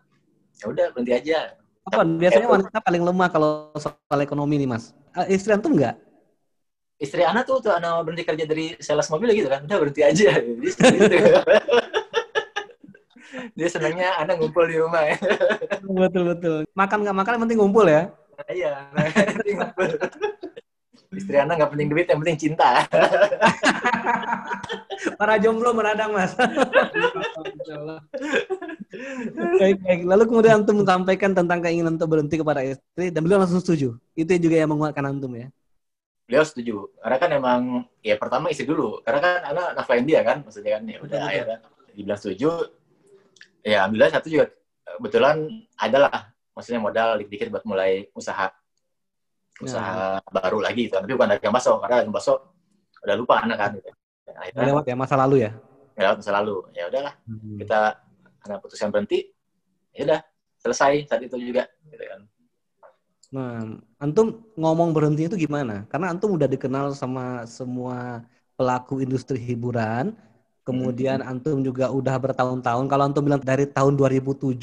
Ya 0.59 0.67
udah 0.67 0.85
berhenti 0.91 1.13
aja. 1.15 1.55
Apa 1.87 2.03
biasanya 2.03 2.51
Itu- 2.51 2.55
wanita 2.59 2.79
paling 2.83 3.03
lemah 3.07 3.29
kalau 3.31 3.71
soal 3.79 4.19
ekonomi 4.19 4.59
nih 4.59 4.67
mas? 4.67 4.91
Eh, 5.15 5.39
Istri 5.39 5.55
antum 5.55 5.79
nggak? 5.79 5.95
Istri 7.01 7.23
anak 7.25 7.47
tuh 7.47 7.63
tuh 7.63 7.73
anak 7.73 8.05
berhenti 8.05 8.27
kerja 8.27 8.45
dari 8.45 8.75
sales 8.83 9.09
mobil 9.09 9.33
gitu 9.33 9.49
kan, 9.49 9.65
udah 9.65 9.79
berhenti 9.79 10.03
aja. 10.03 10.35
Dia 10.37 10.91
gitu. 10.99 11.17
dia 13.57 13.69
senangnya 13.71 14.19
anak 14.19 14.43
ngumpul 14.43 14.67
di 14.67 14.77
rumah 14.77 15.07
ya. 15.07 15.17
betul 16.03 16.35
betul. 16.35 16.57
Makan 16.75 16.99
nggak 17.07 17.17
makan 17.17 17.33
yang 17.39 17.43
penting 17.47 17.59
ngumpul 17.63 17.87
ya. 17.87 18.11
Iya, 18.49 18.89
nah, 18.91 19.05
penting 19.37 19.57
ngumpul. 19.61 19.89
Istri 21.11 21.43
anak 21.43 21.59
nggak 21.59 21.75
penting 21.75 21.91
duit, 21.91 22.07
yang 22.07 22.23
penting 22.23 22.39
cinta. 22.39 22.87
Para 25.19 25.43
jomblo 25.43 25.75
meradang 25.75 26.15
mas. 26.15 26.39
baik 29.59 29.83
baik. 29.83 30.01
Lalu 30.07 30.23
kemudian 30.31 30.63
antum 30.63 30.79
menyampaikan 30.79 31.35
tentang 31.35 31.59
keinginan 31.59 31.99
untuk 31.99 32.15
berhenti 32.15 32.39
kepada 32.39 32.63
istri 32.63 33.11
dan 33.11 33.27
beliau 33.27 33.43
langsung 33.43 33.59
setuju. 33.59 33.99
Itu 34.15 34.31
juga 34.39 34.63
yang 34.63 34.71
menguatkan 34.71 35.11
antum 35.11 35.35
ya. 35.35 35.51
Beliau 36.31 36.47
setuju. 36.47 36.87
Karena 37.03 37.19
kan 37.19 37.31
emang, 37.35 37.91
ya 38.07 38.15
pertama 38.15 38.47
istri 38.55 38.71
dulu. 38.71 39.03
Karena 39.03 39.19
kan 39.19 39.51
anak 39.51 39.83
nafkahin 39.83 40.07
dia 40.07 40.23
kan, 40.23 40.47
maksudnya 40.47 40.79
kan. 40.79 40.87
Ya 40.87 41.03
udah 41.03 41.03
Betul, 41.03 41.19
betul. 41.19 41.27
akhirnya 41.27 41.59
dibilang 41.91 42.21
setuju. 42.23 42.51
Ya 43.67 43.83
alhamdulillah 43.83 44.15
satu 44.15 44.31
juga 44.31 44.47
kebetulan 44.95 45.67
adalah 45.75 46.31
maksudnya 46.55 46.79
modal 46.79 47.19
dikit-dikit 47.19 47.51
buat 47.51 47.67
mulai 47.67 48.07
usaha 48.15 48.55
usaha 49.61 50.19
baru 50.33 50.59
lagi 50.65 50.89
gitu. 50.89 50.97
Tapi 50.99 51.13
bukan 51.13 51.37
dagang 51.37 51.53
bakso, 51.55 51.77
karena 51.79 52.03
dagang 52.03 52.15
bakso 52.17 52.35
udah 53.05 53.17
lupa 53.17 53.35
anak 53.45 53.57
kan. 53.61 53.71
Gitu. 53.77 53.91
Akhirnya 54.31 54.65
lewat 54.73 54.85
ya 54.89 54.97
masa 54.97 55.15
lalu 55.21 55.37
ya. 55.45 55.51
ya 55.97 56.01
lewat 56.09 56.17
masa 56.25 56.33
lalu. 56.33 56.57
Ya 56.73 56.85
udahlah, 56.89 57.15
kita 57.61 57.81
anak 58.49 58.59
putuskan 58.65 58.89
berhenti. 58.89 59.31
Ya 59.93 60.03
udah, 60.09 60.21
selesai 60.61 61.05
saat 61.09 61.23
itu 61.25 61.37
juga. 61.39 61.69
Gitu 61.87 62.05
kan. 62.05 62.21
Nah, 63.31 63.79
antum 64.03 64.43
ngomong 64.59 64.91
berhenti 64.91 65.31
itu 65.31 65.37
gimana? 65.47 65.87
Karena 65.87 66.11
antum 66.11 66.35
udah 66.35 66.51
dikenal 66.51 66.97
sama 66.99 67.47
semua 67.47 68.27
pelaku 68.59 68.99
industri 69.05 69.39
hiburan. 69.39 70.17
Kemudian 70.67 71.23
antum 71.25 71.63
juga 71.65 71.91
udah 71.91 72.15
bertahun-tahun. 72.21 72.85
Kalau 72.91 73.05
antum 73.07 73.23
bilang 73.25 73.43
dari 73.43 73.67
tahun 73.67 73.97
2007 73.97 74.55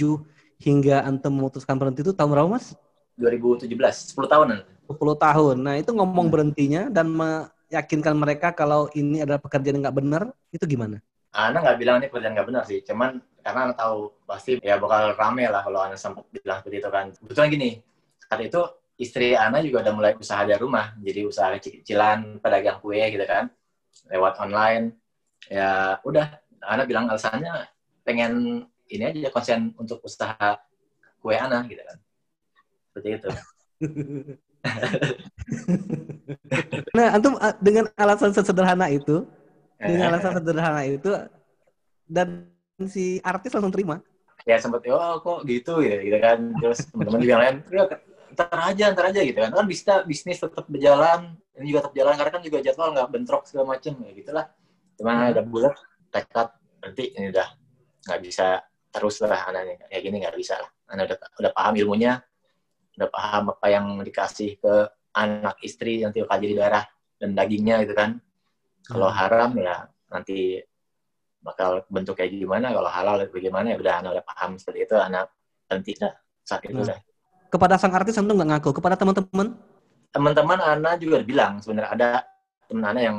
hingga 0.61 1.03
antum 1.03 1.35
memutuskan 1.35 1.75
berhenti 1.75 2.03
itu 2.03 2.13
tahun 2.13 2.31
berapa, 2.31 2.47
Mas? 2.47 2.75
2017, 3.17 4.13
10 4.13 4.29
tahunan. 4.29 4.59
10 4.87 5.17
tahun. 5.17 5.55
Nah, 5.59 5.75
itu 5.75 5.91
ngomong 5.91 6.29
Hmm. 6.29 6.33
berhentinya 6.33 6.81
dan 6.87 7.09
meyakinkan 7.11 8.15
mereka 8.15 8.53
kalau 8.53 8.87
ini 8.95 9.25
adalah 9.25 9.41
pekerjaan 9.41 9.81
yang 9.81 9.83
nggak 9.89 9.97
benar, 9.97 10.23
itu 10.53 10.63
gimana? 10.63 11.01
Ana 11.33 11.59
nggak 11.59 11.77
bilang 11.77 11.99
ini 11.99 12.07
pekerjaan 12.07 12.33
nggak 12.37 12.47
benar 12.47 12.63
sih, 12.65 12.79
cuman 12.81 13.19
karena 13.43 13.59
Ana 13.69 13.73
tahu 13.75 14.15
pasti 14.25 14.57
ya 14.63 14.79
bakal 14.79 15.13
rame 15.17 15.45
lah 15.49 15.61
kalau 15.61 15.83
Ana 15.83 15.99
sempat 15.99 16.25
bilang 16.31 16.63
seperti 16.63 16.77
itu 16.79 16.89
kan. 16.89 17.05
Kebetulan 17.13 17.47
gini, 17.51 17.69
saat 18.25 18.41
itu 18.41 18.61
istri 18.97 19.35
Ana 19.37 19.59
juga 19.61 19.85
udah 19.85 19.93
mulai 19.93 20.13
usaha 20.17 20.41
dari 20.47 20.57
rumah, 20.57 20.95
jadi 20.97 21.27
usaha 21.27 21.51
kecil-kecilan, 21.59 22.41
pedagang 22.41 22.79
kue 22.81 23.01
gitu 23.11 23.25
kan, 23.27 23.51
lewat 24.07 24.39
online. 24.39 24.95
Ya 25.51 25.99
udah, 26.01 26.41
Ana 26.63 26.87
bilang 26.87 27.11
alasannya 27.11 27.69
pengen 28.07 28.63
ini 28.87 29.03
aja 29.03 29.29
konsen 29.29 29.75
untuk 29.77 30.01
usaha 30.01 30.57
kue 31.21 31.35
Ana 31.35 31.67
gitu 31.67 31.83
kan. 31.83 31.97
Seperti 32.97 33.09
itu. 33.13 33.29
Nah, 36.97 37.13
antum 37.13 37.37
dengan 37.61 37.85
alasan 37.95 38.33
sesederhana 38.33 38.89
itu, 38.89 39.23
Eh. 39.77 39.93
dengan 39.93 40.09
alasan 40.17 40.41
sederhana 40.41 40.81
itu 40.89 41.11
dan 42.09 42.49
si 42.89 43.21
artis 43.21 43.53
langsung 43.53 43.73
terima. 43.73 44.01
ya 44.47 44.55
sempet 44.63 44.87
oh 44.95 45.19
kok 45.19 45.43
gitu 45.43 45.83
ya? 45.83 45.99
Gitu 45.99 46.17
kan. 46.23 46.39
Terus 46.57 46.87
teman-teman 46.87 47.19
juga 47.19 47.31
yang 47.35 47.43
lain 47.43 47.55
ya 47.67 47.83
ntar 48.31 48.59
aja 48.69 48.85
ntar 48.95 49.05
aja 49.11 49.21
gitu 49.27 49.39
kan. 49.43 49.51
Kan 49.51 49.65
bisa 49.67 49.93
bisnis 50.07 50.39
tetap 50.39 50.65
berjalan 50.71 51.35
ini 51.59 51.73
juga 51.73 51.89
tetap 51.89 51.95
jalan 51.99 52.13
karena 52.15 52.31
kan 52.31 52.41
juga 52.45 52.57
jadwal 52.63 52.89
nggak 52.95 53.09
bentrok 53.11 53.43
segala 53.43 53.75
macem 53.75 53.93
ya 54.01 54.11
gitulah. 54.15 54.45
Cuma 54.95 55.29
ada 55.35 55.43
bulat 55.43 55.75
tekad 56.09 56.47
berarti 56.79 57.03
ini 57.17 57.27
udah 57.33 57.47
nggak 58.07 58.19
bisa 58.23 58.47
terus 58.87 59.15
lah 59.19 59.41
anaknya. 59.51 59.83
Kayak 59.91 60.01
gini 60.07 60.15
nggak 60.23 60.35
bisa 60.39 60.55
lah. 60.57 60.69
Anak 60.95 61.03
udah 61.11 61.17
udah 61.43 61.51
paham 61.51 61.73
ilmunya 61.75 62.13
udah 62.97 63.09
paham 63.13 63.43
apa 63.53 63.67
yang 63.69 63.85
dikasih 64.01 64.57
ke 64.57 64.73
anak 65.13 65.57
istri 65.61 66.01
nanti 66.01 66.25
bakal 66.25 66.41
jadi 66.41 66.55
darah 66.57 66.85
dan 67.21 67.37
dagingnya 67.37 67.85
gitu 67.85 67.93
kan 67.93 68.17
kalau 68.89 69.09
haram 69.13 69.53
ya 69.57 69.85
nanti 70.09 70.61
bakal 71.41 71.85
bentuk 71.87 72.17
kayak 72.17 72.33
gimana 72.33 72.73
kalau 72.73 72.89
halal 72.89 73.21
bagaimana 73.29 73.73
ya 73.73 73.77
udah 73.77 73.93
anak 74.01 74.09
udah 74.19 74.25
paham 74.25 74.57
seperti 74.57 74.89
itu 74.89 74.95
anak 74.97 75.29
berhenti 75.69 75.93
dah 75.95 76.13
saat 76.41 76.63
itu 76.65 76.81
Nah. 76.81 76.95
dah 76.95 76.99
Kepada 77.47 77.79
sang 77.79 77.95
artis 77.95 78.19
antum 78.19 78.35
nggak 78.35 78.59
ngaku, 78.59 78.75
kepada 78.75 78.99
teman-teman 78.99 79.55
teman-teman 80.11 80.59
Ana 80.59 80.99
juga 80.99 81.23
bilang 81.23 81.63
sebenarnya 81.63 81.91
ada 81.95 82.09
teman 82.67 82.85
Ana 82.91 82.99
yang 82.99 83.17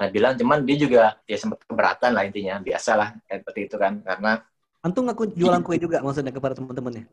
Ana 0.00 0.08
bilang 0.08 0.32
cuman 0.40 0.64
dia 0.64 0.76
juga 0.80 1.02
ya 1.28 1.36
sempat 1.36 1.60
keberatan 1.68 2.16
lah 2.16 2.24
intinya 2.24 2.56
biasa 2.64 2.96
lah 2.96 3.08
kayak 3.28 3.44
seperti 3.44 3.60
itu 3.68 3.76
kan 3.76 4.00
karena 4.00 4.40
antum 4.80 5.04
ngaku 5.04 5.36
jualan 5.36 5.60
kue 5.60 5.76
juga 5.76 6.00
maksudnya 6.00 6.32
kepada 6.32 6.56
teman-temannya. 6.56 7.04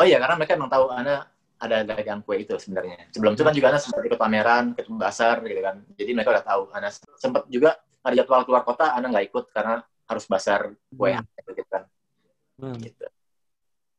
Oh 0.00 0.04
iya 0.04 0.16
karena 0.22 0.34
mereka 0.38 0.52
memang 0.58 0.72
tahu 0.72 0.84
Ana 0.90 1.14
ada 1.54 1.76
dagang 1.86 2.20
kue 2.20 2.42
itu 2.42 2.54
sebenarnya 2.58 3.08
sebelum 3.14 3.32
itu 3.38 3.42
kan 3.46 3.54
juga 3.54 3.66
Ana 3.72 3.78
sempat 3.80 4.02
ikut 4.04 4.20
pameran 4.20 4.64
ikut 4.74 4.86
basar 4.98 5.40
gitu 5.46 5.60
kan 5.62 5.76
jadi 5.96 6.10
mereka 6.12 6.30
udah 6.34 6.44
tahu 6.44 6.62
Ana 6.74 6.88
sempat 6.92 7.46
juga 7.48 7.78
ada 8.04 8.14
jadwal 8.14 8.44
keluar 8.44 8.62
kota 8.66 8.92
Ana 8.92 9.08
nggak 9.08 9.32
ikut 9.32 9.44
karena 9.54 9.80
harus 10.04 10.24
basar 10.28 10.74
kue 10.92 11.10
Hmm. 11.14 11.24
gitu 11.48 11.64
kan 11.70 11.82
Hmm. 12.54 12.78
gitu. 12.78 13.06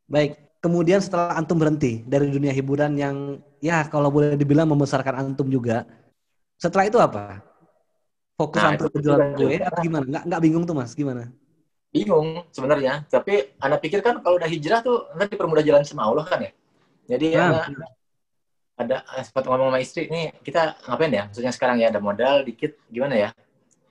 Baik, 0.08 0.38
kemudian 0.64 1.02
setelah 1.04 1.36
antum 1.36 1.58
berhenti 1.60 2.06
dari 2.08 2.30
dunia 2.32 2.54
hiburan 2.56 2.94
yang 2.96 3.42
ya 3.60 3.84
kalau 3.90 4.08
boleh 4.14 4.38
dibilang 4.38 4.70
membesarkan 4.70 5.34
antum 5.34 5.50
juga, 5.50 5.84
setelah 6.56 6.86
itu 6.88 6.96
apa? 7.02 7.42
Fokus 8.40 8.62
Nah, 8.64 8.76
antum 8.76 8.88
ke 8.88 9.00
jualan 9.04 9.34
kue 9.36 9.58
atau 9.60 9.82
gimana? 9.84 10.06
Nggak, 10.08 10.24
nggak 10.30 10.42
bingung 10.46 10.64
tuh 10.64 10.76
mas, 10.78 10.92
gimana? 10.94 11.34
Bingung 11.96 12.44
sebenarnya. 12.52 13.08
Tapi 13.08 13.56
anak 13.64 13.80
pikir 13.80 14.04
kan 14.04 14.20
kalau 14.20 14.36
udah 14.36 14.52
hijrah 14.52 14.84
tuh 14.84 15.08
nanti 15.16 15.40
dipermudah 15.40 15.64
jalan 15.64 15.88
sama 15.88 16.04
Allah 16.12 16.28
kan 16.28 16.44
ya? 16.44 16.52
Jadi 17.16 17.28
Nah. 17.40 17.64
anak 17.64 17.96
ada 18.76 19.08
eh, 19.16 19.24
sempat 19.24 19.48
ngomong 19.48 19.72
sama 19.72 19.80
istri 19.80 20.12
nih 20.12 20.36
kita 20.44 20.76
ngapain 20.84 21.16
ya? 21.16 21.24
Maksudnya 21.32 21.54
sekarang 21.56 21.80
ya 21.80 21.88
ada 21.88 22.04
modal 22.04 22.44
dikit 22.44 22.76
gimana 22.92 23.16
ya? 23.16 23.30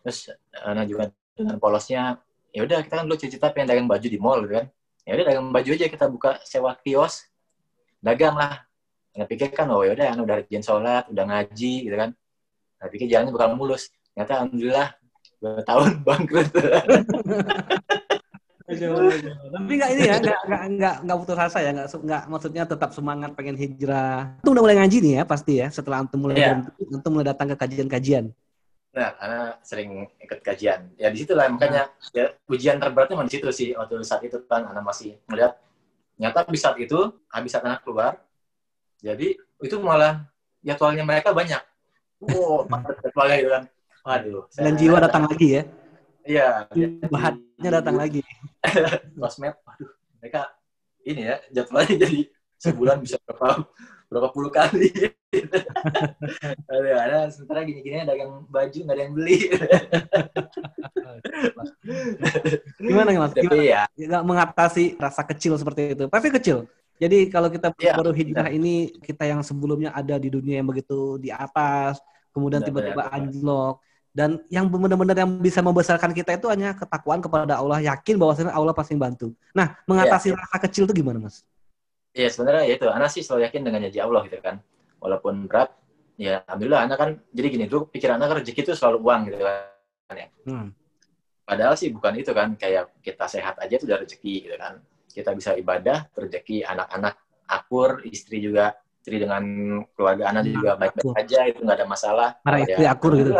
Terus 0.04 0.28
anak 0.60 0.84
juga 0.92 1.02
dengan 1.32 1.56
polosnya 1.56 2.20
ya 2.52 2.60
udah 2.62 2.84
kita 2.84 2.94
kan 3.00 3.04
dulu 3.08 3.16
cita-cita 3.16 3.48
pengen 3.56 3.72
dagang 3.72 3.88
baju 3.88 4.04
di 4.04 4.18
mall 4.20 4.44
gitu 4.44 4.60
kan. 4.60 4.66
Ya 5.08 5.12
udah 5.16 5.26
dagang 5.32 5.46
baju 5.48 5.70
aja 5.72 5.86
kita 5.88 6.06
buka 6.12 6.30
sewa 6.44 6.76
kios 6.84 7.24
dagang 8.04 8.36
lah. 8.36 8.68
Anak 9.16 9.32
pikir 9.32 9.48
kan 9.56 9.72
oh 9.72 9.80
ya 9.80 9.96
udah 9.96 10.06
anak 10.12 10.22
udah 10.28 10.36
rajin 10.44 10.60
sholat 10.60 11.08
udah 11.08 11.24
ngaji 11.24 11.74
gitu 11.88 11.96
kan. 11.96 12.12
Anak 12.84 12.90
pikir 12.92 13.08
jalannya 13.08 13.32
bakal 13.32 13.56
mulus. 13.56 13.88
Ternyata 14.12 14.32
alhamdulillah 14.44 14.88
dua 15.44 15.60
tahun 15.68 15.90
bangkrut 16.06 16.48
Tapi 18.64 19.72
nggak 19.76 19.90
ini 19.92 20.02
ya, 20.08 20.16
nggak 20.24 20.40
nggak 20.48 20.62
nggak 20.80 20.96
nggak 21.04 21.18
putus 21.20 21.36
asa 21.36 21.60
ya, 21.60 21.70
nggak 21.76 21.88
nggak 22.00 22.22
maksudnya 22.32 22.64
tetap 22.64 22.90
semangat 22.96 23.36
pengen 23.36 23.60
hijrah. 23.60 24.40
Antum 24.40 24.56
udah 24.56 24.62
mulai 24.64 24.76
ngaji 24.80 24.96
nih 25.04 25.12
ya 25.20 25.22
pasti 25.28 25.52
ya, 25.60 25.68
setelah 25.68 26.00
antum 26.00 26.24
mulai 26.24 26.40
berhenti, 26.40 26.72
antum 26.88 27.10
mulai 27.12 27.28
datang 27.28 27.52
ke 27.52 27.56
kajian-kajian. 27.60 28.32
Nah, 28.96 29.10
karena 29.20 29.42
sering 29.60 30.08
ikut 30.16 30.40
kajian. 30.40 30.80
Ya 30.96 31.12
di 31.12 31.20
situlah 31.20 31.44
makanya 31.52 31.92
ya, 32.16 32.32
ujian 32.48 32.80
terberatnya 32.80 33.20
di 33.20 33.32
situ 33.36 33.52
sih 33.52 33.68
waktu 33.76 34.00
saat 34.00 34.24
itu 34.24 34.40
kan 34.48 34.64
anak 34.64 34.80
masih 34.80 35.20
melihat 35.28 35.60
nyata 36.16 36.48
habis 36.48 36.64
saat 36.64 36.80
itu 36.80 37.12
habis 37.28 37.52
saat 37.52 37.68
anak 37.68 37.84
keluar 37.84 38.16
jadi 39.04 39.36
itu 39.36 39.76
malah 39.76 40.24
jadwalnya 40.64 41.04
mereka 41.04 41.36
banyak. 41.36 41.60
Wow, 42.24 42.64
padat 42.64 42.96
jadwalnya 43.04 43.36
gitu 43.36 43.50
kan. 43.52 43.64
Waduh. 44.04 44.44
Dan 44.52 44.76
jiwa 44.76 45.00
datang 45.00 45.24
lagi 45.24 45.48
ya. 45.58 45.62
Iya. 46.24 46.68
Bahannya 47.08 47.70
datang 47.72 47.96
lagi. 47.96 48.20
Sosmed, 49.20 49.56
waduh, 49.64 49.90
mereka 50.20 50.52
ini 51.04 51.28
ya 51.28 51.36
jadwalnya 51.52 51.96
jadi 52.00 52.28
sebulan 52.56 52.96
bisa 53.00 53.20
berapa 53.24 53.64
berapa 54.08 54.28
puluh 54.32 54.52
kali. 54.52 54.88
ada 56.70 56.90
ada 57.00 57.18
sementara 57.28 57.66
gini-gini 57.66 58.06
dagang 58.08 58.44
baju 58.48 58.78
nggak 58.78 58.96
ada 58.96 59.02
yang 59.04 59.14
beli. 59.16 59.38
Gimana 62.80 63.08
mas? 63.20 63.32
Tapi 63.32 63.48
Gimana? 63.48 63.88
ya, 63.96 64.20
mengatasi 64.20 64.96
rasa 65.00 65.24
kecil 65.28 65.56
seperti 65.60 65.96
itu. 65.96 66.04
Pasti 66.08 66.28
kecil. 66.32 66.68
Jadi 66.94 67.26
kalau 67.26 67.50
kita 67.50 67.74
Iya, 67.74 67.98
baru 67.98 68.14
hijrah 68.14 68.48
ini, 68.54 68.94
kita 69.02 69.26
yang 69.26 69.42
sebelumnya 69.42 69.90
ada 69.90 70.14
di 70.14 70.30
dunia 70.30 70.62
yang 70.62 70.68
begitu 70.70 71.18
di 71.18 71.26
atas, 71.34 71.98
kemudian 72.30 72.62
tiba-tiba 72.62 73.10
benar. 73.10 73.82
Dan 74.14 74.38
yang 74.46 74.70
benar-benar 74.70 75.18
yang 75.18 75.42
bisa 75.42 75.58
membesarkan 75.58 76.14
kita 76.14 76.38
itu 76.38 76.46
hanya 76.46 76.70
ketakwaan 76.78 77.18
kepada 77.18 77.58
Allah, 77.58 77.82
yakin 77.82 78.14
bahwasanya 78.14 78.54
Allah 78.54 78.70
pasti 78.70 78.94
bantu. 78.94 79.34
Nah, 79.50 79.74
mengatasi 79.90 80.30
Iya. 80.30 80.38
rasa 80.38 80.56
kecil 80.62 80.86
itu 80.86 81.02
gimana, 81.02 81.18
Mas? 81.18 81.42
ya 82.14 82.30
sebenarnya 82.30 82.70
ya 82.70 82.74
itu, 82.78 82.86
anak 82.86 83.10
sih 83.10 83.26
selalu 83.26 83.50
yakin 83.50 83.60
dengan 83.66 83.82
janji 83.90 83.98
Allah 83.98 84.22
gitu 84.30 84.38
kan. 84.38 84.62
Walaupun 85.02 85.50
berat, 85.50 85.74
ya 86.14 86.46
alhamdulillah 86.46 86.86
anak 86.86 86.96
kan 87.02 87.10
jadi 87.34 87.46
gini 87.50 87.64
tuh 87.66 87.90
pikiran 87.90 88.22
anak 88.22 88.26
kan 88.30 88.36
rezeki 88.38 88.70
itu 88.70 88.72
selalu 88.78 89.02
uang 89.02 89.20
gitu 89.34 89.42
kan 89.42 90.14
ya. 90.14 90.26
Hmm. 90.46 90.70
Padahal 91.42 91.74
sih 91.74 91.90
bukan 91.90 92.14
itu 92.14 92.30
kan, 92.30 92.54
kayak 92.54 92.94
kita 93.02 93.26
sehat 93.26 93.58
aja 93.58 93.74
itu 93.74 93.84
udah 93.90 93.98
rezeki 93.98 94.34
gitu 94.46 94.56
kan. 94.56 94.78
Kita 95.10 95.34
bisa 95.34 95.58
ibadah, 95.58 96.06
rezeki 96.14 96.62
anak-anak 96.62 97.18
akur, 97.50 97.98
istri 98.06 98.38
juga, 98.38 98.78
istri 99.02 99.18
dengan 99.18 99.42
keluarga 99.98 100.30
anak 100.30 100.48
juga 100.48 100.78
baik-baik 100.78 101.18
aja, 101.18 101.50
itu 101.50 101.66
nggak 101.66 101.82
ada 101.82 101.86
masalah. 101.90 102.28
Para 102.46 102.62
Ya, 102.62 102.78
istri 102.78 102.86
akur 102.86 103.12
gitu. 103.18 103.34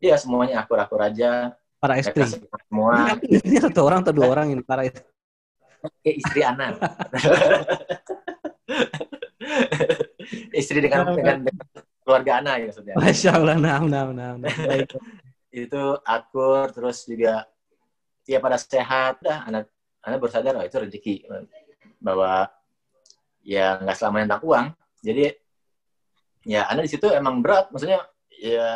Iya, 0.00 0.16
semuanya 0.16 0.64
akur-akur 0.64 1.00
aja. 1.04 1.52
Para 1.76 2.00
istri. 2.00 2.24
semua. 2.24 3.20
Ini 3.20 3.56
satu 3.60 3.84
orang 3.84 4.00
atau 4.00 4.16
dua 4.16 4.32
orang 4.32 4.52
ini 4.52 4.64
para 4.64 4.88
istri. 4.88 5.04
Eh, 6.04 6.16
istri 6.20 6.40
anak. 6.44 6.76
istri 10.60 10.78
dengan, 10.80 11.12
dengan, 11.16 11.44
dengan 11.44 11.66
keluarga 12.04 12.32
anak 12.40 12.54
ya 12.60 12.64
maksudnya. 12.72 12.94
Masya 12.96 13.30
Allah, 13.36 13.56
nah, 13.56 13.80
nah, 13.80 14.08
nah, 14.12 14.32
nah. 14.36 14.52
Baik. 14.66 14.88
Itu 15.52 16.00
akur, 16.04 16.72
terus 16.72 17.04
juga 17.04 17.44
ya 18.24 18.38
pada 18.40 18.56
sehat. 18.60 19.20
Dah, 19.24 19.48
anak 19.48 19.68
anak 20.04 20.18
bersadar 20.20 20.56
oh, 20.56 20.64
itu 20.64 20.76
rezeki. 20.80 21.16
Bahwa 22.00 22.48
ya 23.44 23.80
nggak 23.80 23.96
selamanya 23.96 24.36
tentang 24.36 24.44
uang. 24.48 24.66
Jadi 25.00 25.24
ya 26.44 26.68
anak 26.68 26.88
di 26.88 26.90
situ 26.92 27.08
emang 27.12 27.40
berat. 27.40 27.72
Maksudnya 27.72 28.04
ya 28.36 28.68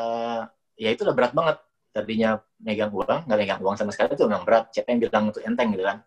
ya 0.75 0.89
itu 0.93 1.03
udah 1.07 1.15
berat 1.17 1.33
banget. 1.33 1.57
Tadinya 1.95 2.43
megang 2.59 2.91
uang, 2.91 3.31
nggak 3.31 3.39
megang 3.39 3.61
uang 3.63 3.77
sama 3.79 3.95
sekali 3.95 4.19
itu 4.19 4.27
memang 4.27 4.43
berat. 4.43 4.71
Siapa 4.75 4.91
yang 4.91 5.01
bilang 5.07 5.25
itu 5.31 5.41
enteng 5.47 5.69
gitu 5.75 5.85
kan. 5.87 6.03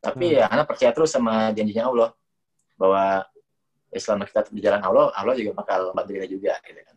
Tapi 0.00 0.40
ya 0.40 0.50
anak 0.50 0.66
percaya 0.66 0.90
terus 0.90 1.10
sama 1.14 1.54
janjinya 1.54 1.86
Allah. 1.86 2.10
Bahwa 2.74 3.22
ya, 3.94 3.98
selama 4.00 4.26
kita 4.26 4.50
di 4.50 4.60
jalan 4.64 4.82
Allah, 4.82 5.14
Allah 5.14 5.34
juga 5.38 5.54
bakal 5.54 5.94
bantu 5.94 6.10
kita 6.18 6.26
juga 6.26 6.58
gitu 6.66 6.80
kan. 6.82 6.96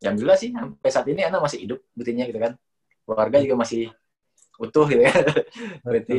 Alhamdulillah 0.00 0.38
sih 0.40 0.50
sampai 0.52 0.90
saat 0.92 1.06
ini 1.08 1.24
anak 1.24 1.40
masih 1.40 1.58
hidup 1.64 1.80
buktinya 1.96 2.24
gitu 2.28 2.40
kan. 2.40 2.52
Keluarga 3.08 3.36
juga 3.40 3.56
masih 3.56 3.82
utuh 4.60 4.86
gitu 4.92 5.02
kan. 5.08 5.22
Berarti 5.84 6.18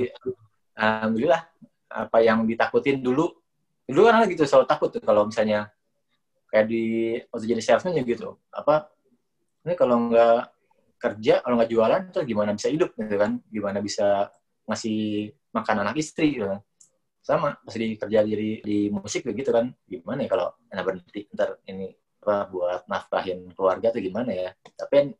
alhamdulillah 0.73 1.41
apa 1.91 2.17
yang 2.23 2.47
ditakutin 2.47 3.03
dulu 3.03 3.29
dulu 3.83 4.01
kan 4.07 4.23
anak 4.23 4.31
gitu 4.31 4.47
selalu 4.47 4.65
takut 4.65 4.89
tuh 4.89 5.03
kalau 5.03 5.27
misalnya 5.27 5.67
kayak 6.47 6.65
di 6.71 6.83
waktu 7.27 7.45
jadi 7.51 7.61
salesman 7.63 7.91
juga 7.99 8.07
gitu 8.07 8.27
apa 8.55 8.87
ini 9.65 9.73
kalau 9.77 10.09
nggak 10.09 10.39
kerja 11.01 11.33
kalau 11.41 11.55
nggak 11.57 11.71
jualan 11.73 12.01
terus 12.13 12.25
gimana 12.29 12.51
bisa 12.53 12.67
hidup 12.69 12.93
gitu 12.97 13.15
kan? 13.17 13.31
Gimana 13.49 13.77
bisa 13.81 14.29
ngasih 14.69 15.31
makan 15.53 15.75
anak 15.85 15.95
istri 15.97 16.37
gitu 16.37 16.45
kan? 16.49 16.59
Sama 17.21 17.57
pas 17.57 17.75
di 17.77 17.97
kerja 17.97 18.19
jadi 18.25 18.49
di 18.65 18.89
musik 18.89 19.25
gitu 19.25 19.51
kan 19.53 19.69
gimana 19.85 20.25
ya 20.25 20.29
kalau 20.29 20.47
anak 20.73 20.83
berhenti 20.85 21.29
ntar 21.33 21.61
ini 21.69 21.93
apa 22.21 22.45
buat 22.53 22.81
nafkahin 22.85 23.49
keluarga 23.53 23.89
tuh 23.93 24.01
gimana 24.01 24.29
ya? 24.33 24.49
Tapi 24.77 25.13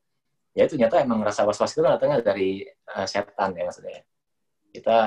ya 0.57 0.63
itu 0.67 0.75
nyata 0.77 1.01
emang 1.01 1.21
rasa 1.25 1.45
was-was 1.47 1.73
itu 1.73 1.81
kan 1.81 1.97
datangnya 1.97 2.21
dari 2.21 2.65
eh, 2.69 3.07
setan 3.09 3.57
ya 3.57 3.63
maksudnya. 3.65 4.01
Kita 4.71 4.97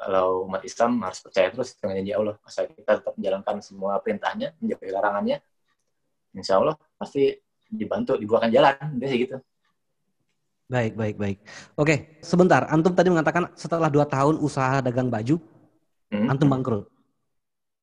kalau 0.00 0.48
umat 0.48 0.64
Islam 0.64 0.96
harus 1.04 1.20
percaya 1.20 1.52
terus 1.52 1.76
dengan 1.76 2.00
janji 2.00 2.12
Allah. 2.16 2.36
Asal 2.46 2.70
kita 2.72 3.02
tetap 3.02 3.14
menjalankan 3.18 3.56
semua 3.60 4.00
perintahnya 4.00 4.54
menjaga 4.62 4.86
larangannya 4.96 5.38
insya 6.34 6.62
Allah 6.62 6.78
pasti 6.94 7.34
dibantu 7.70 8.18
dibuahkan 8.18 8.50
jalan 8.50 8.74
biasa 8.98 9.14
gitu 9.16 9.38
Baik, 10.70 10.94
baik, 10.94 11.18
baik. 11.18 11.38
Oke, 11.74 12.22
sebentar. 12.22 12.62
Antum 12.70 12.94
tadi 12.94 13.10
mengatakan 13.10 13.50
setelah 13.58 13.90
dua 13.90 14.06
tahun 14.06 14.38
usaha 14.38 14.78
dagang 14.78 15.10
baju, 15.10 15.42
Hmm. 16.14 16.30
antum 16.30 16.46
bangkrut. 16.46 16.86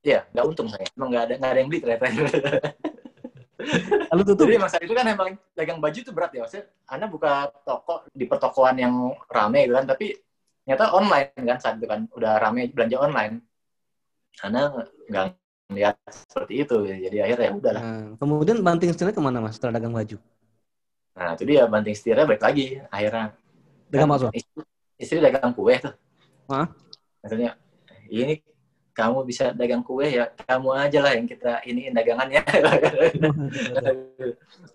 Iya, 0.07 0.23
nggak 0.31 0.45
untung 0.47 0.71
saya. 0.71 0.87
Emang 0.95 1.11
nggak 1.11 1.23
ada 1.27 1.33
nggak 1.35 1.51
ada 1.51 1.59
yang 1.59 1.67
beli 1.67 1.79
ternyata. 1.83 2.05
Lalu 4.15 4.21
tutup. 4.23 4.45
Jadi 4.47 4.59
masa 4.59 4.77
itu 4.79 4.93
kan 4.95 5.03
emang 5.03 5.35
dagang 5.51 5.79
baju 5.83 5.99
itu 5.99 6.11
berat 6.15 6.31
ya. 6.31 6.47
Maksudnya, 6.47 6.65
Anda 6.87 7.05
buka 7.11 7.51
toko 7.67 8.07
di 8.15 8.23
pertokoan 8.23 8.79
yang 8.79 8.93
rame 9.27 9.67
gitu 9.67 9.75
kan, 9.75 9.85
tapi 9.87 10.15
ternyata 10.63 10.95
online 10.95 11.31
kan 11.35 11.57
saat 11.59 11.75
itu 11.79 11.87
kan 11.91 12.07
udah 12.15 12.39
rame 12.39 12.71
belanja 12.71 12.97
online. 13.03 13.43
Anda 14.39 14.87
nggak 15.11 15.23
lihat 15.67 15.99
seperti 16.07 16.63
itu, 16.63 16.77
jadi 16.87 17.17
akhirnya 17.27 17.45
ya 17.51 17.53
udahlah. 17.53 17.81
Nah, 17.83 18.05
kemudian 18.15 18.57
banting 18.63 18.95
setirnya 18.95 19.11
ke 19.11 19.19
mana 19.19 19.43
mas 19.43 19.59
setelah 19.59 19.75
dagang 19.75 19.91
baju? 19.91 20.15
Nah 21.17 21.33
itu 21.35 21.43
dia 21.43 21.67
banting 21.67 21.95
setirnya 21.97 22.23
balik 22.23 22.43
lagi 22.43 22.79
akhirnya. 22.87 23.35
Dagang 23.91 24.07
bakso? 24.07 24.27
Istri, 24.31 24.63
istri 24.95 25.17
dagang 25.19 25.51
kue 25.51 25.75
tuh. 25.75 25.93
Hah? 26.47 26.71
Maksudnya, 27.19 27.59
ini 28.07 28.39
kamu 28.95 29.27
bisa 29.27 29.51
dagang 29.51 29.83
kue 29.83 30.07
ya, 30.07 30.31
kamu 30.47 30.69
aja 30.73 30.99
lah 31.03 31.11
yang 31.13 31.27
kita 31.27 31.59
ini 31.67 31.91
dagangannya. 31.91 32.41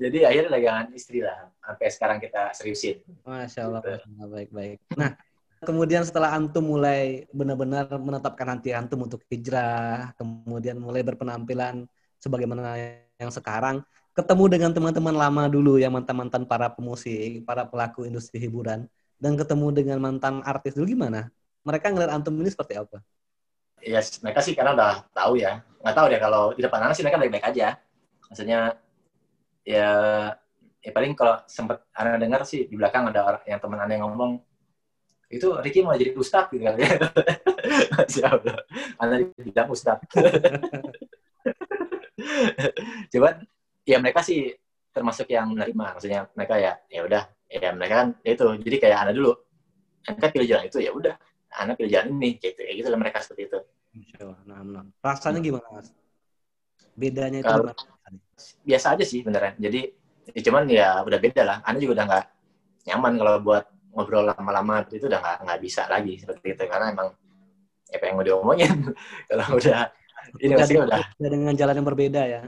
Jadi 0.03 0.19
akhirnya 0.23 0.51
dagangan 0.53 0.87
istri 0.93 1.25
lah. 1.25 1.49
Sampai 1.59 1.89
sekarang 1.89 2.19
kita 2.21 2.53
seriusin. 2.53 3.01
Masya 3.25 3.67
Allah, 3.67 3.81
Allah. 3.81 4.29
baik, 4.29 4.53
baik. 4.53 4.79
Nah, 4.95 5.17
kemudian 5.63 6.03
setelah 6.03 6.35
antum 6.35 6.67
mulai 6.67 7.25
benar-benar 7.31 7.87
menetapkan 7.97 8.59
hati 8.59 8.75
antum 8.75 9.07
untuk 9.07 9.23
hijrah, 9.31 10.11
kemudian 10.19 10.77
mulai 10.77 11.07
berpenampilan 11.07 11.87
sebagaimana 12.19 12.79
yang 13.19 13.31
sekarang, 13.31 13.87
ketemu 14.13 14.45
dengan 14.51 14.71
teman-teman 14.75 15.15
lama 15.15 15.47
dulu 15.47 15.79
yang 15.79 15.95
mantan-mantan 15.95 16.45
para 16.45 16.67
pemusik, 16.69 17.47
para 17.47 17.63
pelaku 17.63 18.05
industri 18.05 18.43
hiburan, 18.43 18.91
dan 19.23 19.39
ketemu 19.39 19.71
dengan 19.71 19.99
mantan 20.03 20.43
artis 20.43 20.75
dulu 20.75 20.99
gimana? 20.99 21.31
Mereka 21.63 21.95
ngeliat 21.95 22.11
antum 22.11 22.35
ini 22.43 22.51
seperti 22.51 22.75
apa? 22.75 22.99
Ya 23.83 24.03
mereka 24.23 24.41
sih 24.43 24.55
karena 24.55 24.75
udah 24.75 25.07
tahu 25.15 25.39
ya. 25.39 25.63
Nggak 25.83 25.95
tahu 25.95 26.07
deh 26.11 26.21
kalau 26.23 26.43
di 26.55 26.61
depan 26.63 26.87
anak 26.87 26.95
sih 26.95 27.03
mereka 27.07 27.19
baik-baik 27.23 27.47
aja. 27.55 27.79
Maksudnya 28.31 28.79
ya 29.63 29.91
ya 30.83 30.91
paling 30.91 31.15
kalau 31.15 31.39
sempat 31.47 31.87
anak 31.95 32.19
dengar 32.19 32.43
sih 32.43 32.67
di 32.67 32.75
belakang 32.75 33.07
ada 33.11 33.23
orang 33.23 33.43
yang 33.47 33.63
teman 33.63 33.79
anak 33.79 33.95
yang 33.99 34.07
ngomong 34.11 34.43
itu 35.33 35.49
Ricky 35.65 35.81
mau 35.81 35.97
jadi 35.97 36.13
ustadz 36.13 36.53
gitu 36.53 36.69
kan 36.69 36.77
Masya 37.97 38.25
Allah. 38.29 38.57
Anak 39.01 39.33
bilang 39.41 39.69
ustadz. 39.73 40.05
Cuman 43.13 43.35
ya 43.83 43.97
mereka 43.99 44.21
sih 44.21 44.53
termasuk 44.93 45.33
yang 45.33 45.57
menerima. 45.57 45.97
Maksudnya 45.97 46.29
mereka 46.37 46.55
ya 46.61 46.73
ya 46.93 47.01
udah 47.09 47.23
ya 47.49 47.73
mereka 47.73 47.95
kan 48.05 48.09
ya 48.21 48.31
itu. 48.37 48.45
Jadi 48.61 48.77
kayak 48.77 48.99
anak 49.09 49.15
dulu. 49.17 49.33
Anak 50.05 50.31
pilih 50.35 50.49
jalan 50.49 50.65
itu 50.69 50.79
ya 50.85 50.93
udah. 50.93 51.15
Anak 51.57 51.81
pilih 51.81 51.91
jalan 51.97 52.09
ini 52.21 52.37
gitu. 52.37 52.61
Ya 52.61 52.73
gitu 52.77 52.89
lah 52.93 52.99
mereka 53.01 53.25
seperti 53.25 53.49
itu. 53.49 53.59
Nah, 54.45 54.61
nah. 54.65 54.85
Rasanya 55.01 55.41
gimana 55.41 55.65
mas? 55.73 55.89
Bedanya 56.93 57.41
itu 57.41 57.49
Kalau- 57.49 57.73
gimana? 57.73 58.21
biasa 58.67 58.99
aja 58.99 59.05
sih 59.07 59.25
beneran. 59.25 59.55
Jadi 59.57 59.81
ya 60.37 60.41
cuman 60.45 60.63
ya 60.69 60.89
udah 61.09 61.19
beda 61.21 61.43
lah. 61.47 61.57
Anda 61.65 61.79
juga 61.81 61.93
udah 62.01 62.07
nggak 62.11 62.25
nyaman 62.93 63.13
kalau 63.17 63.35
buat 63.41 63.65
ngobrol 63.93 64.25
lama-lama 64.25 64.85
itu 64.89 65.05
udah 65.07 65.21
nggak 65.21 65.39
nggak 65.45 65.61
bisa 65.61 65.85
lagi 65.87 66.17
seperti 66.17 66.57
itu 66.57 66.65
karena 66.65 66.93
emang 66.93 67.09
ya 67.93 68.01
apa 68.01 68.05
yang 68.09 68.17
mau 68.17 68.25
diomongin 68.25 68.73
kalau 69.29 69.47
udah 69.61 69.93
ini 70.41 70.55
Udah 70.55 70.59
maksudnya 70.65 70.85
udah. 70.87 71.05
Udah 71.19 71.31
dengan 71.31 71.55
jalan 71.59 71.75
yang 71.77 71.89
berbeda 71.89 72.23
ya. 72.25 72.43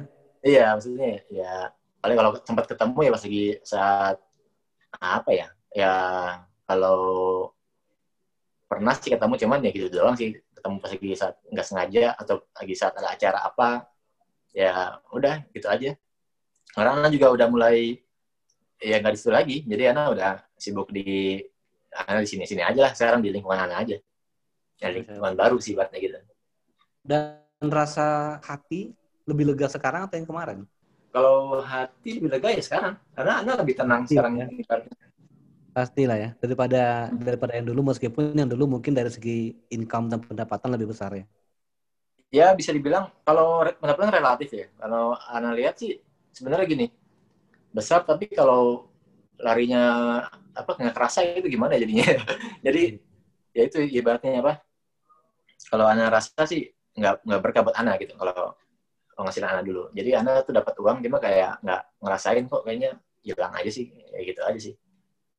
iya 0.45 0.77
maksudnya 0.77 1.25
ya 1.33 1.73
paling 2.05 2.17
kalau 2.21 2.31
sempat 2.45 2.69
ketemu 2.69 2.99
ya 3.01 3.11
pas 3.17 3.23
lagi 3.25 3.47
saat 3.65 4.17
apa 5.01 5.31
ya 5.33 5.49
ya 5.73 5.95
kalau 6.69 7.01
pernah 8.69 8.93
sih 8.97 9.13
ketemu 9.13 9.35
cuman 9.41 9.59
ya 9.65 9.71
gitu 9.73 9.89
doang 9.93 10.17
sih. 10.17 10.37
Ketemu 10.55 10.77
pas 10.81 10.91
lagi 10.93 11.11
saat 11.17 11.35
nggak 11.49 11.67
sengaja 11.67 12.05
atau 12.17 12.35
lagi 12.57 12.75
saat 12.77 12.93
ada 12.97 13.09
acara 13.13 13.39
apa 13.45 13.69
ya 14.53 15.01
udah 15.13 15.45
gitu 15.53 15.67
aja. 15.69 15.97
Orang 16.77 17.05
juga 17.13 17.33
udah 17.33 17.47
mulai 17.49 18.01
ya 18.85 19.01
nggak 19.01 19.13
di 19.17 19.19
situ 19.19 19.33
lagi. 19.33 19.57
Jadi 19.65 19.83
anak 19.89 20.05
udah 20.13 20.33
sibuk 20.61 20.93
di 20.93 21.41
anak 21.97 22.23
di 22.23 22.29
sini 22.29 22.45
sini 22.45 22.61
aja 22.61 22.81
lah. 22.85 22.93
Sekarang 22.93 23.25
di 23.25 23.33
lingkungan 23.33 23.65
anak 23.65 23.79
aja. 23.89 23.97
Ya 24.85 24.89
lingkungan 24.93 25.33
baru 25.33 25.57
sih 25.57 25.73
buatnya 25.73 25.99
gitu. 25.99 26.21
Dan 27.01 27.41
rasa 27.65 28.39
hati 28.45 28.93
lebih 29.25 29.57
lega 29.57 29.73
sekarang 29.73 30.05
atau 30.05 30.21
yang 30.21 30.29
kemarin? 30.29 30.61
kalau 31.15 31.63
hati 31.63 32.19
lebih 32.19 32.27
lega 32.27 32.51
ya 32.51 32.59
sekarang. 32.59 32.95
Karena 33.15 33.33
anak 33.47 33.55
lebih 33.63 33.75
tenang 33.79 34.03
Iya. 34.03 34.11
sekarang 34.11 34.35
Pastilah 35.75 36.19
ya, 36.19 36.31
daripada 36.39 37.11
daripada 37.19 37.55
yang 37.59 37.67
dulu 37.67 37.91
meskipun 37.91 38.35
yang 38.35 38.47
dulu 38.47 38.79
mungkin 38.79 38.95
dari 38.95 39.11
segi 39.11 39.59
income 39.75 40.07
dan 40.07 40.23
pendapatan 40.23 40.71
lebih 40.75 40.91
besar 40.95 41.11
ya. 41.15 41.25
ya 42.35 42.47
bisa 42.55 42.75
dibilang 42.75 43.11
kalau 43.23 43.63
pendapatan 43.79 44.11
relatif 44.11 44.51
ya. 44.55 44.67
Kalau 44.75 45.15
anak 45.31 45.53
lihat 45.55 45.75
sih 45.79 45.99
sebenarnya 46.35 46.67
gini 46.67 46.87
besar 47.75 48.07
tapi 48.07 48.31
kalau 48.31 48.87
larinya 49.43 49.83
apa 50.55 50.71
nggak 50.79 50.95
kerasa 50.95 51.27
itu 51.27 51.51
gimana 51.51 51.75
jadinya 51.75 52.07
jadi 52.67 53.03
ya 53.51 53.63
itu 53.67 53.83
ibaratnya 53.83 54.39
apa 54.39 54.63
kalau 55.67 55.91
anak 55.91 56.15
rasa 56.15 56.47
sih 56.47 56.71
nggak 56.95 57.27
nggak 57.27 57.41
berkah 57.43 57.63
buat 57.67 57.75
anak 57.75 58.07
gitu 58.07 58.15
kalau 58.15 58.55
penghasilan 59.19 59.59
anak 59.59 59.65
dulu 59.67 59.91
jadi 59.91 60.23
anak 60.23 60.47
tuh 60.47 60.55
dapat 60.55 60.75
uang 60.79 61.03
cuma 61.03 61.19
kayak 61.19 61.59
nggak 61.67 61.83
ngerasain 61.99 62.47
kok 62.47 62.63
kayaknya 62.63 62.91
hilang 63.27 63.53
aja 63.59 63.71
sih 63.71 63.91
kayak 63.91 64.25
gitu 64.31 64.41
aja 64.47 64.61
sih 64.71 64.75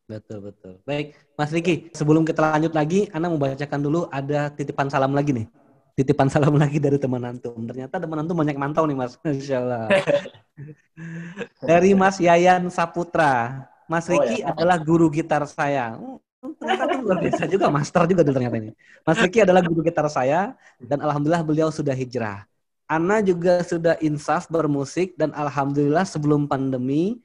Betul 0.06 0.38
betul. 0.38 0.78
Baik, 0.86 1.18
Mas 1.34 1.50
Riki, 1.50 1.90
sebelum 1.90 2.22
kita 2.22 2.54
lanjut 2.54 2.78
lagi, 2.78 3.10
Ana 3.10 3.26
mau 3.26 3.42
bacakan 3.42 3.82
dulu 3.82 4.06
ada 4.14 4.54
titipan 4.54 4.86
salam 4.86 5.18
lagi 5.18 5.34
nih. 5.34 5.50
Titipan 5.98 6.30
salam 6.30 6.54
lagi 6.62 6.78
dari 6.78 7.02
teman 7.02 7.26
antum. 7.26 7.58
Ternyata 7.66 7.98
teman 7.98 8.22
antum 8.22 8.38
banyak 8.38 8.54
mantau 8.54 8.86
nih, 8.86 8.94
Mas. 8.94 9.18
Masya 9.26 9.58
Allah. 9.66 9.90
Dari 11.70 11.92
Mas 11.94 12.18
Yayan 12.20 12.68
Saputra. 12.72 13.66
Mas 13.86 14.10
Oh, 14.10 14.18
Riki 14.18 14.42
ya. 14.42 14.52
adalah 14.56 14.82
guru 14.82 15.14
gitar 15.14 15.46
saya. 15.46 15.94
Oh, 16.02 16.18
ternyata 16.58 16.98
luar 17.02 17.18
biasa 17.22 17.44
juga, 17.46 17.70
master 17.70 18.04
juga 18.10 18.22
dulu 18.26 18.36
ternyata 18.42 18.58
ini. 18.58 18.72
Mas 19.06 19.18
Riki 19.22 19.46
adalah 19.46 19.62
guru 19.62 19.82
gitar 19.86 20.08
saya 20.10 20.58
dan 20.82 21.02
alhamdulillah 21.06 21.46
beliau 21.46 21.70
sudah 21.70 21.94
hijrah. 21.94 22.50
Ana 22.86 23.22
juga 23.22 23.66
sudah 23.66 23.98
insaf 24.02 24.46
bermusik 24.46 25.18
dan 25.18 25.34
alhamdulillah 25.34 26.06
sebelum 26.06 26.46
pandemi 26.46 27.18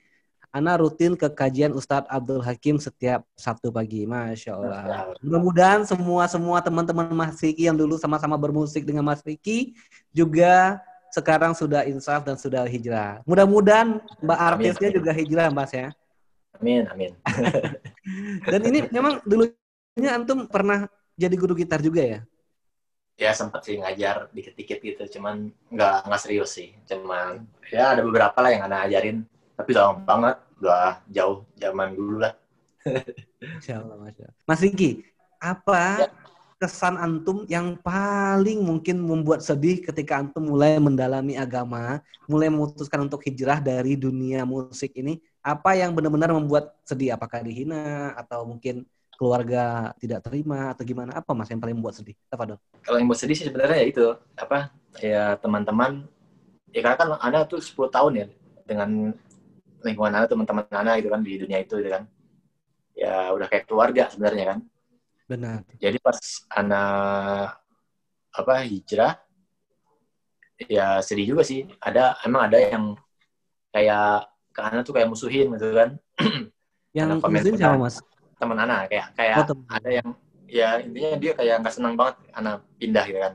Ana 0.50 0.74
rutin 0.74 1.14
ke 1.14 1.30
kajian 1.30 1.70
Ustadz 1.70 2.10
Abdul 2.10 2.42
Hakim 2.42 2.82
setiap 2.82 3.22
Sabtu 3.38 3.70
pagi. 3.70 4.02
Masya 4.02 4.58
Allah. 4.58 5.14
Mudah-mudahan 5.22 5.86
semua 5.86 6.26
semua 6.26 6.58
teman-teman 6.58 7.06
Mas 7.14 7.38
Riki 7.38 7.70
yang 7.70 7.78
dulu 7.78 7.94
sama-sama 8.02 8.34
bermusik 8.34 8.82
dengan 8.82 9.06
Mas 9.06 9.22
Riki 9.22 9.78
juga 10.10 10.82
sekarang 11.10 11.52
sudah 11.52 11.84
insaf 11.86 12.22
dan 12.22 12.38
sudah 12.38 12.64
hijrah. 12.66 13.20
Mudah-mudahan 13.26 13.98
Mbak 14.22 14.38
artisnya 14.38 14.88
juga 14.94 15.10
hijrah, 15.14 15.50
Mas 15.50 15.74
ya. 15.74 15.90
amin 16.60 16.84
amin 16.92 17.12
Dan 18.52 18.60
ini 18.68 18.84
memang 18.92 19.24
dulunya 19.24 20.10
antum 20.12 20.44
pernah 20.44 20.84
jadi 21.16 21.32
guru 21.40 21.56
gitar 21.56 21.80
juga 21.80 22.04
ya? 22.04 22.20
ya 23.20 23.36
sempat 23.36 23.60
sih 23.68 23.76
ngajar 23.76 24.32
dikit-dikit 24.32 24.80
gitu 24.80 25.20
cuman 25.20 25.52
nggak 25.68 26.08
nggak 26.08 26.20
serius 26.24 26.56
sih 26.56 26.72
cuman 26.88 27.44
ya 27.68 27.92
ada 27.92 28.00
beberapa 28.00 28.40
lah 28.40 28.48
yang 28.48 28.64
anak 28.64 28.88
ajarin 28.88 29.28
tapi 29.60 29.76
lama 29.76 30.00
banget 30.08 30.36
udah 30.64 31.04
jauh 31.12 31.44
zaman 31.60 31.92
dulu 31.92 32.24
lah 32.24 32.32
Masya 33.60 33.84
Allah, 33.84 33.96
Masya 34.00 34.24
Allah. 34.24 34.40
Mas 34.48 34.60
Riki, 34.64 35.04
apa 35.36 36.08
Ya. 36.08 36.08
Kesan 36.60 37.00
antum 37.00 37.48
yang 37.48 37.80
paling 37.80 38.60
mungkin 38.60 39.00
membuat 39.00 39.40
sedih 39.40 39.80
ketika 39.80 40.20
antum 40.20 40.52
mulai 40.52 40.76
mendalami 40.76 41.32
agama, 41.40 42.04
mulai 42.28 42.52
memutuskan 42.52 43.08
untuk 43.08 43.24
hijrah 43.24 43.64
dari 43.64 43.96
dunia 43.96 44.44
musik 44.44 44.92
ini? 44.92 45.24
Apa 45.40 45.72
yang 45.72 45.96
benar-benar 45.96 46.36
membuat 46.36 46.76
sedih? 46.84 47.16
Apakah 47.16 47.40
dihina 47.40 48.12
atau 48.12 48.44
mungkin 48.44 48.84
keluarga 49.16 49.96
tidak 49.96 50.20
terima 50.28 50.76
atau 50.76 50.84
gimana? 50.84 51.16
Apa 51.16 51.32
mas 51.32 51.48
yang 51.48 51.64
paling 51.64 51.80
membuat 51.80 51.96
sedih? 51.96 52.12
Tafadol. 52.28 52.60
kalau 52.84 53.00
yang 53.00 53.08
buat 53.08 53.20
sedih 53.24 53.36
sih 53.40 53.48
sebenarnya 53.48 53.80
ya 53.80 53.86
itu 53.88 54.04
apa 54.36 54.58
ya 55.00 55.40
teman-teman 55.40 56.04
ya 56.76 56.80
karena 56.84 56.96
kan 57.00 57.08
anda 57.24 57.48
tuh 57.48 57.64
10 57.64 57.88
tahun 57.88 58.12
ya 58.20 58.26
dengan 58.68 59.16
lingkungan 59.80 60.12
anda 60.12 60.28
teman-teman 60.28 60.64
anda 60.68 60.92
gitu 61.00 61.08
kan 61.08 61.20
di 61.24 61.32
dunia 61.40 61.58
itu 61.64 61.80
gitu 61.80 61.88
kan 61.88 62.04
ya 62.94 63.32
udah 63.32 63.46
kayak 63.48 63.64
keluarga 63.64 64.12
sebenarnya 64.12 64.44
kan 64.56 64.58
Benar. 65.30 65.62
jadi 65.78 65.94
pas 66.02 66.18
anak 66.50 67.54
apa 68.34 68.54
hijrah 68.66 69.14
ya 70.68 70.98
sedih 71.00 71.32
juga 71.36 71.42
sih. 71.46 71.64
Ada 71.80 72.20
emang 72.26 72.50
ada 72.50 72.58
yang 72.60 72.84
kayak 73.70 74.26
ke 74.50 74.60
anak 74.60 74.82
tuh 74.82 74.94
kayak 74.98 75.08
musuhin 75.08 75.54
gitu 75.56 75.72
kan. 75.72 75.94
Yang 76.96 77.22
muslim 77.22 77.54
siapa 77.54 77.78
mas? 77.78 78.02
teman 78.34 78.58
anak 78.58 78.90
kayak 78.90 79.06
kayak 79.14 79.36
Oh, 79.38 79.46
teman. 79.46 79.68
ada 79.70 79.90
yang 79.94 80.08
ya 80.50 80.68
intinya 80.82 81.12
dia 81.22 81.32
kayak 81.38 81.56
nggak 81.62 81.74
senang 81.76 81.94
banget 81.94 82.16
anak 82.34 82.66
pindah 82.82 83.04
gitu 83.06 83.20
kan. 83.22 83.34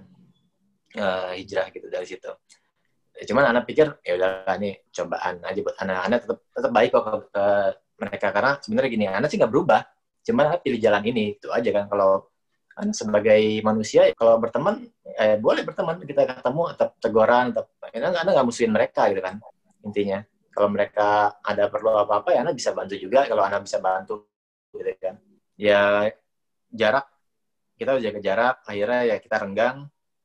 Eh, 0.95 1.29
hijrah 1.39 1.67
gitu 1.71 1.87
dari 1.87 2.03
situ. 2.03 2.31
Ya, 3.15 3.23
cuman 3.31 3.55
anak 3.55 3.63
pikir 3.63 3.95
ya 4.03 4.19
udah 4.19 4.59
nih 4.59 4.83
cobaan 4.91 5.39
aja 5.39 5.59
buat 5.63 5.77
anak 5.79 5.97
anak 6.03 6.19
tetap 6.27 6.39
tetap 6.51 6.71
baik 6.75 6.89
kok 6.91 7.03
ke, 7.07 7.13
ke 7.31 7.43
mereka. 7.95 8.27
Karena 8.35 8.51
sebenarnya 8.59 8.89
gini 8.91 9.05
anak 9.07 9.29
sih 9.31 9.39
nggak 9.39 9.53
berubah 9.55 9.81
cuman 10.25 10.57
pilih 10.59 10.79
jalan 10.81 11.03
ini 11.05 11.37
itu 11.37 11.47
aja 11.53 11.69
kan. 11.69 11.85
Kalau 11.87 12.27
anak 12.75 12.91
sebagai 12.91 13.41
manusia 13.63 14.11
kalau 14.17 14.41
berteman 14.41 14.89
eh, 15.15 15.37
boleh 15.37 15.61
berteman. 15.63 16.01
Kita 16.01 16.25
ketemu 16.25 16.61
tetap 16.75 16.89
teguran 16.99 17.53
tetap 17.53 17.69
anak 17.93 18.21
anak 18.25 18.31
nggak 18.35 18.47
musuhin 18.47 18.73
mereka 18.73 19.07
gitu 19.13 19.21
kan 19.21 19.37
intinya. 19.85 20.19
Kalau 20.49 20.71
mereka 20.71 21.37
ada 21.43 21.67
perlu 21.69 21.93
apa-apa 21.93 22.33
ya 22.33 22.41
anak 22.41 22.57
bisa 22.57 22.73
bantu 22.73 22.97
juga. 22.97 23.29
Kalau 23.29 23.43
anak 23.45 23.63
bisa 23.69 23.77
bantu 23.77 24.25
gitu 24.73 24.91
kan. 24.97 25.15
Ya 25.55 26.09
jarak. 26.73 27.05
Kita 27.75 27.95
udah 27.95 28.03
jaga 28.03 28.19
jarak 28.23 28.55
akhirnya 28.65 29.01
ya 29.13 29.15
kita 29.21 29.35
renggang. 29.39 29.77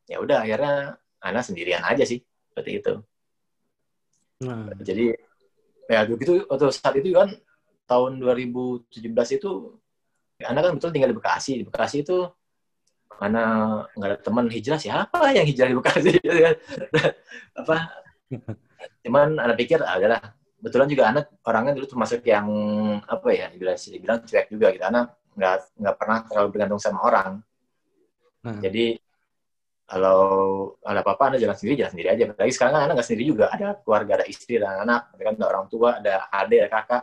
Ya 0.08 0.18
udah 0.18 0.42
akhirnya 0.42 0.98
anak 1.20 1.44
sendirian 1.44 1.84
aja 1.84 2.02
sih 2.02 2.24
seperti 2.50 2.82
itu. 2.82 2.94
Nah, 4.40 4.72
jadi 4.80 5.12
ya 5.84 6.08
begitu 6.08 6.48
waktu 6.48 6.72
saat 6.72 6.96
itu 6.96 7.12
kan 7.12 7.28
tahun 7.84 8.22
2017 8.22 9.36
itu 9.36 9.50
anak 10.46 10.60
kan 10.64 10.72
betul 10.76 10.90
tinggal 10.92 11.10
di 11.12 11.18
Bekasi. 11.18 11.52
Di 11.60 11.64
Bekasi 11.66 11.96
itu 12.04 12.18
mana 13.20 13.44
nggak 13.92 14.08
ada 14.08 14.18
teman 14.24 14.48
hijrah 14.48 14.80
siapa 14.80 15.18
yang 15.36 15.44
hijrah 15.44 15.68
di 15.68 15.76
Bekasi? 15.76 16.10
Gitu 16.24 16.40
kan. 16.40 16.56
apa? 17.60 17.76
Cuman 19.04 19.28
anak 19.36 19.56
pikir 19.60 19.80
ah, 19.84 19.96
udahlah. 20.00 20.22
Betulan 20.60 20.88
juga 20.92 21.08
anak 21.08 21.24
orangnya 21.44 21.72
dulu 21.72 21.86
termasuk 21.88 22.20
yang 22.28 22.46
apa 23.08 23.28
ya 23.32 23.46
dibilang 23.48 23.76
dibilang 23.76 24.18
cuek 24.24 24.46
juga 24.52 24.66
gitu. 24.76 24.84
Anak 24.84 25.16
nggak 25.36 25.56
nggak 25.80 25.96
pernah 25.96 26.18
terlalu 26.28 26.48
bergantung 26.52 26.80
sama 26.80 27.00
orang. 27.04 27.40
Nah. 28.40 28.56
jadi 28.56 28.96
kalau 29.84 30.22
ada 30.80 31.04
apa-apa 31.04 31.34
anda 31.34 31.38
jalan 31.42 31.56
sendiri 31.58 31.82
jalan 31.82 31.92
sendiri 31.92 32.08
aja. 32.14 32.24
Lagi 32.30 32.52
sekarang 32.54 32.72
kan 32.76 32.82
anak 32.86 32.94
nggak 33.00 33.08
sendiri 33.08 33.24
juga. 33.26 33.46
Ada 33.50 33.68
keluarga 33.82 34.12
ada 34.22 34.26
istri 34.28 34.60
ada 34.60 34.84
anak 34.84 35.00
ada 35.16 35.22
kan 35.26 35.34
ada 35.34 35.46
orang 35.48 35.66
tua 35.66 35.88
ada 35.98 36.14
adik 36.30 36.58
ada 36.62 36.70
kakak. 36.70 37.02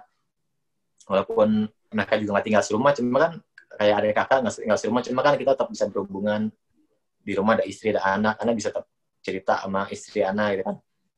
Walaupun 1.07 1.49
mereka 1.93 2.13
juga 2.19 2.29
nggak 2.37 2.45
tinggal 2.45 2.63
serumah 2.63 2.91
cuma 2.95 3.17
kan 3.19 3.31
kayak 3.77 3.95
adik 4.01 4.13
kakak 4.17 4.37
nggak 4.43 4.55
tinggal 4.57 4.79
serumah 4.79 5.01
cuma 5.05 5.19
kan 5.23 5.33
kita 5.37 5.51
tetap 5.53 5.69
bisa 5.69 5.85
berhubungan 5.87 6.41
di 7.21 7.31
rumah 7.35 7.59
ada 7.59 7.65
istri 7.67 7.91
ada 7.91 8.03
anak 8.15 8.35
anak 8.39 8.53
bisa 8.55 8.71
tetap 8.71 8.87
cerita 9.19 9.59
sama 9.59 9.87
istri 9.91 10.23
anak 10.23 10.47
gitu 10.55 10.63
kan. 10.71 10.75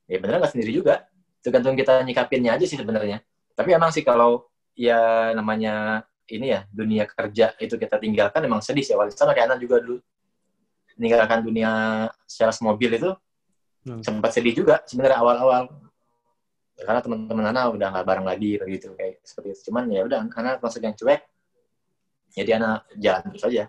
Ya 0.10 0.18
beneran 0.18 0.42
nggak 0.42 0.54
sendiri 0.58 0.72
juga. 0.74 1.06
Tergantung 1.46 1.78
kita 1.78 2.02
nyikapinnya 2.02 2.58
aja 2.58 2.66
sih 2.66 2.76
sebenarnya. 2.76 3.22
Tapi 3.54 3.70
emang 3.78 3.94
sih 3.94 4.02
kalau 4.02 4.50
ya 4.74 5.30
namanya 5.38 6.04
ini 6.26 6.50
ya 6.50 6.66
dunia 6.74 7.06
kerja 7.06 7.54
itu 7.62 7.78
kita 7.78 8.02
tinggalkan 8.02 8.42
emang 8.42 8.66
sedih 8.66 8.82
sih. 8.82 8.98
Awalnya 8.98 9.14
sama 9.14 9.38
kayak 9.38 9.54
anak 9.54 9.60
juga 9.62 9.78
dulu. 9.86 10.02
Meninggalkan 10.98 11.46
dunia 11.46 11.72
sales 12.26 12.58
mobil 12.60 12.98
itu 12.98 13.14
Hmm. 13.88 14.04
sempat 14.04 14.36
sedih 14.36 14.60
juga 14.60 14.84
sebenarnya 14.84 15.24
awal-awal 15.24 15.72
karena 16.84 17.02
teman-teman 17.04 17.46
anak 17.52 17.76
udah 17.76 17.88
nggak 17.92 18.06
bareng 18.08 18.28
lagi 18.28 18.50
gitu 18.56 18.96
kayak 18.96 19.20
seperti 19.24 19.48
itu. 19.56 19.62
Cuman 19.72 19.92
ya 19.92 20.02
udah 20.08 20.20
anak 20.26 20.64
masuk 20.64 20.82
yang 20.84 20.96
cuek 20.96 21.22
jadi 22.34 22.62
anak 22.62 22.88
jalan 22.96 23.24
terus 23.34 23.46
aja. 23.50 23.64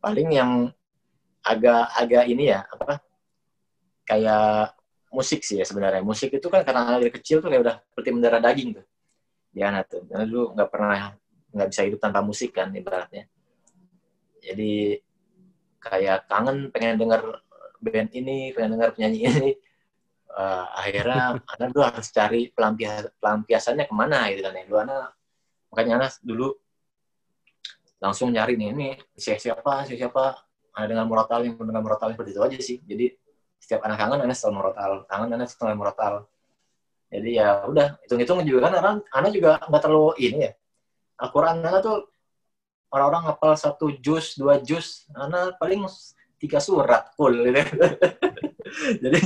Paling 0.00 0.28
yang 0.32 0.50
agak-agak 1.44 2.24
ini 2.28 2.52
ya 2.52 2.64
apa 2.64 3.00
kayak 4.06 4.72
musik 5.10 5.42
sih 5.42 5.60
ya 5.60 5.66
sebenarnya. 5.66 6.00
Musik 6.00 6.30
itu 6.32 6.46
kan 6.48 6.62
karena 6.62 6.86
anak 6.86 6.98
dari 7.04 7.12
kecil 7.12 7.42
tuh 7.42 7.50
kayak 7.50 7.62
udah 7.66 7.76
seperti 7.82 8.08
mendarah 8.14 8.40
daging 8.40 8.78
tuh 8.78 8.86
di 9.50 9.60
anak 9.60 9.90
tuh. 9.90 10.02
Karena 10.06 10.24
dulu 10.24 10.54
nggak 10.56 10.70
pernah 10.70 11.12
nggak 11.50 11.68
bisa 11.68 11.80
hidup 11.82 12.00
tanpa 12.00 12.20
musik 12.22 12.54
kan 12.54 12.70
ibaratnya. 12.70 13.26
Jadi 14.40 14.96
kayak 15.80 16.28
kangen 16.30 16.72
pengen 16.72 16.96
denger 17.00 17.22
band 17.80 18.10
ini 18.12 18.52
pengen 18.52 18.76
denger 18.76 18.90
penyanyi 18.96 19.18
ini 19.24 19.50
Eh, 20.30 20.66
akhirnya 20.78 21.42
anak 21.42 21.68
dulu 21.74 21.82
harus 21.82 22.06
cari 22.14 22.54
pelampias 22.54 23.10
pelampiasannya 23.18 23.84
ke 23.90 23.94
mana 23.94 24.30
gitu 24.30 24.46
kan 24.46 24.54
ya. 24.54 24.62
Dulu 24.62 24.78
anak 24.78 25.00
makanya 25.70 25.92
anak 25.98 26.12
dulu 26.22 26.48
langsung 28.00 28.30
nyari 28.30 28.54
nih 28.54 28.68
ini 28.70 28.88
siapa 29.18 29.42
siapa 29.42 29.82
siapa? 29.90 30.24
Ada 30.70 30.86
dengan 30.94 31.10
murotal 31.10 31.42
yang 31.42 31.58
dengan 31.58 31.82
murotal 31.82 32.14
seperti 32.14 32.30
itu 32.30 32.40
aja 32.46 32.58
sih. 32.62 32.78
Jadi 32.86 33.10
setiap 33.58 33.82
anak 33.82 33.98
kangen 33.98 34.20
anak 34.22 34.36
selalu 34.38 34.54
murotal 34.62 34.92
kangen 35.10 35.30
anak 35.34 35.48
selalu 35.50 35.76
murotal 35.76 36.14
Jadi 37.10 37.30
ya 37.42 37.66
udah 37.66 37.98
hitung-hitung 38.06 38.46
juga 38.46 38.70
kan 38.70 38.72
orang 38.78 38.96
anak 39.10 39.30
juga 39.34 39.58
nggak 39.66 39.82
terlalu 39.82 40.14
ini 40.22 40.38
ya. 40.46 40.52
Al-Quran 41.18 41.58
anak 41.58 41.82
tuh 41.82 41.98
orang-orang 42.94 43.34
hafal 43.34 43.52
satu 43.58 43.86
juz, 43.98 44.38
dua 44.38 44.62
juz, 44.62 45.10
anak 45.10 45.58
paling 45.58 45.90
tiga 46.38 46.62
surat 46.62 47.10
full 47.18 47.34
gitu. 47.34 47.66
Jadi 49.02 49.20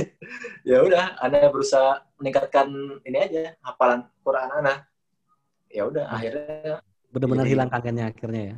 ya 0.65 0.81
udah, 0.81 1.19
anak 1.21 1.51
berusaha 1.53 2.01
meningkatkan 2.19 2.67
ini 3.05 3.17
aja 3.17 3.43
hafalan 3.61 4.07
Quran 4.25 4.49
anak. 4.51 4.89
Ya 5.69 5.83
udah 5.87 6.07
akhirnya 6.07 6.79
Benar-benar 7.11 7.47
hilang 7.47 7.71
kangennya 7.71 8.11
akhirnya 8.11 8.41
ya. 8.43 8.57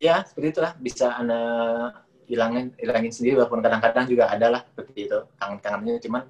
ya 0.00 0.16
seperti 0.24 0.56
itulah. 0.56 0.72
Bisa 0.80 1.16
anak 1.16 2.08
hilangin 2.28 2.72
hilangin 2.80 3.12
sendiri 3.12 3.40
walaupun 3.40 3.60
kadang-kadang 3.60 4.04
juga 4.08 4.32
ada 4.32 4.46
lah 4.58 4.62
seperti 4.64 5.08
itu. 5.08 5.18
Kangen-kangennya 5.36 6.00
cuman 6.00 6.22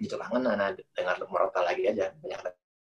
gitu 0.00 0.16
kangen 0.16 0.48
anak 0.48 0.80
dengar 0.96 1.16
murotal 1.28 1.64
lagi 1.64 1.84
aja. 1.88 2.12
Banyak 2.20 2.40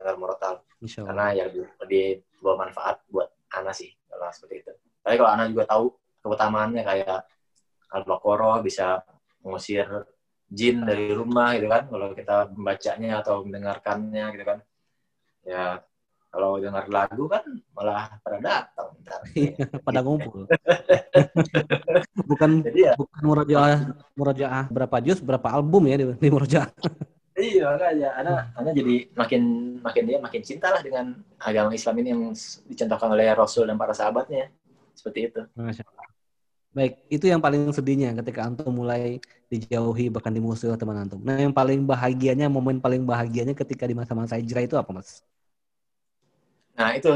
dengar 0.00 0.16
murotal. 0.16 0.64
Insya 0.80 1.04
karena 1.04 1.32
ya 1.32 1.44
lebih, 1.48 1.64
lebih 1.80 2.04
bawa 2.40 2.68
manfaat 2.68 3.00
buat 3.08 3.28
anak 3.52 3.74
sih 3.76 3.92
kalau 4.08 4.28
seperti 4.32 4.54
itu. 4.64 4.72
Tapi 5.04 5.14
kalau 5.20 5.30
anak 5.32 5.46
juga 5.52 5.64
tahu 5.68 5.84
keutamaannya 6.24 6.82
kayak 6.84 7.20
al-baqarah 7.92 8.64
bisa 8.64 9.04
mengusir 9.44 9.86
jin 10.48 10.82
dari 10.82 11.12
rumah 11.12 11.52
gitu 11.54 11.68
kan 11.68 11.84
kalau 11.86 12.16
kita 12.16 12.48
membacanya 12.56 13.20
atau 13.20 13.44
mendengarkannya 13.44 14.24
gitu 14.32 14.44
kan 14.44 14.58
ya 15.44 15.84
kalau 16.34 16.58
dengar 16.58 16.84
lagu 16.90 17.30
kan 17.30 17.46
malah 17.70 18.18
pada 18.18 18.38
datang 18.42 18.90
ntar. 19.06 19.20
Pada 19.86 20.00
ngumpul. 20.02 20.50
bukan 22.30 22.50
jadi 22.66 22.80
ya 22.90 22.92
bukan 22.98 23.20
murojaah 23.22 23.78
murojaah 24.18 24.64
berapa 24.66 24.96
juz 24.98 25.22
berapa 25.22 25.46
album 25.54 25.86
ya 25.86 25.94
di, 26.02 26.04
di 26.18 26.28
murojaah. 26.28 26.70
Iya 27.34 27.66
makanya 27.66 28.14
anak 28.14 28.54
anak 28.54 28.72
jadi 28.78 28.94
makin 29.10 29.42
makin 29.82 30.02
dia 30.06 30.18
makin 30.22 30.42
cinta 30.46 30.70
lah 30.70 30.78
dengan 30.86 31.18
agama 31.42 31.74
Islam 31.74 31.98
ini 31.98 32.08
yang 32.14 32.22
dicontohkan 32.70 33.10
oleh 33.10 33.26
Rasul 33.34 33.66
dan 33.66 33.74
para 33.74 33.90
sahabatnya 33.90 34.54
seperti 34.94 35.34
itu. 35.34 35.42
Masya 35.58 35.82
Allah. 35.82 36.13
Baik, 36.74 37.06
itu 37.06 37.30
yang 37.30 37.38
paling 37.38 37.70
sedihnya 37.70 38.10
ketika 38.18 38.50
antum 38.50 38.74
mulai 38.74 39.22
dijauhi 39.46 40.10
bahkan 40.10 40.34
dimusuhi 40.34 40.74
oleh 40.74 40.80
teman 40.82 40.98
antum. 41.06 41.22
Nah, 41.22 41.38
yang 41.38 41.54
paling 41.54 41.86
bahagianya, 41.86 42.50
momen 42.50 42.82
paling 42.82 43.06
bahagianya 43.06 43.54
ketika 43.54 43.86
di 43.86 43.94
masa-masa 43.94 44.34
hijrah 44.34 44.66
itu 44.66 44.74
apa, 44.74 44.90
Mas? 44.90 45.22
Nah 46.74 46.90
itu 46.98 47.10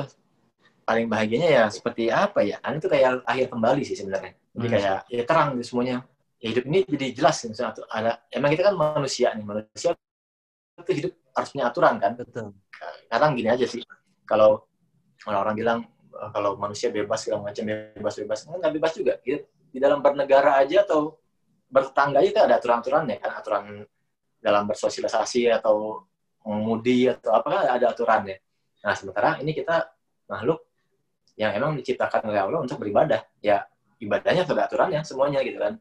paling 0.86 1.11
bahagianya 1.11 1.48
ya 1.50 1.64
seperti 1.68 2.09
apa 2.09 2.46
ya? 2.46 2.62
Anak 2.62 2.86
itu 2.86 2.88
kayak 2.88 3.26
akhir 3.26 3.46
kembali 3.50 3.82
sih 3.82 3.98
sebenarnya. 3.98 4.32
Jadi 4.54 4.66
Masya 4.70 4.78
kayak 4.78 4.98
ya 5.11 5.22
terang 5.26 5.48
gitu 5.59 5.64
semuanya. 5.74 5.96
Ya, 6.38 6.54
hidup 6.54 6.64
ini 6.70 6.78
jadi 6.86 7.06
jelas 7.18 7.36
misalnya 7.42 7.82
ada 7.90 8.12
emang 8.30 8.54
kita 8.54 8.70
kan 8.70 8.74
manusia 8.78 9.34
nih 9.34 9.42
manusia 9.42 9.90
itu 10.78 10.92
hidup 10.94 11.12
harus 11.34 11.48
punya 11.50 11.64
aturan 11.66 11.94
kan. 11.98 12.14
Betul. 12.14 12.54
Kadang 13.11 13.34
gini 13.34 13.50
aja 13.50 13.66
sih 13.66 13.82
kalau 14.22 14.62
orang-orang 15.26 15.54
bilang 15.59 15.78
kalau 16.32 16.56
manusia 16.56 16.88
bebas 16.90 17.24
segala 17.24 17.50
macam 17.50 17.64
bebas-bebas 17.66 18.38
nggak 18.48 18.72
bebas 18.74 18.92
juga. 18.96 19.14
Di, 19.22 19.38
di 19.68 19.78
dalam 19.78 20.00
bernegara 20.00 20.59
aja 20.59 20.82
atau 20.84 21.16
bertetangga 21.68 22.24
itu 22.24 22.40
ada 22.40 22.56
aturan-aturannya 22.56 23.16
kan 23.20 23.32
aturan 23.36 23.64
dalam 24.40 24.64
bersosialisasi 24.64 25.52
atau 25.52 26.09
mengemudi 26.46 27.12
atau 27.12 27.36
apa 27.36 27.68
ada 27.68 27.92
aturannya. 27.92 28.40
Nah 28.80 28.94
sementara 28.96 29.36
ini 29.42 29.52
kita 29.52 29.84
makhluk 30.30 30.64
yang 31.36 31.54
emang 31.54 31.76
diciptakan 31.76 32.32
oleh 32.32 32.40
Allah 32.40 32.61
untuk 32.64 32.80
beribadah. 32.80 33.20
Ya 33.44 33.68
ibadahnya 34.00 34.48
ada 34.48 34.64
aturannya 34.64 35.00
semuanya 35.04 35.44
gitu 35.44 35.61
kan. 35.61 35.76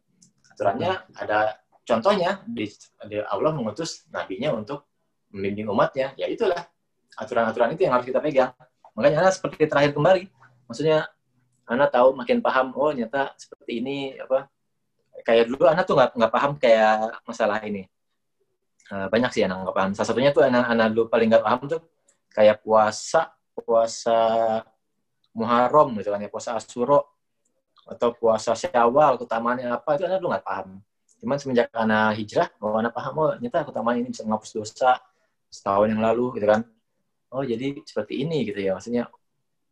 Aturannya 0.53 0.91
ada 1.15 1.61
contohnya 1.87 2.43
di, 2.43 2.67
di 3.07 3.17
Allah 3.23 3.51
mengutus 3.55 4.03
nabinya 4.11 4.51
untuk 4.51 4.85
membimbing 5.31 5.71
umatnya. 5.71 6.11
Ya 6.19 6.27
itulah 6.27 6.67
aturan-aturan 7.15 7.73
itu 7.73 7.87
yang 7.87 7.95
harus 7.95 8.05
kita 8.09 8.19
pegang. 8.19 8.51
Makanya 8.97 9.29
anak 9.29 9.33
seperti 9.37 9.69
terakhir 9.69 9.93
kembali. 9.93 10.25
Maksudnya 10.65 11.05
anak 11.69 11.93
tahu 11.93 12.17
makin 12.17 12.41
paham 12.41 12.73
oh 12.73 12.89
nyata 12.89 13.37
seperti 13.37 13.77
ini 13.77 14.17
apa 14.17 14.49
kayak 15.21 15.53
dulu 15.53 15.69
anak 15.69 15.85
tuh 15.85 15.93
nggak 15.93 16.17
nggak 16.17 16.33
paham 16.33 16.51
kayak 16.57 17.21
masalah 17.21 17.61
ini. 17.61 17.85
Eh, 18.89 19.07
banyak 19.13 19.29
sih 19.29 19.45
anak 19.45 19.69
nggak 19.69 19.77
paham. 19.77 19.91
Salah 19.93 20.07
satunya 20.09 20.33
tuh 20.33 20.49
anak-anak 20.49 20.87
dulu 20.97 21.05
paling 21.13 21.29
nggak 21.29 21.45
paham 21.45 21.61
tuh 21.69 21.81
kayak 22.33 22.57
puasa 22.65 23.29
puasa 23.53 24.17
Muharram 25.37 25.93
gitu 26.01 26.09
kan 26.09 26.17
ya 26.17 26.29
puasa 26.33 26.57
Asuro 26.57 27.13
atau 27.85 28.09
puasa 28.17 28.57
Syawal 28.57 29.21
keutamaannya 29.21 29.69
apa 29.69 29.93
itu 29.93 30.09
anak 30.09 30.17
dulu 30.17 30.33
nggak 30.33 30.45
paham. 30.47 30.81
Cuman 31.17 31.37
semenjak 31.41 31.69
anak 31.73 32.17
hijrah, 32.17 32.49
oh 32.61 32.77
anak 32.81 32.93
paham 32.97 33.13
oh 33.21 33.29
ternyata 33.37 33.61
keutamaan 33.61 34.01
ini 34.01 34.09
bisa 34.09 34.25
menghapus 34.25 34.51
dosa 34.57 34.97
setahun 35.53 35.93
yang 35.93 36.01
lalu 36.01 36.33
gitu 36.41 36.49
kan. 36.49 36.61
Oh 37.37 37.45
jadi 37.45 37.77
seperti 37.85 38.25
ini 38.25 38.41
gitu 38.43 38.57
ya 38.57 38.73
maksudnya 38.73 39.05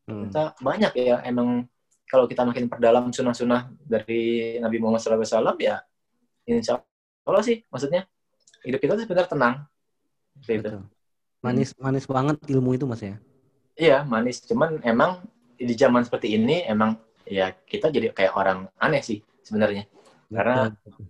Hmm. 0.06 0.30
kita 0.30 0.54
banyak 0.62 0.94
ya 1.02 1.18
emang 1.26 1.66
kalau 2.06 2.30
kita 2.30 2.46
makin 2.46 2.70
perdalam 2.70 3.10
sunnah-sunnah 3.10 3.74
dari 3.82 4.54
Nabi 4.62 4.78
Muhammad 4.78 5.02
SAW 5.02 5.58
ya 5.58 5.82
insya 6.46 6.78
Allah 7.26 7.42
sih 7.42 7.66
maksudnya 7.66 8.06
hidup 8.62 8.78
kita 8.78 8.94
tuh 8.94 9.02
sebenarnya 9.02 9.26
tenang 9.28 9.56
Seperti 10.38 10.54
itu. 10.54 10.70
Betul. 10.70 10.84
Manis 11.42 11.70
manis 11.78 12.06
banget 12.06 12.38
ilmu 12.46 12.74
itu, 12.74 12.86
Mas 12.86 13.02
ya. 13.02 13.18
Iya 13.74 14.06
manis 14.06 14.46
cuman 14.46 14.78
emang 14.86 15.26
di 15.58 15.74
zaman 15.74 16.06
seperti 16.06 16.38
ini 16.38 16.62
emang 16.64 17.02
ya 17.26 17.50
kita 17.66 17.90
jadi 17.90 18.14
kayak 18.14 18.38
orang 18.38 18.70
aneh 18.78 19.02
sih 19.02 19.26
sebenarnya 19.42 19.90
Karena- 20.30 20.70
Betul. 20.70 21.02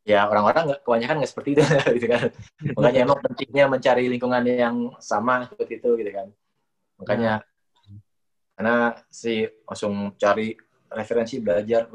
Ya 0.00 0.24
orang-orang 0.26 0.62
nggak 0.72 0.80
kebanyakan 0.82 1.14
nggak 1.20 1.30
seperti 1.30 1.50
itu 1.54 1.62
gitu 2.00 2.06
kan. 2.08 2.22
Makanya 2.76 3.00
emang 3.04 3.18
pentingnya 3.20 3.64
mencari 3.68 4.04
lingkungan 4.08 4.42
yang 4.48 4.76
sama 4.98 5.44
seperti 5.46 5.78
itu 5.78 5.90
gitu 6.00 6.10
kan. 6.10 6.28
Makanya 7.00 7.32
karena 8.56 8.76
si 9.08 9.44
langsung 9.64 10.12
cari 10.16 10.52
referensi 10.90 11.38
belajar 11.38 11.86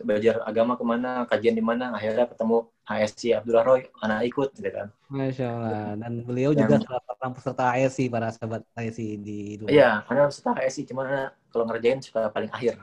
belajar 0.00 0.38
agama 0.46 0.78
ke 0.78 0.84
mana 0.86 1.26
kajian 1.26 1.52
di 1.52 1.60
mana 1.60 1.90
akhirnya 1.92 2.30
ketemu 2.30 2.62
HSC 2.86 3.34
Abdullah 3.34 3.64
Roy 3.66 3.82
anak 3.98 4.22
ikut 4.24 4.54
gitu 4.54 4.70
kan. 4.70 4.86
Masya 5.10 5.46
Allah. 5.50 5.98
Dan 5.98 6.22
beliau 6.22 6.54
Yang- 6.54 6.60
juga 6.62 6.76
salah 6.86 7.02
seorang 7.04 7.32
peserta 7.34 7.64
ASI 7.74 8.04
para 8.06 8.30
sahabat 8.30 8.62
ASI 8.78 9.18
di 9.18 9.58
Dubai. 9.58 9.74
iya 9.74 10.06
karena 10.06 10.30
setelah 10.30 10.62
HSC 10.62 10.86
cuma 10.86 11.02
anak 11.04 11.34
kalau 11.50 11.64
ngerjain 11.66 11.98
suka 11.98 12.30
paling 12.30 12.48
akhir 12.54 12.78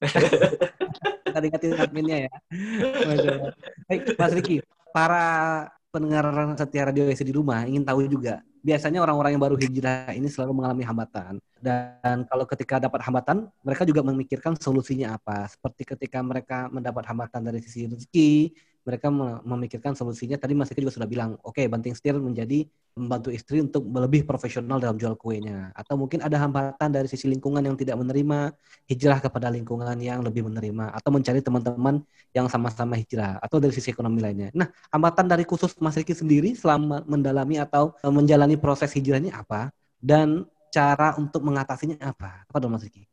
Kita 1.32 1.48
ingatin 1.48 1.80
adminnya 1.80 2.16
ya. 2.28 2.32
Baik, 3.88 4.14
Mas 4.20 4.32
Riki, 4.36 4.60
para 4.92 5.24
pendengar 5.88 6.24
setia 6.56 6.88
radio 6.88 7.08
ASI 7.08 7.24
di 7.24 7.34
rumah 7.36 7.64
ingin 7.64 7.84
tahu 7.84 8.04
juga. 8.08 8.44
Biasanya 8.62 9.02
orang-orang 9.02 9.34
yang 9.34 9.42
baru 9.42 9.56
hijrah 9.58 10.14
ini 10.14 10.30
selalu 10.30 10.62
mengalami 10.62 10.86
hambatan. 10.86 11.42
Dan 11.58 12.22
kalau 12.30 12.46
ketika 12.46 12.78
dapat 12.78 13.02
hambatan, 13.02 13.50
mereka 13.66 13.82
juga 13.82 14.06
memikirkan 14.06 14.54
solusinya 14.54 15.18
apa. 15.18 15.50
Seperti 15.50 15.82
ketika 15.82 16.22
mereka 16.22 16.70
mendapat 16.70 17.02
hambatan 17.10 17.42
dari 17.42 17.58
sisi 17.58 17.90
rezeki, 17.90 18.54
mereka 18.82 19.08
me- 19.08 19.40
memikirkan 19.46 19.94
solusinya. 19.94 20.34
Tadi 20.38 20.52
Mas 20.58 20.70
Riki 20.70 20.82
juga 20.82 20.94
sudah 20.94 21.08
bilang, 21.08 21.38
oke 21.42 21.62
banting 21.70 21.94
setir 21.94 22.18
menjadi 22.18 22.66
membantu 22.98 23.32
istri 23.32 23.62
untuk 23.62 23.86
lebih 23.88 24.26
profesional 24.28 24.76
dalam 24.82 24.98
jual 24.98 25.16
kuenya. 25.16 25.70
Atau 25.72 25.96
mungkin 25.96 26.20
ada 26.20 26.36
hambatan 26.42 26.90
dari 26.92 27.08
sisi 27.08 27.30
lingkungan 27.30 27.62
yang 27.62 27.78
tidak 27.78 27.96
menerima, 27.96 28.52
hijrah 28.90 29.18
kepada 29.22 29.48
lingkungan 29.48 29.96
yang 30.02 30.20
lebih 30.20 30.44
menerima. 30.50 30.92
Atau 30.92 31.14
mencari 31.14 31.40
teman-teman 31.40 32.02
yang 32.34 32.50
sama-sama 32.50 32.98
hijrah. 32.98 33.38
Atau 33.40 33.62
dari 33.62 33.72
sisi 33.72 33.94
ekonomi 33.94 34.20
lainnya. 34.20 34.50
Nah, 34.52 34.68
hambatan 34.92 35.30
dari 35.30 35.46
khusus 35.46 35.72
Mas 35.78 35.96
Riki 35.96 36.12
sendiri 36.12 36.52
selama 36.58 37.06
mendalami 37.06 37.62
atau 37.62 37.94
eh, 38.02 38.12
menjalani 38.12 38.58
proses 38.58 38.90
hijrahnya 38.92 39.38
apa? 39.38 39.70
Dan 40.02 40.44
cara 40.72 41.14
untuk 41.20 41.44
mengatasinya 41.44 42.00
apa? 42.00 42.48
Apa 42.48 42.56
dong 42.58 42.74
Mas 42.74 42.82
Riki? 42.82 43.04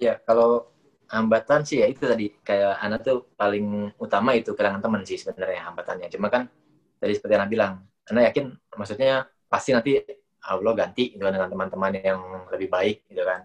Iya, 0.00 0.18
kalau 0.24 0.71
hambatan 1.12 1.60
sih 1.68 1.84
ya 1.84 1.86
itu 1.92 2.08
tadi 2.08 2.32
kayak 2.40 2.80
anak 2.80 3.04
tuh 3.04 3.28
paling 3.36 3.92
utama 4.00 4.32
itu 4.32 4.56
kehilangan 4.56 4.80
teman 4.80 5.04
sih 5.04 5.20
sebenarnya 5.20 5.68
hambatannya. 5.68 6.08
Cuma 6.08 6.32
kan 6.32 6.48
tadi 6.96 7.12
seperti 7.12 7.36
anak 7.36 7.52
bilang, 7.52 7.84
anak 8.08 8.32
yakin 8.32 8.56
maksudnya 8.72 9.28
pasti 9.44 9.76
nanti 9.76 10.00
Allah 10.42 10.72
ganti 10.72 11.12
gitu 11.12 11.22
kan 11.22 11.36
dengan 11.36 11.52
teman-teman 11.52 11.92
yang 12.00 12.20
lebih 12.48 12.72
baik 12.72 13.04
gitu 13.12 13.22
kan. 13.28 13.44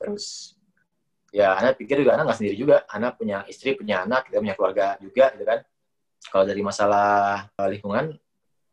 Terus 0.00 0.56
ya 1.28 1.52
anak 1.60 1.76
pikir 1.76 2.00
juga 2.00 2.16
anak 2.16 2.32
nggak 2.32 2.38
sendiri 2.40 2.56
juga, 2.56 2.76
anak 2.88 3.20
punya 3.20 3.44
istri, 3.44 3.76
punya 3.76 4.08
anak, 4.08 4.32
kita 4.32 4.40
punya 4.40 4.56
keluarga 4.56 4.86
juga 4.96 5.36
gitu 5.36 5.44
kan. 5.44 5.60
Kalau 6.32 6.44
dari 6.48 6.62
masalah 6.64 7.44
eh, 7.60 7.68
lingkungan 7.76 8.16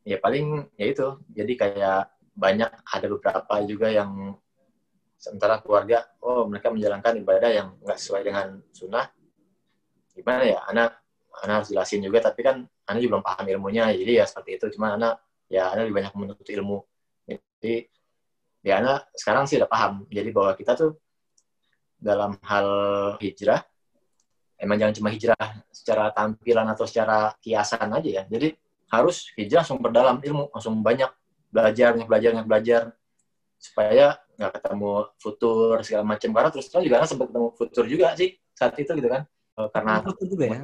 ya 0.07 0.17
paling 0.23 0.71
ya 0.79 0.85
itu. 0.87 1.19
Jadi 1.27 1.53
kayak 1.59 2.07
banyak 2.33 2.71
ada 2.71 3.05
beberapa 3.11 3.55
juga 3.67 3.91
yang 3.91 4.39
sementara 5.23 5.63
keluarga 5.63 6.03
oh 6.19 6.43
mereka 6.51 6.67
menjalankan 6.67 7.23
ibadah 7.23 7.47
yang 7.47 7.67
nggak 7.79 7.95
sesuai 7.95 8.27
dengan 8.27 8.59
sunnah. 8.75 9.07
Gimana 10.11 10.43
ya? 10.43 10.59
Anak 10.67 10.99
anak 11.39 11.63
harus 11.63 11.69
jelasin 11.71 12.03
juga 12.03 12.19
tapi 12.19 12.43
kan 12.43 12.67
anak 12.67 12.99
juga 12.99 13.15
belum 13.15 13.23
paham 13.23 13.45
ilmunya. 13.55 13.87
Jadi 13.95 14.19
ya 14.19 14.27
seperti 14.27 14.59
itu. 14.59 14.65
Cuma 14.75 14.99
anak 14.99 15.23
ya 15.47 15.71
anak 15.71 15.87
lebih 15.87 16.03
banyak 16.03 16.13
menuntut 16.19 16.47
ilmu. 16.51 16.83
Jadi 17.23 17.87
ya 18.67 18.83
anak 18.83 19.07
sekarang 19.15 19.47
sih 19.47 19.55
udah 19.63 19.69
paham. 19.71 20.03
Jadi 20.11 20.29
bahwa 20.35 20.51
kita 20.59 20.75
tuh 20.75 20.91
dalam 21.95 22.35
hal 22.43 22.67
hijrah 23.23 23.63
emang 24.59 24.75
jangan 24.75 24.93
cuma 24.99 25.07
hijrah 25.07 25.47
secara 25.71 26.11
tampilan 26.11 26.67
atau 26.67 26.83
secara 26.83 27.31
kiasan 27.39 27.87
aja 27.95 28.09
ya. 28.11 28.23
Jadi 28.27 28.59
harus 28.91 29.31
hijrah 29.39 29.63
langsung 29.63 29.79
berdalam 29.79 30.19
ilmu 30.19 30.51
langsung 30.51 30.83
banyak 30.83 31.07
belajar 31.47 31.95
banyak 31.95 32.07
belajar 32.11 32.29
banyak 32.35 32.49
belajar 32.51 32.81
supaya 33.55 34.19
nggak 34.43 34.59
ketemu 34.59 34.91
futur 35.15 35.79
segala 35.87 36.03
macam 36.03 36.29
karena 36.35 36.49
terus 36.51 36.67
terang 36.67 36.83
juga 36.83 36.95
kan 36.99 37.07
sempat 37.07 37.27
ketemu 37.31 37.47
futur 37.55 37.85
juga 37.87 38.07
sih 38.19 38.29
saat 38.51 38.75
itu 38.75 38.91
gitu 38.99 39.07
kan. 39.07 39.23
Eh, 39.55 39.69
karena 39.71 39.93
Itu 40.03 40.25
juga 40.27 40.45
ya. 40.51 40.59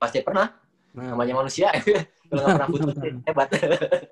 pasti 0.00 0.24
pernah. 0.24 0.48
Nah, 0.96 1.12
namanya 1.12 1.44
manusia. 1.44 1.68
Kalau 2.32 2.40
nggak 2.40 2.56
pernah 2.56 2.70
futur 2.72 2.88
hebat. 3.28 3.48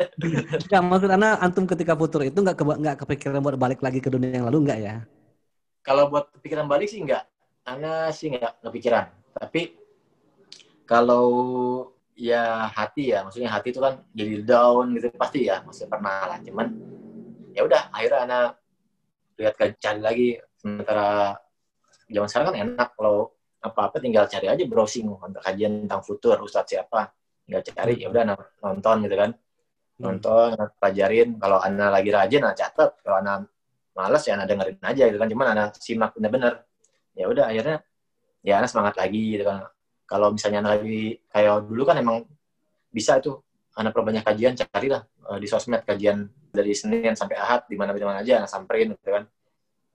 Enggak, 0.68 0.82
maksud 0.84 1.10
Anda 1.10 1.28
antum 1.40 1.64
ketika 1.64 1.96
futur 1.96 2.20
itu 2.28 2.38
nggak 2.38 2.56
keba- 2.60 2.78
nggak 2.78 2.96
kepikiran 3.04 3.40
buat 3.40 3.56
balik 3.56 3.80
lagi 3.80 3.98
ke 4.04 4.12
dunia 4.12 4.36
yang 4.36 4.46
lalu 4.48 4.68
nggak 4.68 4.80
ya? 4.84 4.96
kalau 5.84 6.08
buat 6.08 6.32
pikiran 6.40 6.64
balik 6.64 6.88
sih 6.88 7.04
nggak. 7.04 7.24
Ana 7.68 8.08
sih 8.12 8.32
nggak 8.32 8.64
kepikiran. 8.64 9.08
Tapi 9.36 9.76
kalau 10.88 11.28
ya 12.14 12.70
hati 12.70 13.10
ya 13.12 13.26
maksudnya 13.26 13.50
hati 13.50 13.74
itu 13.74 13.80
kan 13.82 14.00
jadi 14.16 14.44
down 14.44 14.96
gitu 14.96 15.12
pasti 15.16 15.48
ya. 15.48 15.60
Maksudnya 15.64 15.90
pernah 15.92 16.16
lah 16.24 16.38
cuman 16.40 16.66
ya 17.52 17.60
udah 17.68 17.82
akhirnya 17.92 18.20
Ana 18.24 18.38
lihat 19.38 19.54
cari 19.58 20.00
lagi. 20.00 20.28
Sementara 20.56 21.36
zaman 22.08 22.28
sekarang 22.28 22.46
kan 22.52 22.56
enak 22.56 22.88
kalau 22.96 23.32
apa-apa 23.64 23.96
tinggal 24.00 24.28
cari 24.28 24.46
aja 24.48 24.64
browsing 24.68 25.08
untuk 25.08 25.40
kajian 25.40 25.84
tentang 25.84 26.00
futur 26.04 26.40
ustadz 26.40 26.72
siapa. 26.76 27.12
Tinggal 27.44 27.62
cari 27.64 27.94
ya 28.00 28.08
udah 28.08 28.22
nonton 28.64 28.96
gitu 29.04 29.16
kan. 29.16 29.30
Nonton 30.00 30.56
Ana 30.56 30.66
pelajarin. 30.72 31.36
Kalau 31.36 31.58
Ana 31.60 31.86
lagi 31.92 32.10
rajin 32.10 32.42
Ana 32.42 32.56
catat. 32.56 32.98
Kalau 33.04 33.16
Ana 33.20 33.44
malas 33.94 34.24
ya 34.24 34.40
Ana 34.40 34.48
dengerin 34.48 34.80
aja 34.80 35.04
gitu 35.06 35.18
kan. 35.20 35.28
Cuman 35.28 35.46
Ana 35.52 35.64
simak 35.76 36.16
bener-bener. 36.16 36.64
Ya 37.14 37.28
udah 37.28 37.52
akhirnya 37.52 37.84
ya 38.40 38.58
Ana 38.58 38.66
semangat 38.66 38.96
lagi 38.96 39.36
gitu 39.36 39.44
kan. 39.44 39.68
Kalau 40.08 40.32
misalnya 40.32 40.64
Ana 40.64 40.70
lagi 40.80 41.20
kayak 41.28 41.68
dulu 41.68 41.82
kan 41.84 42.00
emang 42.00 42.24
bisa 42.88 43.20
itu 43.20 43.43
Ana 43.74 43.90
perbanyak 43.90 44.22
kajian 44.22 44.54
carilah 44.54 45.02
eh, 45.04 45.38
di 45.42 45.46
sosmed 45.50 45.82
kajian 45.82 46.30
dari 46.54 46.70
Senin 46.72 47.18
sampai 47.18 47.34
Ahad 47.34 47.66
di 47.66 47.74
mana 47.74 47.90
mana 47.94 48.22
aja 48.22 48.42
Ana 48.42 48.48
samperin 48.48 48.94
gitu 48.94 49.10
kan. 49.10 49.24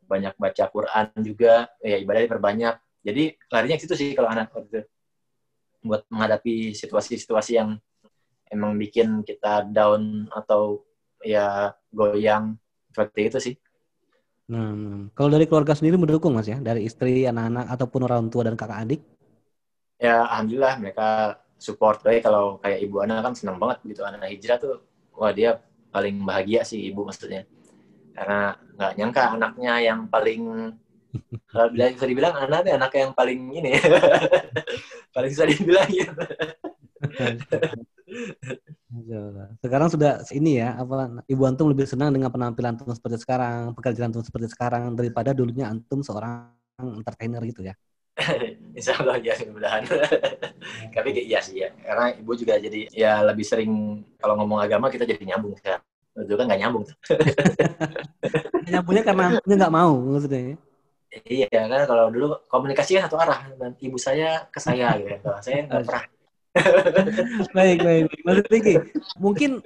Banyak 0.10 0.36
baca 0.36 0.64
Quran 0.68 1.08
juga 1.24 1.72
ya 1.80 1.98
ibadah 2.00 2.22
diperbanyak. 2.28 2.76
Jadi 3.00 3.24
larinya 3.48 3.76
ke 3.80 3.84
situ 3.88 3.96
sih 3.96 4.10
kalau 4.14 4.30
anak 4.32 4.52
waktu 4.52 4.68
itu. 4.68 4.82
Buat 5.80 6.04
menghadapi 6.12 6.76
situasi-situasi 6.76 7.52
yang 7.56 7.80
emang 8.52 8.76
bikin 8.76 9.24
kita 9.24 9.64
down 9.72 10.28
atau 10.34 10.84
ya 11.24 11.72
goyang. 11.96 12.60
Seperti 12.92 13.22
itu 13.32 13.38
sih. 13.40 13.56
Nah, 14.50 14.74
nah. 14.74 15.04
kalau 15.14 15.30
dari 15.30 15.46
keluarga 15.46 15.78
sendiri 15.78 15.96
mendukung 15.96 16.34
mas 16.34 16.50
ya, 16.50 16.58
dari 16.58 16.90
istri, 16.90 17.24
anak-anak 17.30 17.70
ataupun 17.70 18.02
orang 18.10 18.34
tua 18.34 18.50
dan 18.50 18.58
kakak 18.58 18.82
adik? 18.82 19.02
ya 20.00 20.24
alhamdulillah 20.26 20.80
mereka 20.80 21.08
support 21.60 22.00
baik 22.02 22.24
kalau 22.24 22.58
kayak 22.64 22.80
ibu 22.82 23.04
Ana 23.04 23.20
kan 23.20 23.36
senang 23.36 23.60
banget 23.60 23.84
gitu. 23.86 24.02
Anak 24.08 24.32
hijrah 24.32 24.58
tuh 24.58 24.82
wah 25.14 25.30
dia 25.36 25.60
paling 25.92 26.24
bahagia 26.24 26.64
sih 26.64 26.90
ibu 26.90 27.04
maksudnya. 27.04 27.44
Karena 28.16 28.56
nggak 28.80 28.92
nyangka 28.96 29.24
anaknya 29.36 29.74
yang 29.84 30.00
paling 30.08 30.74
kalau 31.52 31.68
bilang 31.74 31.92
bisa 31.94 32.06
dibilang 32.08 32.36
anaknya 32.38 32.74
anak 32.80 32.92
yang 32.96 33.12
paling 33.18 33.40
ini 33.52 33.74
paling 35.16 35.30
bisa 35.34 35.46
dibilang 35.50 35.90
gitu 35.90 36.14
Sekarang 39.62 39.88
sudah 39.88 40.26
ini 40.34 40.60
ya, 40.60 40.76
apa 40.76 41.24
Ibu 41.30 41.44
Antum 41.46 41.70
lebih 41.72 41.86
senang 41.86 42.12
dengan 42.12 42.34
penampilan 42.34 42.76
Antum 42.76 42.92
seperti 42.92 43.22
sekarang, 43.22 43.72
pekerjaan 43.78 44.12
Antum 44.12 44.26
seperti 44.26 44.52
sekarang 44.52 44.98
daripada 44.98 45.32
dulunya 45.32 45.70
Antum 45.70 46.02
seorang 46.02 46.52
entertainer 46.82 47.42
gitu 47.46 47.64
ya. 47.64 47.76
Insya 48.78 48.94
Allah 49.00 49.18
ya 49.20 49.34
mudah-mudahan. 49.40 49.84
Tapi 50.96 51.10
kayak 51.16 51.28
iya 51.28 51.40
sih 51.40 51.64
ya. 51.64 51.70
Karena 51.80 52.14
ibu 52.16 52.32
juga 52.36 52.60
jadi 52.60 52.90
ya 52.92 53.24
lebih 53.24 53.46
sering 53.46 54.04
kalau 54.20 54.40
ngomong 54.40 54.60
agama 54.60 54.92
kita 54.92 55.08
jadi 55.08 55.22
nyambung 55.24 55.56
sekarang. 55.60 55.84
Dulu 56.20 56.36
kan 56.36 56.46
nggak 56.52 56.62
nyambung. 56.62 56.84
Nyambungnya 58.70 59.04
karena 59.08 59.26
Antumnya 59.34 59.58
nggak 59.66 59.76
mau 59.76 59.94
maksudnya. 59.98 60.42
ya. 60.42 60.56
Iya 61.26 61.48
kan 61.50 61.84
kalau 61.90 62.06
dulu 62.14 62.28
komunikasinya 62.46 63.10
satu 63.10 63.18
arah 63.18 63.50
dan 63.58 63.74
ibu 63.82 63.98
saya 63.98 64.46
ke 64.52 64.60
saya 64.62 64.94
gitu. 65.00 65.16
Kalau 65.24 65.40
saya 65.42 65.66
nggak 65.66 65.82
pernah. 65.88 66.06
baik, 67.56 67.80
baik, 67.86 68.04
baik. 68.10 68.22
Mas 68.26 68.40
Riki, 68.52 68.76
mungkin 69.16 69.64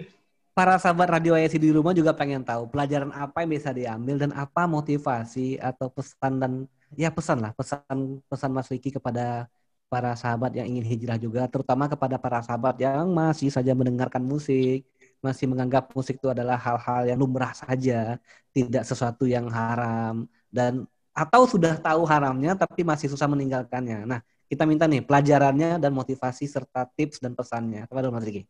para 0.53 0.77
sahabat 0.77 1.09
Radio 1.09 1.33
ISI 1.33 1.57
di 1.57 1.73
rumah 1.73 1.91
juga 1.97 2.13
pengen 2.13 2.45
tahu 2.45 2.69
pelajaran 2.69 3.09
apa 3.09 3.41
yang 3.41 3.51
bisa 3.57 3.73
diambil 3.73 4.15
dan 4.21 4.31
apa 4.37 4.69
motivasi 4.69 5.57
atau 5.57 5.89
pesan 5.89 6.33
dan 6.37 6.53
ya 6.97 7.09
pesan 7.13 7.37
lah 7.43 7.51
pesan 7.57 8.21
pesan 8.29 8.51
Mas 8.55 8.67
Riki 8.71 8.89
kepada 8.93 9.49
para 9.91 10.17
sahabat 10.17 10.51
yang 10.57 10.65
ingin 10.65 10.85
hijrah 10.85 11.17
juga 11.21 11.45
terutama 11.45 11.85
kepada 11.85 12.17
para 12.17 12.39
sahabat 12.41 12.75
yang 12.81 13.05
masih 13.13 13.49
saja 13.53 13.71
mendengarkan 13.77 14.23
musik 14.25 14.85
masih 15.21 15.45
menganggap 15.51 15.93
musik 15.93 16.17
itu 16.19 16.27
adalah 16.33 16.57
hal-hal 16.57 17.01
yang 17.13 17.17
lumrah 17.21 17.53
saja 17.53 18.17
tidak 18.55 18.83
sesuatu 18.89 19.23
yang 19.29 19.47
haram 19.53 20.25
dan 20.49 20.89
atau 21.13 21.45
sudah 21.45 21.77
tahu 21.77 22.09
haramnya 22.09 22.57
tapi 22.57 22.81
masih 22.81 23.05
susah 23.13 23.29
meninggalkannya. 23.29 24.09
Nah 24.09 24.19
kita 24.49 24.65
minta 24.65 24.89
nih 24.89 25.05
pelajarannya 25.05 25.77
dan 25.77 25.93
motivasi 25.93 26.49
serta 26.49 26.89
tips 26.97 27.21
dan 27.21 27.37
pesannya. 27.37 27.85
Kepada 27.85 28.09
Mas 28.09 28.25
Riki 28.25 28.49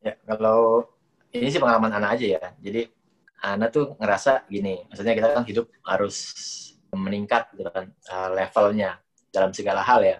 Ya 0.00 0.16
kalau 0.28 0.88
ini 1.32 1.48
sih 1.48 1.60
pengalaman 1.60 1.92
Ana 1.92 2.12
aja 2.12 2.24
ya. 2.24 2.44
Jadi 2.60 2.88
Ana 3.40 3.72
tuh 3.72 3.96
ngerasa 3.96 4.44
gini, 4.52 4.84
maksudnya 4.92 5.16
kita 5.16 5.28
kan 5.32 5.44
hidup 5.48 5.72
harus 5.80 6.16
meningkat 6.94 7.52
gitu 7.54 7.70
kan 7.70 7.90
uh, 8.10 8.28
levelnya 8.34 8.98
dalam 9.30 9.54
segala 9.54 9.82
hal 9.86 10.02
ya. 10.02 10.18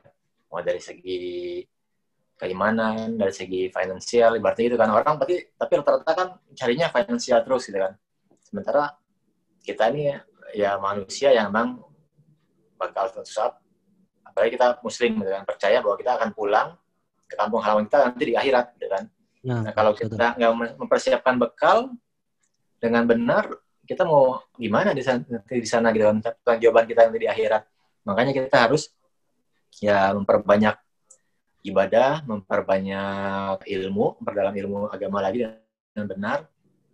Mau 0.50 0.62
dari 0.62 0.82
segi 0.82 1.62
keimanan, 2.34 3.20
dari 3.20 3.34
segi 3.34 3.68
finansial, 3.68 4.38
ibaratnya 4.38 4.72
gitu 4.72 4.78
kan 4.80 4.90
orang 4.90 5.20
tapi 5.20 5.52
tapi 5.54 5.72
rata-rata 5.78 6.12
kan 6.16 6.28
carinya 6.56 6.88
finansial 6.88 7.42
terus 7.42 7.68
gitu 7.68 7.78
kan. 7.78 7.94
Sementara 8.42 8.96
kita 9.62 9.92
ini 9.92 10.14
ya 10.56 10.80
manusia 10.80 11.30
yang 11.30 11.52
memang 11.52 11.84
bakal 12.80 13.12
saat 13.28 13.60
apalagi 14.24 14.56
kita 14.56 14.80
muslim 14.80 15.20
gitu 15.20 15.30
kan 15.30 15.44
percaya 15.44 15.78
bahwa 15.84 15.96
kita 16.00 16.12
akan 16.16 16.30
pulang 16.32 16.68
ke 17.28 17.34
kampung 17.38 17.60
halaman 17.62 17.86
kita 17.86 17.98
nanti 18.10 18.24
di 18.26 18.34
akhirat 18.34 18.66
gitu 18.78 18.88
kan. 18.90 19.04
nah, 19.46 19.60
Nah, 19.68 19.72
kalau 19.76 19.92
betul. 19.94 20.16
kita 20.16 20.26
nggak 20.34 20.52
mem- 20.56 20.76
mempersiapkan 20.80 21.34
bekal 21.38 21.78
dengan 22.80 23.04
benar, 23.04 23.44
kita 23.90 24.06
mau 24.06 24.38
gimana 24.54 24.94
di 24.94 25.02
sana, 25.02 25.26
di 25.42 25.66
sana 25.66 25.90
gitu 25.90 26.06
kan? 26.06 26.22
Jawaban 26.62 26.86
kita 26.86 27.10
nanti 27.10 27.26
di 27.26 27.26
akhirat. 27.26 27.66
Makanya 28.06 28.30
kita 28.30 28.70
harus 28.70 28.94
ya 29.82 30.14
memperbanyak 30.14 30.78
ibadah, 31.66 32.22
memperbanyak 32.22 33.66
ilmu, 33.66 34.22
memperdalam 34.22 34.54
ilmu 34.54 34.78
agama 34.94 35.18
lagi 35.18 35.50
dengan 35.90 36.06
benar. 36.06 36.38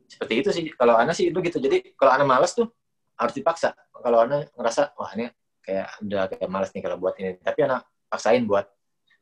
Seperti 0.09 0.34
itu 0.40 0.49
sih. 0.57 0.64
Kalau 0.72 0.97
Ana 0.97 1.12
sih 1.12 1.28
begitu. 1.28 1.61
Jadi 1.61 1.92
kalau 1.92 2.16
Ana 2.16 2.24
malas 2.24 2.57
tuh 2.57 2.72
harus 3.20 3.36
dipaksa. 3.36 3.76
Kalau 3.92 4.24
Ana 4.24 4.49
ngerasa 4.57 4.97
wah 4.97 5.12
ini 5.12 5.28
kayak 5.61 6.01
udah 6.01 6.22
kayak 6.32 6.49
malas 6.49 6.72
nih 6.72 6.80
kalau 6.80 6.97
buat 6.97 7.12
ini. 7.20 7.36
Tapi 7.44 7.61
Ana 7.68 7.84
paksain 8.09 8.40
buat 8.49 8.64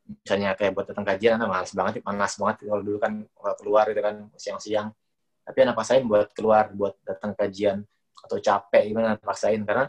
misalnya 0.04 0.52
kayak 0.54 0.72
buat 0.76 0.86
datang 0.92 1.06
kajian 1.08 1.40
anak 1.40 1.48
malas 1.48 1.72
banget 1.72 2.04
panas 2.04 2.36
banget 2.36 2.56
kalau 2.68 2.82
dulu 2.84 3.00
kan 3.00 3.24
keluar 3.56 3.88
gitu 3.88 4.04
kan 4.04 4.28
siang-siang 4.36 4.92
tapi 5.44 5.58
anak 5.60 5.76
paksain 5.76 6.02
buat 6.08 6.32
keluar 6.32 6.72
buat 6.72 6.96
datang 7.04 7.36
kajian 7.36 7.84
atau 8.24 8.40
capek 8.40 8.90
gimana 8.90 9.14
anak 9.14 9.22
paksain. 9.22 9.60
Karena 9.60 9.86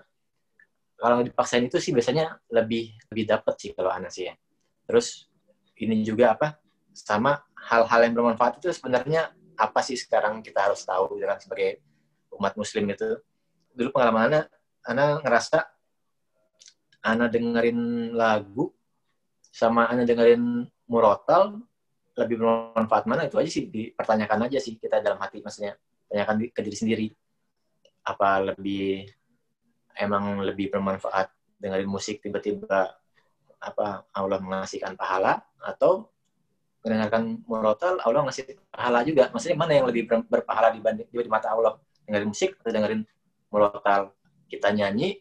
kalau 0.95 1.23
dipaksain 1.23 1.63
itu 1.63 1.79
sih 1.79 1.95
biasanya 1.95 2.35
lebih 2.51 2.91
lebih 3.11 3.23
dapet 3.27 3.55
sih 3.59 3.71
kalau 3.71 3.91
anak 3.91 4.11
sih 4.11 4.27
ya. 4.27 4.35
Terus 4.85 5.31
ini 5.79 6.03
juga 6.03 6.35
apa 6.35 6.59
sama 6.91 7.39
hal-hal 7.55 8.07
yang 8.07 8.13
bermanfaat 8.15 8.59
itu 8.59 8.71
sebenarnya 8.71 9.31
apa 9.55 9.79
sih 9.79 9.95
sekarang 9.95 10.43
kita 10.43 10.67
harus 10.67 10.83
tahu 10.83 11.15
gitu 11.15 11.25
kan 11.27 11.39
sebagai 11.39 11.79
umat 12.35 12.53
muslim 12.59 12.83
itu. 12.91 13.19
Dulu 13.75 13.95
pengalaman 13.95 14.31
anak 14.31 14.45
anak 14.85 15.07
ngerasa 15.23 15.59
anak 17.05 17.29
dengerin 17.31 18.11
lagu 18.11 18.71
sama 19.55 19.87
hanya 19.87 20.03
dengerin 20.03 20.67
murotal 20.89 21.63
lebih 22.15 22.39
bermanfaat 22.39 23.03
mana? 23.05 23.27
Itu 23.27 23.37
aja 23.37 23.51
sih 23.51 23.67
dipertanyakan 23.67 24.47
aja 24.47 24.59
sih 24.63 24.79
kita 24.79 25.03
dalam 25.03 25.19
hati 25.19 25.43
maksudnya 25.43 25.75
tanyakan 26.07 26.47
ke 26.51 26.61
diri 26.63 26.77
sendiri. 26.77 27.07
Apa 28.07 28.53
lebih 28.53 29.09
emang 29.99 30.43
lebih 30.43 30.71
bermanfaat 30.71 31.31
dengerin 31.59 31.87
musik 31.87 32.23
tiba-tiba 32.23 32.95
apa 33.59 34.05
Allah 34.11 34.39
mengasihkan 34.39 34.93
pahala 34.99 35.41
atau 35.63 36.11
mendengarkan 36.85 37.41
murotal 37.49 37.97
Allah 38.03 38.21
ngasih 38.29 38.55
pahala 38.69 39.01
juga? 39.03 39.33
Maksudnya 39.33 39.57
mana 39.57 39.73
yang 39.73 39.87
lebih 39.89 40.05
ber- 40.05 40.27
berpahala 40.29 40.71
dibanding 40.71 41.09
di 41.09 41.31
mata 41.31 41.51
Allah? 41.51 41.75
Dengerin 42.05 42.29
musik 42.29 42.55
atau 42.61 42.71
dengerin 42.71 43.01
murotal? 43.49 44.13
Kita 44.45 44.69
nyanyi 44.69 45.19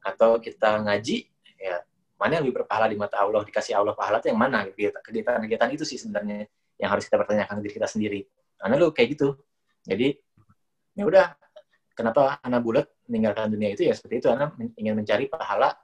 atau 0.00 0.40
kita 0.40 0.80
ngaji? 0.82 1.28
Ya 1.58 1.82
mana 2.18 2.38
yang 2.38 2.44
lebih 2.44 2.62
berpahala 2.62 2.90
di 2.90 2.98
mata 2.98 3.22
Allah 3.22 3.46
dikasih 3.46 3.78
Allah 3.78 3.94
pahala 3.94 4.18
itu 4.18 4.34
yang 4.34 4.40
mana? 4.42 4.66
Kegiatan-kegiatan 4.74 5.68
itu 5.70 5.86
sih 5.86 6.02
sebenarnya 6.02 6.50
yang 6.78 6.90
harus 6.90 7.06
kita 7.06 7.16
pertanyakan 7.22 7.62
diri 7.62 7.72
kita 7.78 7.86
sendiri. 7.86 8.20
Karena 8.58 8.74
lu 8.74 8.90
kayak 8.90 9.08
gitu. 9.14 9.38
Jadi 9.86 10.18
ya 10.98 11.06
udah 11.06 11.26
kenapa 11.94 12.42
anak 12.42 12.60
bulat 12.66 12.86
meninggalkan 13.06 13.54
dunia 13.54 13.70
itu? 13.70 13.86
Ya 13.86 13.94
seperti 13.94 14.26
itu 14.26 14.28
anak 14.34 14.58
ingin 14.74 14.98
mencari 14.98 15.30
pahala 15.30 15.78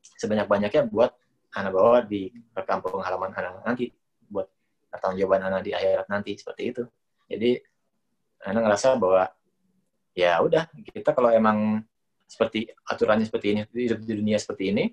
sebanyak-banyaknya 0.00 0.88
buat 0.88 1.12
anak 1.52 1.72
bawa 1.76 2.00
di 2.04 2.32
kampung 2.64 3.04
halaman 3.04 3.36
anak 3.36 3.60
nanti 3.64 3.92
buat 4.24 4.48
pertanggungjawaban 4.88 5.52
anak 5.52 5.60
di 5.68 5.76
akhirat 5.76 6.08
nanti 6.08 6.32
seperti 6.40 6.62
itu. 6.72 6.82
Jadi 7.28 7.60
Ana 8.38 8.62
ngerasa 8.62 8.94
bahwa 8.96 9.26
ya 10.14 10.38
udah 10.38 10.70
kita 10.94 11.10
kalau 11.10 11.28
emang 11.34 11.82
seperti 12.28 12.70
aturannya 12.86 13.26
seperti 13.26 13.46
ini 13.56 13.60
hidup 13.72 13.98
di 14.04 14.14
dunia 14.14 14.38
seperti 14.38 14.70
ini 14.70 14.84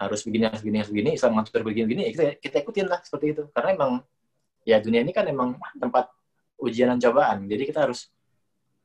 harus 0.00 0.24
begini 0.24 0.48
harus 0.48 0.64
begini 0.64 0.76
harus 0.80 0.92
begini 0.92 1.10
Islam 1.12 1.36
mengatur 1.36 1.60
begini 1.60 1.84
begini 1.84 2.02
ya 2.08 2.10
kita 2.16 2.24
kita 2.40 2.56
ikutin 2.64 2.86
lah 2.88 3.00
seperti 3.04 3.36
itu. 3.36 3.42
Karena 3.52 3.76
emang 3.76 3.92
ya 4.64 4.80
dunia 4.80 5.04
ini 5.04 5.12
kan 5.12 5.28
emang 5.28 5.60
tempat 5.76 6.08
ujian 6.56 6.88
dan 6.96 6.98
cobaan. 6.98 7.44
Jadi 7.44 7.68
kita 7.68 7.84
harus 7.84 8.08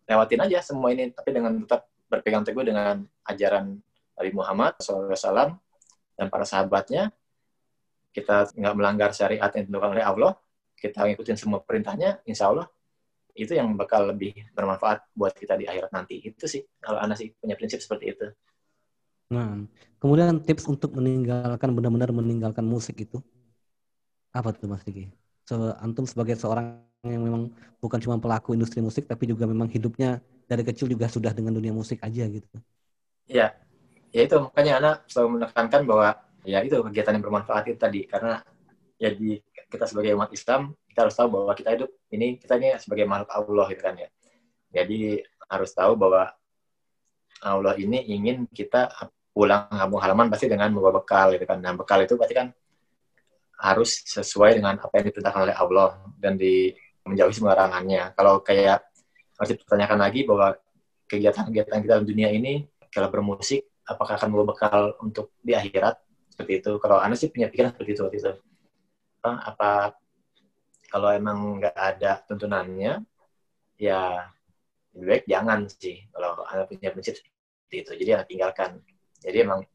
lewatin 0.05 0.43
aja 0.43 0.59
semua 0.59 0.91
ini 0.91 1.15
tapi 1.15 1.31
dengan 1.31 1.63
tetap 1.63 1.87
berpegang 2.11 2.43
teguh 2.43 2.67
dengan 2.67 3.07
ajaran 3.25 3.79
Nabi 4.15 4.31
Muhammad 4.35 4.75
SAW 4.83 5.55
dan 6.19 6.27
para 6.27 6.43
sahabatnya. 6.43 7.15
Kita 8.11 8.47
nggak 8.51 8.75
melanggar 8.75 9.11
syariat 9.11 9.51
yang 9.51 9.67
ditentukan 9.67 9.91
oleh 9.91 10.03
Allah 10.03 10.31
kita 10.75 11.03
ngikutin 11.07 11.35
semua 11.39 11.59
perintahnya 11.63 12.23
insya 12.27 12.51
Allah 12.51 12.67
itu 13.35 13.51
yang 13.51 13.75
bakal 13.75 14.07
lebih 14.07 14.31
bermanfaat 14.55 15.11
buat 15.11 15.35
kita 15.35 15.59
di 15.59 15.67
akhirat 15.67 15.91
nanti. 15.91 16.23
Itu 16.23 16.47
sih 16.47 16.63
kalau 16.79 16.99
anda 17.03 17.19
sih 17.19 17.35
punya 17.35 17.59
prinsip 17.59 17.83
seperti 17.83 18.15
itu 18.15 18.27
Nah, 19.33 19.65
kemudian 19.97 20.37
tips 20.45 20.69
untuk 20.69 20.93
meninggalkan 20.93 21.69
benar-benar 21.73 22.13
meninggalkan 22.13 22.65
musik 22.65 23.01
itu 23.01 23.17
apa 24.35 24.51
tuh 24.53 24.67
Mas 24.69 24.83
Diki? 24.85 25.09
So, 25.45 25.73
antum 25.81 26.05
sebagai 26.05 26.37
seorang 26.37 26.85
yang 27.05 27.21
memang 27.21 27.53
bukan 27.77 28.01
cuma 28.01 28.17
pelaku 28.17 28.57
industri 28.57 28.81
musik 28.81 29.05
tapi 29.05 29.29
juga 29.29 29.45
memang 29.45 29.69
hidupnya 29.69 30.21
dari 30.49 30.65
kecil 30.65 30.89
juga 30.89 31.05
sudah 31.05 31.33
dengan 31.37 31.53
dunia 31.53 31.69
musik 31.69 32.01
aja 32.01 32.25
gitu. 32.25 32.57
ya 33.29 33.53
ya 34.09 34.21
itu 34.25 34.35
makanya 34.41 34.73
anak 34.81 34.95
selalu 35.09 35.41
menekankan 35.41 35.81
bahwa 35.85 36.09
ya 36.45 36.61
itu 36.65 36.77
kegiatan 36.81 37.13
yang 37.17 37.25
bermanfaat 37.25 37.63
itu 37.69 37.77
tadi 37.77 38.01
karena 38.09 38.41
ya 39.01 39.09
di 39.13 39.41
kita 39.69 39.85
sebagai 39.89 40.13
umat 40.17 40.29
Islam 40.33 40.73
kita 40.89 40.99
harus 41.05 41.15
tahu 41.17 41.27
bahwa 41.33 41.51
kita 41.57 41.69
hidup 41.73 41.89
ini 42.13 42.37
kita 42.39 42.53
ini 42.57 42.77
sebagai 42.77 43.05
makhluk 43.09 43.29
Allah 43.33 43.65
gitu 43.73 43.81
kan 43.81 43.95
ya 43.97 44.09
jadi 44.71 45.25
harus 45.49 45.71
tahu 45.73 45.93
bahwa 45.97 46.31
Allah 47.43 47.75
ini 47.77 48.01
ingin 48.07 48.47
kita 48.49 48.87
pulang 49.35 49.67
kampung 49.67 49.99
halaman 49.99 50.31
pasti 50.31 50.47
dengan 50.47 50.71
membawa 50.71 51.03
bekal 51.03 51.35
gitu 51.35 51.43
kan. 51.43 51.59
Nah, 51.59 51.75
bekal 51.75 52.07
itu 52.07 52.15
berarti 52.15 52.35
kan 52.39 52.47
harus 53.59 53.99
sesuai 54.07 54.55
dengan 54.55 54.79
apa 54.79 54.93
yang 54.95 55.11
diperintahkan 55.11 55.41
oleh 55.43 55.55
Allah 55.59 55.99
dan 56.15 56.39
di 56.39 56.71
menjauhi 57.03 57.35
semua 57.35 57.51
larangannya. 57.51 58.15
Kalau 58.15 58.39
kayak 58.39 58.87
harus 59.35 59.49
dipertanyakan 59.51 59.99
lagi 59.99 60.23
bahwa 60.23 60.55
kegiatan-kegiatan 61.11 61.79
kita 61.83 61.95
di 62.01 62.07
dunia 62.07 62.29
ini 62.31 62.63
kalau 62.87 63.11
bermusik 63.11 63.67
apakah 63.83 64.15
akan 64.15 64.31
membawa 64.31 64.55
bekal 64.55 64.81
untuk 65.03 65.35
di 65.43 65.51
akhirat 65.51 65.99
seperti 66.31 66.63
itu. 66.63 66.71
Kalau 66.79 66.97
Anda 67.03 67.19
sih 67.19 67.27
punya 67.27 67.51
pikiran 67.51 67.75
seperti 67.75 67.91
itu 67.91 68.01
waktu 68.07 68.17
itu. 68.23 68.31
Apa, 69.25 69.99
kalau 70.87 71.11
emang 71.11 71.59
nggak 71.59 71.75
ada 71.75 72.23
tuntunannya 72.23 73.03
ya 73.75 74.31
lebih 74.95 75.07
baik 75.11 75.25
jangan 75.27 75.67
sih 75.67 76.07
kalau 76.15 76.39
Anda 76.47 76.63
punya 76.71 76.95
prinsip 76.95 77.19
itu. 77.67 77.91
Jadi 77.91 78.09
Anda 78.15 78.25
tinggalkan 78.25 78.79
jadi 79.25 79.49
emang 79.49 79.65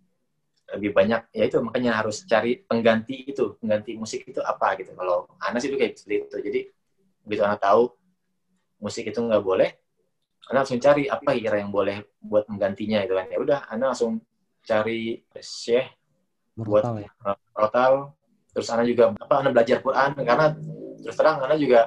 lebih 0.70 0.90
banyak 0.94 1.20
ya 1.34 1.44
itu 1.50 1.58
makanya 1.58 1.98
harus 1.98 2.22
cari 2.22 2.62
pengganti 2.62 3.26
itu 3.26 3.58
pengganti 3.58 3.98
musik 3.98 4.22
itu 4.22 4.38
apa 4.38 4.78
gitu. 4.78 4.94
Kalau 4.94 5.26
Anas 5.42 5.66
itu 5.66 5.74
kayak 5.74 5.98
seperti 5.98 6.30
itu 6.30 6.36
jadi 6.38 6.60
begitu 7.26 7.42
anak 7.42 7.60
tahu 7.60 7.90
musik 8.78 9.10
itu 9.10 9.18
nggak 9.18 9.42
boleh 9.42 9.70
anak 10.50 10.66
langsung 10.66 10.80
cari 10.82 11.06
apa 11.10 11.30
kira 11.36 11.62
yang 11.62 11.70
boleh 11.74 12.06
buat 12.22 12.46
menggantinya 12.46 13.02
itu 13.02 13.14
kan. 13.18 13.26
Ya 13.26 13.38
udah 13.42 13.58
anak 13.66 13.94
langsung 13.94 14.22
cari 14.62 15.26
syekh 15.42 15.90
buat 16.54 16.84
ya. 17.00 17.10
total 17.54 18.14
terus 18.50 18.68
anak 18.70 18.86
juga 18.86 19.14
apa 19.18 19.34
anak 19.42 19.52
belajar 19.58 19.78
Quran. 19.82 20.10
Karena 20.22 20.46
terus 21.02 21.16
terang 21.18 21.42
anak 21.42 21.58
juga 21.58 21.80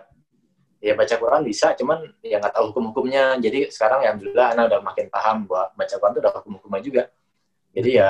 ya 0.84 0.92
baca 1.00 1.16
Quran 1.16 1.42
bisa 1.48 1.72
cuman 1.80 2.04
ya 2.20 2.44
nggak 2.44 2.52
tahu 2.52 2.76
hukum-hukumnya. 2.76 3.40
Jadi 3.40 3.72
sekarang 3.72 4.04
ya 4.04 4.12
alhamdulillah 4.12 4.48
anak 4.60 4.64
udah 4.76 4.80
makin 4.84 5.08
paham 5.08 5.48
bahwa 5.48 5.72
baca 5.72 5.96
Quran 5.96 6.12
itu 6.12 6.20
udah 6.20 6.34
hukum-hukumnya 6.36 6.84
juga 6.84 7.04
jadi 7.74 7.92
ya 7.92 8.10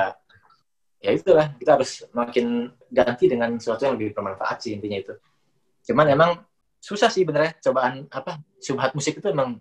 ya 1.04 1.10
itulah 1.12 1.52
kita 1.60 1.76
harus 1.76 2.04
makin 2.16 2.72
ganti 2.88 3.28
dengan 3.28 3.56
sesuatu 3.60 3.84
yang 3.84 4.00
lebih 4.00 4.16
bermanfaat 4.16 4.56
sih 4.64 4.72
intinya 4.72 5.00
itu. 5.00 5.14
Cuman 5.84 6.08
emang 6.08 6.30
susah 6.80 7.12
sih 7.12 7.28
benernya 7.28 7.56
cobaan 7.60 8.08
apa 8.08 8.40
subhat 8.60 8.96
musik 8.96 9.20
itu 9.20 9.28
emang 9.28 9.60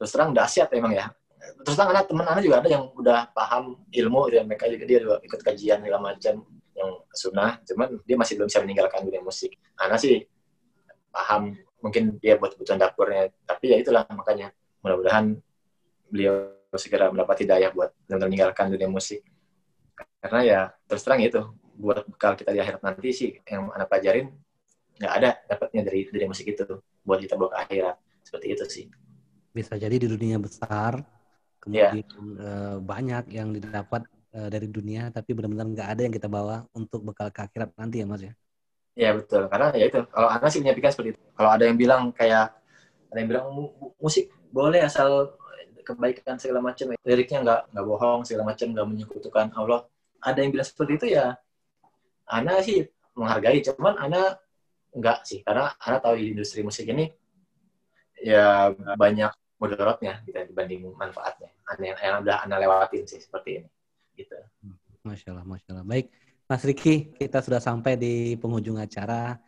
terus 0.00 0.12
terang 0.12 0.32
dahsyat 0.32 0.72
emang 0.72 0.96
ya. 0.96 1.12
Terus 1.64 1.76
terang 1.76 1.92
anak 1.92 2.08
teman 2.08 2.24
anak 2.24 2.44
juga 2.44 2.64
ada 2.64 2.68
yang 2.68 2.84
udah 2.96 3.28
paham 3.32 3.80
ilmu 3.92 4.32
gitu, 4.32 4.44
mereka 4.44 4.64
juga 4.72 4.84
dia 4.88 4.98
juga 5.04 5.16
ikut 5.20 5.40
kajian 5.40 5.78
segala 5.84 6.00
macam 6.00 6.34
yang 6.72 6.90
sunnah 7.10 7.58
cuman 7.66 7.88
dia 8.06 8.16
masih 8.16 8.34
belum 8.40 8.48
bisa 8.48 8.60
meninggalkan 8.64 9.00
dunia 9.04 9.20
musik. 9.20 9.52
Anak 9.80 10.00
sih 10.00 10.24
paham 11.12 11.56
mungkin 11.84 12.16
dia 12.20 12.40
buat 12.40 12.56
kebutuhan 12.56 12.80
dapurnya 12.80 13.28
tapi 13.44 13.72
ya 13.72 13.76
itulah 13.80 14.08
makanya. 14.12 14.48
Mudah-mudahan 14.80 15.36
beliau 16.08 16.57
segera 16.76 17.08
mendapat 17.08 17.48
hidayah 17.48 17.72
buat 17.72 17.94
benar-benar 18.04 18.28
meninggalkan 18.28 18.66
dunia 18.68 18.88
musik. 18.92 19.24
Karena 20.20 20.40
ya 20.44 20.60
terus 20.84 21.02
terang 21.06 21.22
itu 21.22 21.40
buat 21.78 22.02
bekal 22.04 22.34
kita 22.34 22.50
di 22.50 22.58
akhirat 22.60 22.82
nanti 22.82 23.08
sih 23.14 23.30
yang 23.46 23.70
anak 23.70 23.86
pelajarin 23.86 24.34
nggak 24.98 25.12
ada 25.14 25.30
dapatnya 25.46 25.82
dari 25.86 26.00
dari 26.10 26.26
musik 26.26 26.46
itu 26.50 26.66
buat 27.06 27.18
kita 27.22 27.38
bawa 27.38 27.54
ke 27.54 27.58
akhirat. 27.64 27.96
Seperti 28.26 28.46
itu 28.52 28.64
sih. 28.68 28.84
Bisa 29.54 29.74
jadi 29.80 29.96
di 29.96 30.06
dunia 30.10 30.36
besar 30.36 31.00
Iya. 31.68 31.92
kemudian 31.92 32.24
eh, 32.38 32.76
banyak 32.80 33.24
yang 33.34 33.48
didapat 33.52 34.06
eh, 34.36 34.48
dari 34.48 34.68
dunia 34.70 35.10
tapi 35.12 35.34
benar-benar 35.36 35.66
nggak 35.72 35.88
ada 35.96 36.00
yang 36.06 36.14
kita 36.14 36.28
bawa 36.30 36.64
untuk 36.76 37.02
bekal 37.04 37.28
ke 37.32 37.40
akhirat 37.44 37.72
nanti 37.76 38.00
ya 38.00 38.06
Mas 38.08 38.22
ya. 38.24 38.32
ya 38.98 39.10
betul. 39.16 39.46
Karena 39.50 39.72
ya 39.74 39.84
itu 39.88 39.98
kalau 40.10 40.28
anak 40.28 40.48
sih 40.52 40.60
punya 40.62 40.74
pikiran 40.76 40.92
seperti 40.94 41.10
itu. 41.16 41.20
Kalau 41.34 41.50
ada 41.54 41.64
yang 41.66 41.76
bilang 41.78 42.02
kayak 42.14 42.54
ada 43.08 43.18
yang 43.18 43.28
bilang 43.30 43.46
"Mu- 43.52 43.72
mu- 43.78 43.94
musik 44.00 44.28
boleh 44.52 44.80
asal 44.84 45.32
kebaikan 45.88 46.36
segala 46.36 46.60
macam 46.60 46.92
liriknya 46.92 47.38
nggak 47.40 47.60
nggak 47.72 47.86
bohong 47.88 48.20
segala 48.28 48.52
macam 48.52 48.66
nggak 48.76 48.86
menyekutukan 48.86 49.46
Allah. 49.56 49.88
Ada 50.20 50.44
yang 50.44 50.50
bilang 50.52 50.68
seperti 50.68 50.92
itu 51.00 51.06
ya 51.16 51.32
Ana 52.28 52.60
sih 52.60 52.84
menghargai 53.16 53.64
cuman 53.64 53.96
Ana 53.96 54.36
nggak 54.92 55.18
sih. 55.24 55.40
Karena 55.40 55.72
Ana 55.80 55.96
tahu 56.04 56.20
di 56.20 56.36
industri 56.36 56.60
musik 56.60 56.84
ini 56.92 57.08
ya 58.20 58.76
banyak 58.98 59.32
mudaratnya 59.56 60.20
gitu 60.28 60.36
dibanding 60.52 60.92
manfaatnya. 60.92 61.48
Ana 61.64 61.82
yang, 61.82 61.98
yang 61.98 62.16
udah 62.20 62.36
Ana 62.44 62.56
lewatin 62.60 63.08
sih 63.08 63.24
seperti 63.24 63.64
ini 63.64 63.68
gitu. 64.18 64.36
Masya 65.06 65.32
Allah, 65.32 65.46
Masya 65.46 65.68
Allah. 65.72 65.86
Baik, 65.86 66.12
Mas 66.44 66.62
Riki, 66.66 67.14
kita 67.16 67.40
sudah 67.40 67.62
sampai 67.62 67.96
di 67.96 68.36
penghujung 68.36 68.76
acara. 68.76 69.40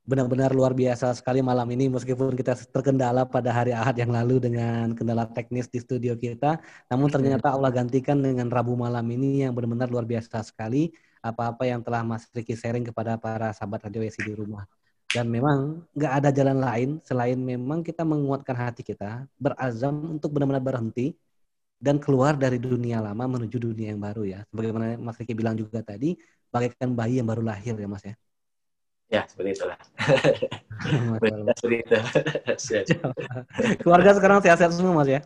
Benar-benar 0.00 0.50
luar 0.56 0.72
biasa 0.72 1.12
sekali 1.12 1.44
malam 1.44 1.68
ini, 1.70 1.86
meskipun 1.92 2.32
kita 2.34 2.56
terkendala 2.72 3.28
pada 3.28 3.52
hari 3.52 3.70
Ahad 3.70 3.94
yang 4.00 4.10
lalu 4.10 4.40
dengan 4.40 4.96
kendala 4.96 5.28
teknis 5.28 5.68
di 5.68 5.78
studio 5.78 6.16
kita. 6.16 6.58
Namun 6.88 7.12
ternyata 7.12 7.52
Allah 7.52 7.70
gantikan 7.70 8.18
dengan 8.18 8.48
Rabu 8.48 8.74
malam 8.74 9.04
ini 9.12 9.44
yang 9.44 9.52
benar-benar 9.52 9.92
luar 9.92 10.08
biasa 10.08 10.42
sekali. 10.42 10.90
Apa-apa 11.20 11.68
yang 11.68 11.84
telah 11.84 12.00
Mas 12.00 12.26
Riki 12.32 12.56
sharing 12.56 12.88
kepada 12.88 13.20
para 13.20 13.52
sahabat 13.52 13.86
Radio 13.86 14.00
Esi 14.00 14.24
di 14.24 14.32
rumah. 14.32 14.64
Dan 15.10 15.28
memang 15.28 15.84
nggak 15.92 16.12
ada 16.22 16.28
jalan 16.32 16.58
lain 16.62 16.88
selain 17.02 17.36
memang 17.36 17.82
kita 17.82 18.06
menguatkan 18.06 18.56
hati 18.56 18.86
kita, 18.86 19.26
berazam 19.36 20.16
untuk 20.16 20.32
benar-benar 20.32 20.62
berhenti 20.62 21.18
dan 21.80 21.98
keluar 21.98 22.36
dari 22.38 22.60
dunia 22.60 23.00
lama 23.02 23.24
menuju 23.26 23.56
dunia 23.58 23.90
yang 23.92 24.00
baru 24.00 24.22
ya. 24.24 24.40
Sebagaimana 24.48 25.00
Mas 25.00 25.16
Riki 25.18 25.34
bilang 25.34 25.56
juga 25.58 25.82
tadi, 25.82 26.14
bagaikan 26.48 26.94
bayi 26.94 27.18
yang 27.20 27.28
baru 27.28 27.42
lahir 27.42 27.74
ya 27.74 27.88
Mas 27.90 28.04
ya. 28.06 28.14
Ya 29.10 29.26
seperti 29.26 29.58
itulah 29.58 29.78
seperti 31.58 31.76
itu. 31.84 31.96
Keluarga 33.84 34.10
sekarang 34.16 34.38
sehat-sehat 34.40 34.72
semua 34.72 35.02
Mas 35.02 35.10
ya. 35.10 35.20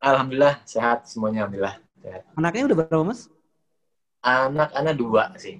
Alhamdulillah 0.00 0.64
sehat 0.64 1.06
semuanya 1.06 1.44
alhamdulillah 1.46 1.76
sehat. 2.00 2.22
Anaknya 2.34 2.72
udah 2.72 2.76
berapa 2.80 3.04
Mas? 3.04 3.28
anak-anak 4.20 4.94
dua 5.00 5.32
sih 5.40 5.56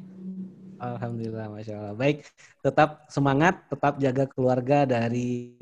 Alhamdulillah, 0.80 1.52
Masya 1.52 1.76
Allah. 1.76 1.92
Baik, 1.92 2.24
tetap 2.64 3.04
semangat, 3.12 3.68
tetap 3.68 4.00
jaga 4.00 4.24
keluarga 4.24 4.88
dari 4.88 5.52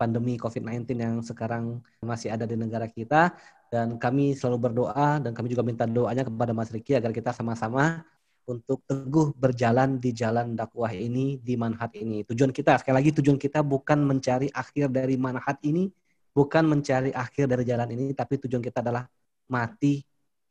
pandemi 0.00 0.40
COVID-19 0.40 0.96
yang 0.96 1.20
sekarang 1.20 1.84
masih 2.00 2.32
ada 2.32 2.48
di 2.48 2.56
negara 2.56 2.88
kita. 2.88 3.36
Dan 3.68 4.00
kami 4.00 4.32
selalu 4.32 4.72
berdoa 4.72 5.20
dan 5.20 5.36
kami 5.36 5.52
juga 5.52 5.60
minta 5.60 5.84
doanya 5.84 6.24
kepada 6.24 6.56
Mas 6.56 6.72
Riki 6.72 6.96
agar 6.96 7.12
kita 7.12 7.36
sama-sama 7.36 8.00
untuk 8.46 8.82
teguh 8.86 9.34
berjalan 9.34 10.02
di 10.02 10.10
jalan 10.10 10.58
dakwah 10.58 10.90
ini, 10.90 11.38
di 11.38 11.54
manhat 11.54 11.94
ini. 11.94 12.26
Tujuan 12.26 12.50
kita, 12.50 12.78
sekali 12.80 12.96
lagi 12.98 13.10
tujuan 13.22 13.38
kita 13.38 13.62
bukan 13.62 14.02
mencari 14.02 14.50
akhir 14.50 14.90
dari 14.90 15.14
manhat 15.14 15.62
ini, 15.62 15.90
bukan 16.34 16.66
mencari 16.66 17.14
akhir 17.14 17.46
dari 17.46 17.64
jalan 17.66 17.88
ini, 17.94 18.14
tapi 18.16 18.40
tujuan 18.42 18.62
kita 18.62 18.82
adalah 18.82 19.06
mati 19.46 20.02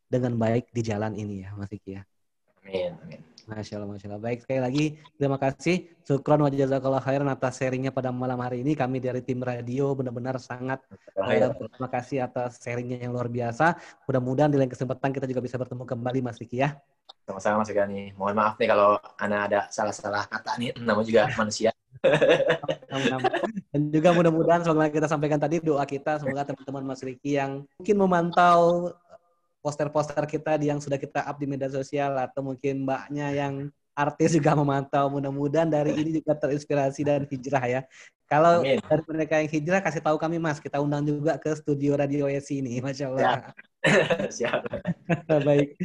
dengan 0.08 0.36
baik 0.36 0.72
di 0.72 0.82
jalan 0.84 1.16
ini 1.16 1.48
ya, 1.48 1.56
Mas 1.56 1.72
Riki 1.72 1.98
ya. 2.00 2.04
amin 2.62 2.94
amin 3.04 3.32
Masya 3.50 3.82
Allah, 3.82 3.90
Masya 3.90 4.08
Allah. 4.12 4.22
Baik, 4.22 4.40
sekali 4.46 4.60
lagi 4.62 4.86
terima 5.18 5.38
kasih. 5.42 5.90
Syukron 6.06 6.42
wa 6.46 6.50
jazakallah 6.50 7.02
khairan 7.02 7.30
atas 7.30 7.58
sharingnya 7.58 7.90
pada 7.90 8.14
malam 8.14 8.38
hari 8.38 8.62
ini. 8.62 8.78
Kami 8.78 9.02
dari 9.02 9.20
tim 9.26 9.42
radio 9.42 9.92
benar-benar 9.98 10.38
sangat 10.38 10.82
eh, 11.20 11.50
terima 11.50 11.90
kasih 11.90 12.24
atas 12.26 12.62
sharingnya 12.62 13.02
yang 13.02 13.12
luar 13.12 13.28
biasa. 13.28 13.78
Mudah-mudahan 14.06 14.52
di 14.54 14.58
lain 14.62 14.72
kesempatan 14.72 15.10
kita 15.12 15.26
juga 15.26 15.42
bisa 15.42 15.58
bertemu 15.58 15.84
kembali 15.84 16.20
Mas 16.22 16.38
Riki 16.38 16.62
ya. 16.62 16.78
Sama-sama 17.28 17.64
Mas 17.64 17.72
Gani. 17.72 18.12
Mohon 18.16 18.36
maaf 18.38 18.56
nih 18.60 18.70
kalau 18.70 19.00
Ana 19.20 19.48
ada 19.48 19.60
salah-salah 19.72 20.28
kata 20.28 20.58
nih. 20.60 20.76
Nama 20.80 21.02
juga 21.06 21.32
manusia. 21.36 21.72
Dan 23.72 23.82
juga 23.94 24.10
mudah-mudahan 24.12 24.66
semoga 24.66 24.90
kita 24.90 25.06
sampaikan 25.06 25.38
tadi 25.38 25.62
doa 25.62 25.86
kita 25.86 26.18
semoga 26.18 26.50
teman-teman 26.50 26.84
Mas 26.94 27.02
Riki 27.06 27.38
yang 27.38 27.64
mungkin 27.78 27.98
memantau 28.02 28.90
poster-poster 29.62 30.26
kita 30.26 30.58
yang 30.58 30.82
sudah 30.82 30.98
kita 30.98 31.22
up 31.22 31.38
di 31.38 31.46
media 31.46 31.70
sosial 31.70 32.18
atau 32.18 32.42
mungkin 32.42 32.82
mbaknya 32.82 33.30
yang 33.30 33.70
artis 34.02 34.34
juga 34.34 34.58
memantau. 34.58 35.14
Mudah-mudahan 35.14 35.70
dari 35.70 35.94
ini 35.94 36.18
juga 36.18 36.34
terinspirasi 36.34 37.02
dan 37.06 37.24
hijrah 37.30 37.66
ya. 37.70 37.82
Kalau 38.32 38.64
Amin. 38.64 38.80
dari 38.80 39.04
mereka 39.12 39.44
yang 39.44 39.52
hijrah 39.52 39.84
kasih 39.84 40.00
tahu 40.00 40.16
kami 40.16 40.40
Mas, 40.40 40.56
kita 40.64 40.80
undang 40.80 41.04
juga 41.04 41.36
ke 41.36 41.52
studio 41.52 42.00
Radio 42.00 42.32
Yesi 42.32 42.64
ini, 42.64 42.80
masya 42.80 43.12
Allah. 43.12 43.52
Siap. 44.32 44.62
Baik. 45.52 45.76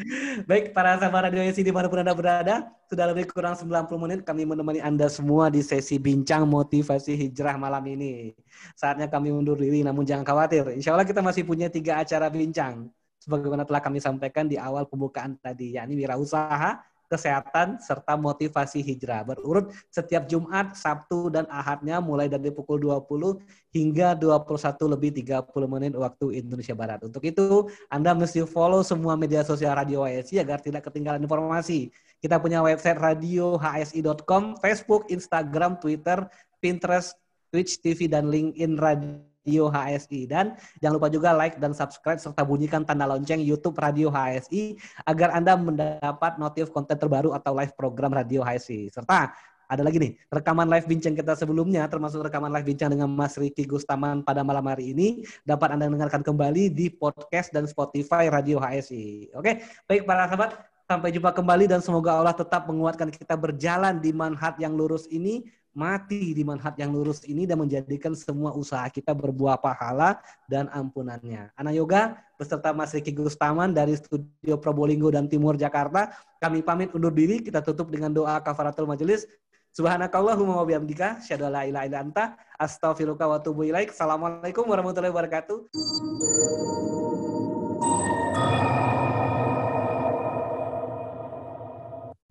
Baik, 0.47 0.65
para 0.71 0.95
sahabat 0.95 1.35
Radio 1.35 1.43
Yesi 1.43 1.67
di 1.67 1.75
mana 1.75 1.91
pun 1.91 1.99
Anda 1.99 2.15
berada, 2.15 2.71
sudah 2.87 3.11
lebih 3.11 3.27
kurang 3.35 3.59
90 3.59 3.91
menit 3.99 4.21
kami 4.23 4.47
menemani 4.47 4.79
Anda 4.79 5.11
semua 5.11 5.51
di 5.51 5.59
sesi 5.59 5.99
bincang 5.99 6.47
motivasi 6.47 7.19
hijrah 7.19 7.59
malam 7.59 7.83
ini. 7.83 8.31
Saatnya 8.79 9.11
kami 9.11 9.35
undur 9.35 9.59
diri, 9.59 9.83
namun 9.83 10.07
jangan 10.07 10.23
khawatir. 10.23 10.71
Insya 10.71 10.95
Allah 10.95 11.03
kita 11.03 11.27
masih 11.27 11.43
punya 11.43 11.67
tiga 11.67 11.99
acara 11.99 12.31
bincang. 12.31 12.87
Sebagaimana 13.27 13.67
telah 13.67 13.83
kami 13.83 13.99
sampaikan 13.99 14.47
di 14.47 14.55
awal 14.55 14.87
pembukaan 14.87 15.35
tadi, 15.43 15.75
yakni 15.75 15.99
wirausaha, 15.99 16.79
kesehatan, 17.07 17.79
serta 17.79 18.19
motivasi 18.19 18.83
hijrah. 18.83 19.23
Berurut 19.23 19.71
setiap 19.89 20.27
Jumat, 20.27 20.75
Sabtu, 20.75 21.31
dan 21.31 21.47
Ahadnya 21.51 22.03
mulai 22.03 22.27
dari 22.27 22.51
pukul 22.51 22.83
20 22.83 23.41
hingga 23.75 24.19
21 24.19 24.93
lebih 24.93 25.11
30 25.23 25.47
menit 25.71 25.93
waktu 25.95 26.43
Indonesia 26.43 26.75
Barat. 26.75 27.01
Untuk 27.07 27.23
itu, 27.23 27.71
Anda 27.89 28.13
mesti 28.13 28.43
follow 28.45 28.83
semua 28.83 29.15
media 29.15 29.47
sosial 29.47 29.79
Radio 29.79 30.03
HSI 30.03 30.43
agar 30.43 30.59
tidak 30.59 30.87
ketinggalan 30.91 31.23
informasi. 31.23 31.95
Kita 32.19 32.43
punya 32.43 32.65
website 32.65 32.99
radiohsi.com, 32.99 34.59
Facebook, 34.59 35.07
Instagram, 35.13 35.79
Twitter, 35.79 36.27
Pinterest, 36.59 37.15
Twitch 37.53 37.79
TV, 37.79 38.11
dan 38.11 38.33
LinkedIn 38.33 38.75
Radio 38.81 39.36
HSI. 39.47 40.27
Dan 40.27 40.59
jangan 40.83 40.95
lupa 40.99 41.09
juga 41.09 41.31
like 41.31 41.63
dan 41.63 41.71
subscribe 41.71 42.19
serta 42.19 42.43
bunyikan 42.43 42.83
tanda 42.83 43.07
lonceng 43.07 43.39
YouTube 43.39 43.79
Radio 43.79 44.11
HSI 44.11 44.75
agar 45.07 45.31
Anda 45.39 45.55
mendapat 45.55 46.43
notif 46.43 46.75
konten 46.75 46.99
terbaru 46.99 47.31
atau 47.31 47.55
live 47.55 47.73
program 47.79 48.11
Radio 48.11 48.43
HSI. 48.43 48.91
Serta 48.91 49.31
ada 49.67 49.83
lagi 49.83 49.99
nih, 49.99 50.15
rekaman 50.31 50.71
live 50.71 50.87
bincang 50.87 51.15
kita 51.19 51.35
sebelumnya, 51.35 51.91
termasuk 51.91 52.23
rekaman 52.23 52.55
live 52.55 52.71
bincang 52.71 52.87
dengan 52.87 53.11
Mas 53.11 53.35
Riki 53.35 53.67
Gustaman 53.67 54.23
pada 54.23 54.47
malam 54.47 54.63
hari 54.71 54.95
ini, 54.95 55.27
dapat 55.43 55.75
Anda 55.75 55.91
dengarkan 55.91 56.23
kembali 56.23 56.71
di 56.71 56.87
podcast 56.87 57.51
dan 57.51 57.67
Spotify 57.67 58.31
Radio 58.31 58.63
HSI. 58.63 59.35
Oke, 59.35 59.67
baik 59.91 60.07
para 60.07 60.31
sahabat, 60.31 60.55
sampai 60.87 61.11
jumpa 61.11 61.35
kembali 61.35 61.67
dan 61.67 61.83
semoga 61.83 62.15
Allah 62.15 62.31
tetap 62.31 62.71
menguatkan 62.71 63.11
kita 63.11 63.35
berjalan 63.35 63.99
di 63.99 64.15
manhat 64.15 64.55
yang 64.63 64.79
lurus 64.79 65.11
ini, 65.11 65.43
mati 65.77 66.33
di 66.33 66.41
manhat 66.41 66.73
yang 66.81 66.89
lurus 66.97 67.21
ini 67.29 67.45
dan 67.45 67.61
menjadikan 67.61 68.17
semua 68.17 68.57
usaha 68.57 68.89
kita 68.89 69.13
berbuah 69.13 69.61
pahala 69.61 70.17
dan 70.49 70.73
ampunannya. 70.73 71.53
Anak 71.53 71.75
Yoga 71.77 72.17
beserta 72.41 72.73
Mas 72.73 72.97
Riki 72.97 73.13
Gustaman 73.13 73.77
dari 73.77 73.93
Studio 73.93 74.57
Probolinggo 74.57 75.13
dan 75.13 75.29
Timur 75.29 75.61
Jakarta, 75.61 76.17
kami 76.41 76.65
pamit 76.65 76.97
undur 76.97 77.13
diri, 77.13 77.45
kita 77.45 77.61
tutup 77.61 77.93
dengan 77.93 78.09
doa 78.09 78.41
kafaratul 78.41 78.89
majelis. 78.89 79.29
Subhanakallahumma 79.77 80.57
wa 80.57 80.65
bihamdika, 80.65 81.21
syada 81.21 81.53
la 81.53 81.69
ilaha 81.69 82.01
anta, 82.01 82.25
astaghfiruka 82.57 83.29
wa 83.29 83.37
ilaik. 83.61 83.93
Assalamualaikum 83.93 84.65
warahmatullahi 84.65 85.13
wabarakatuh. 85.13 85.69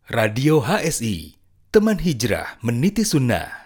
Radio 0.09 0.61
HSI, 0.61 1.37
teman 1.76 1.99
hijrah 1.99 2.55
meniti 2.63 3.03
sunnah. 3.03 3.64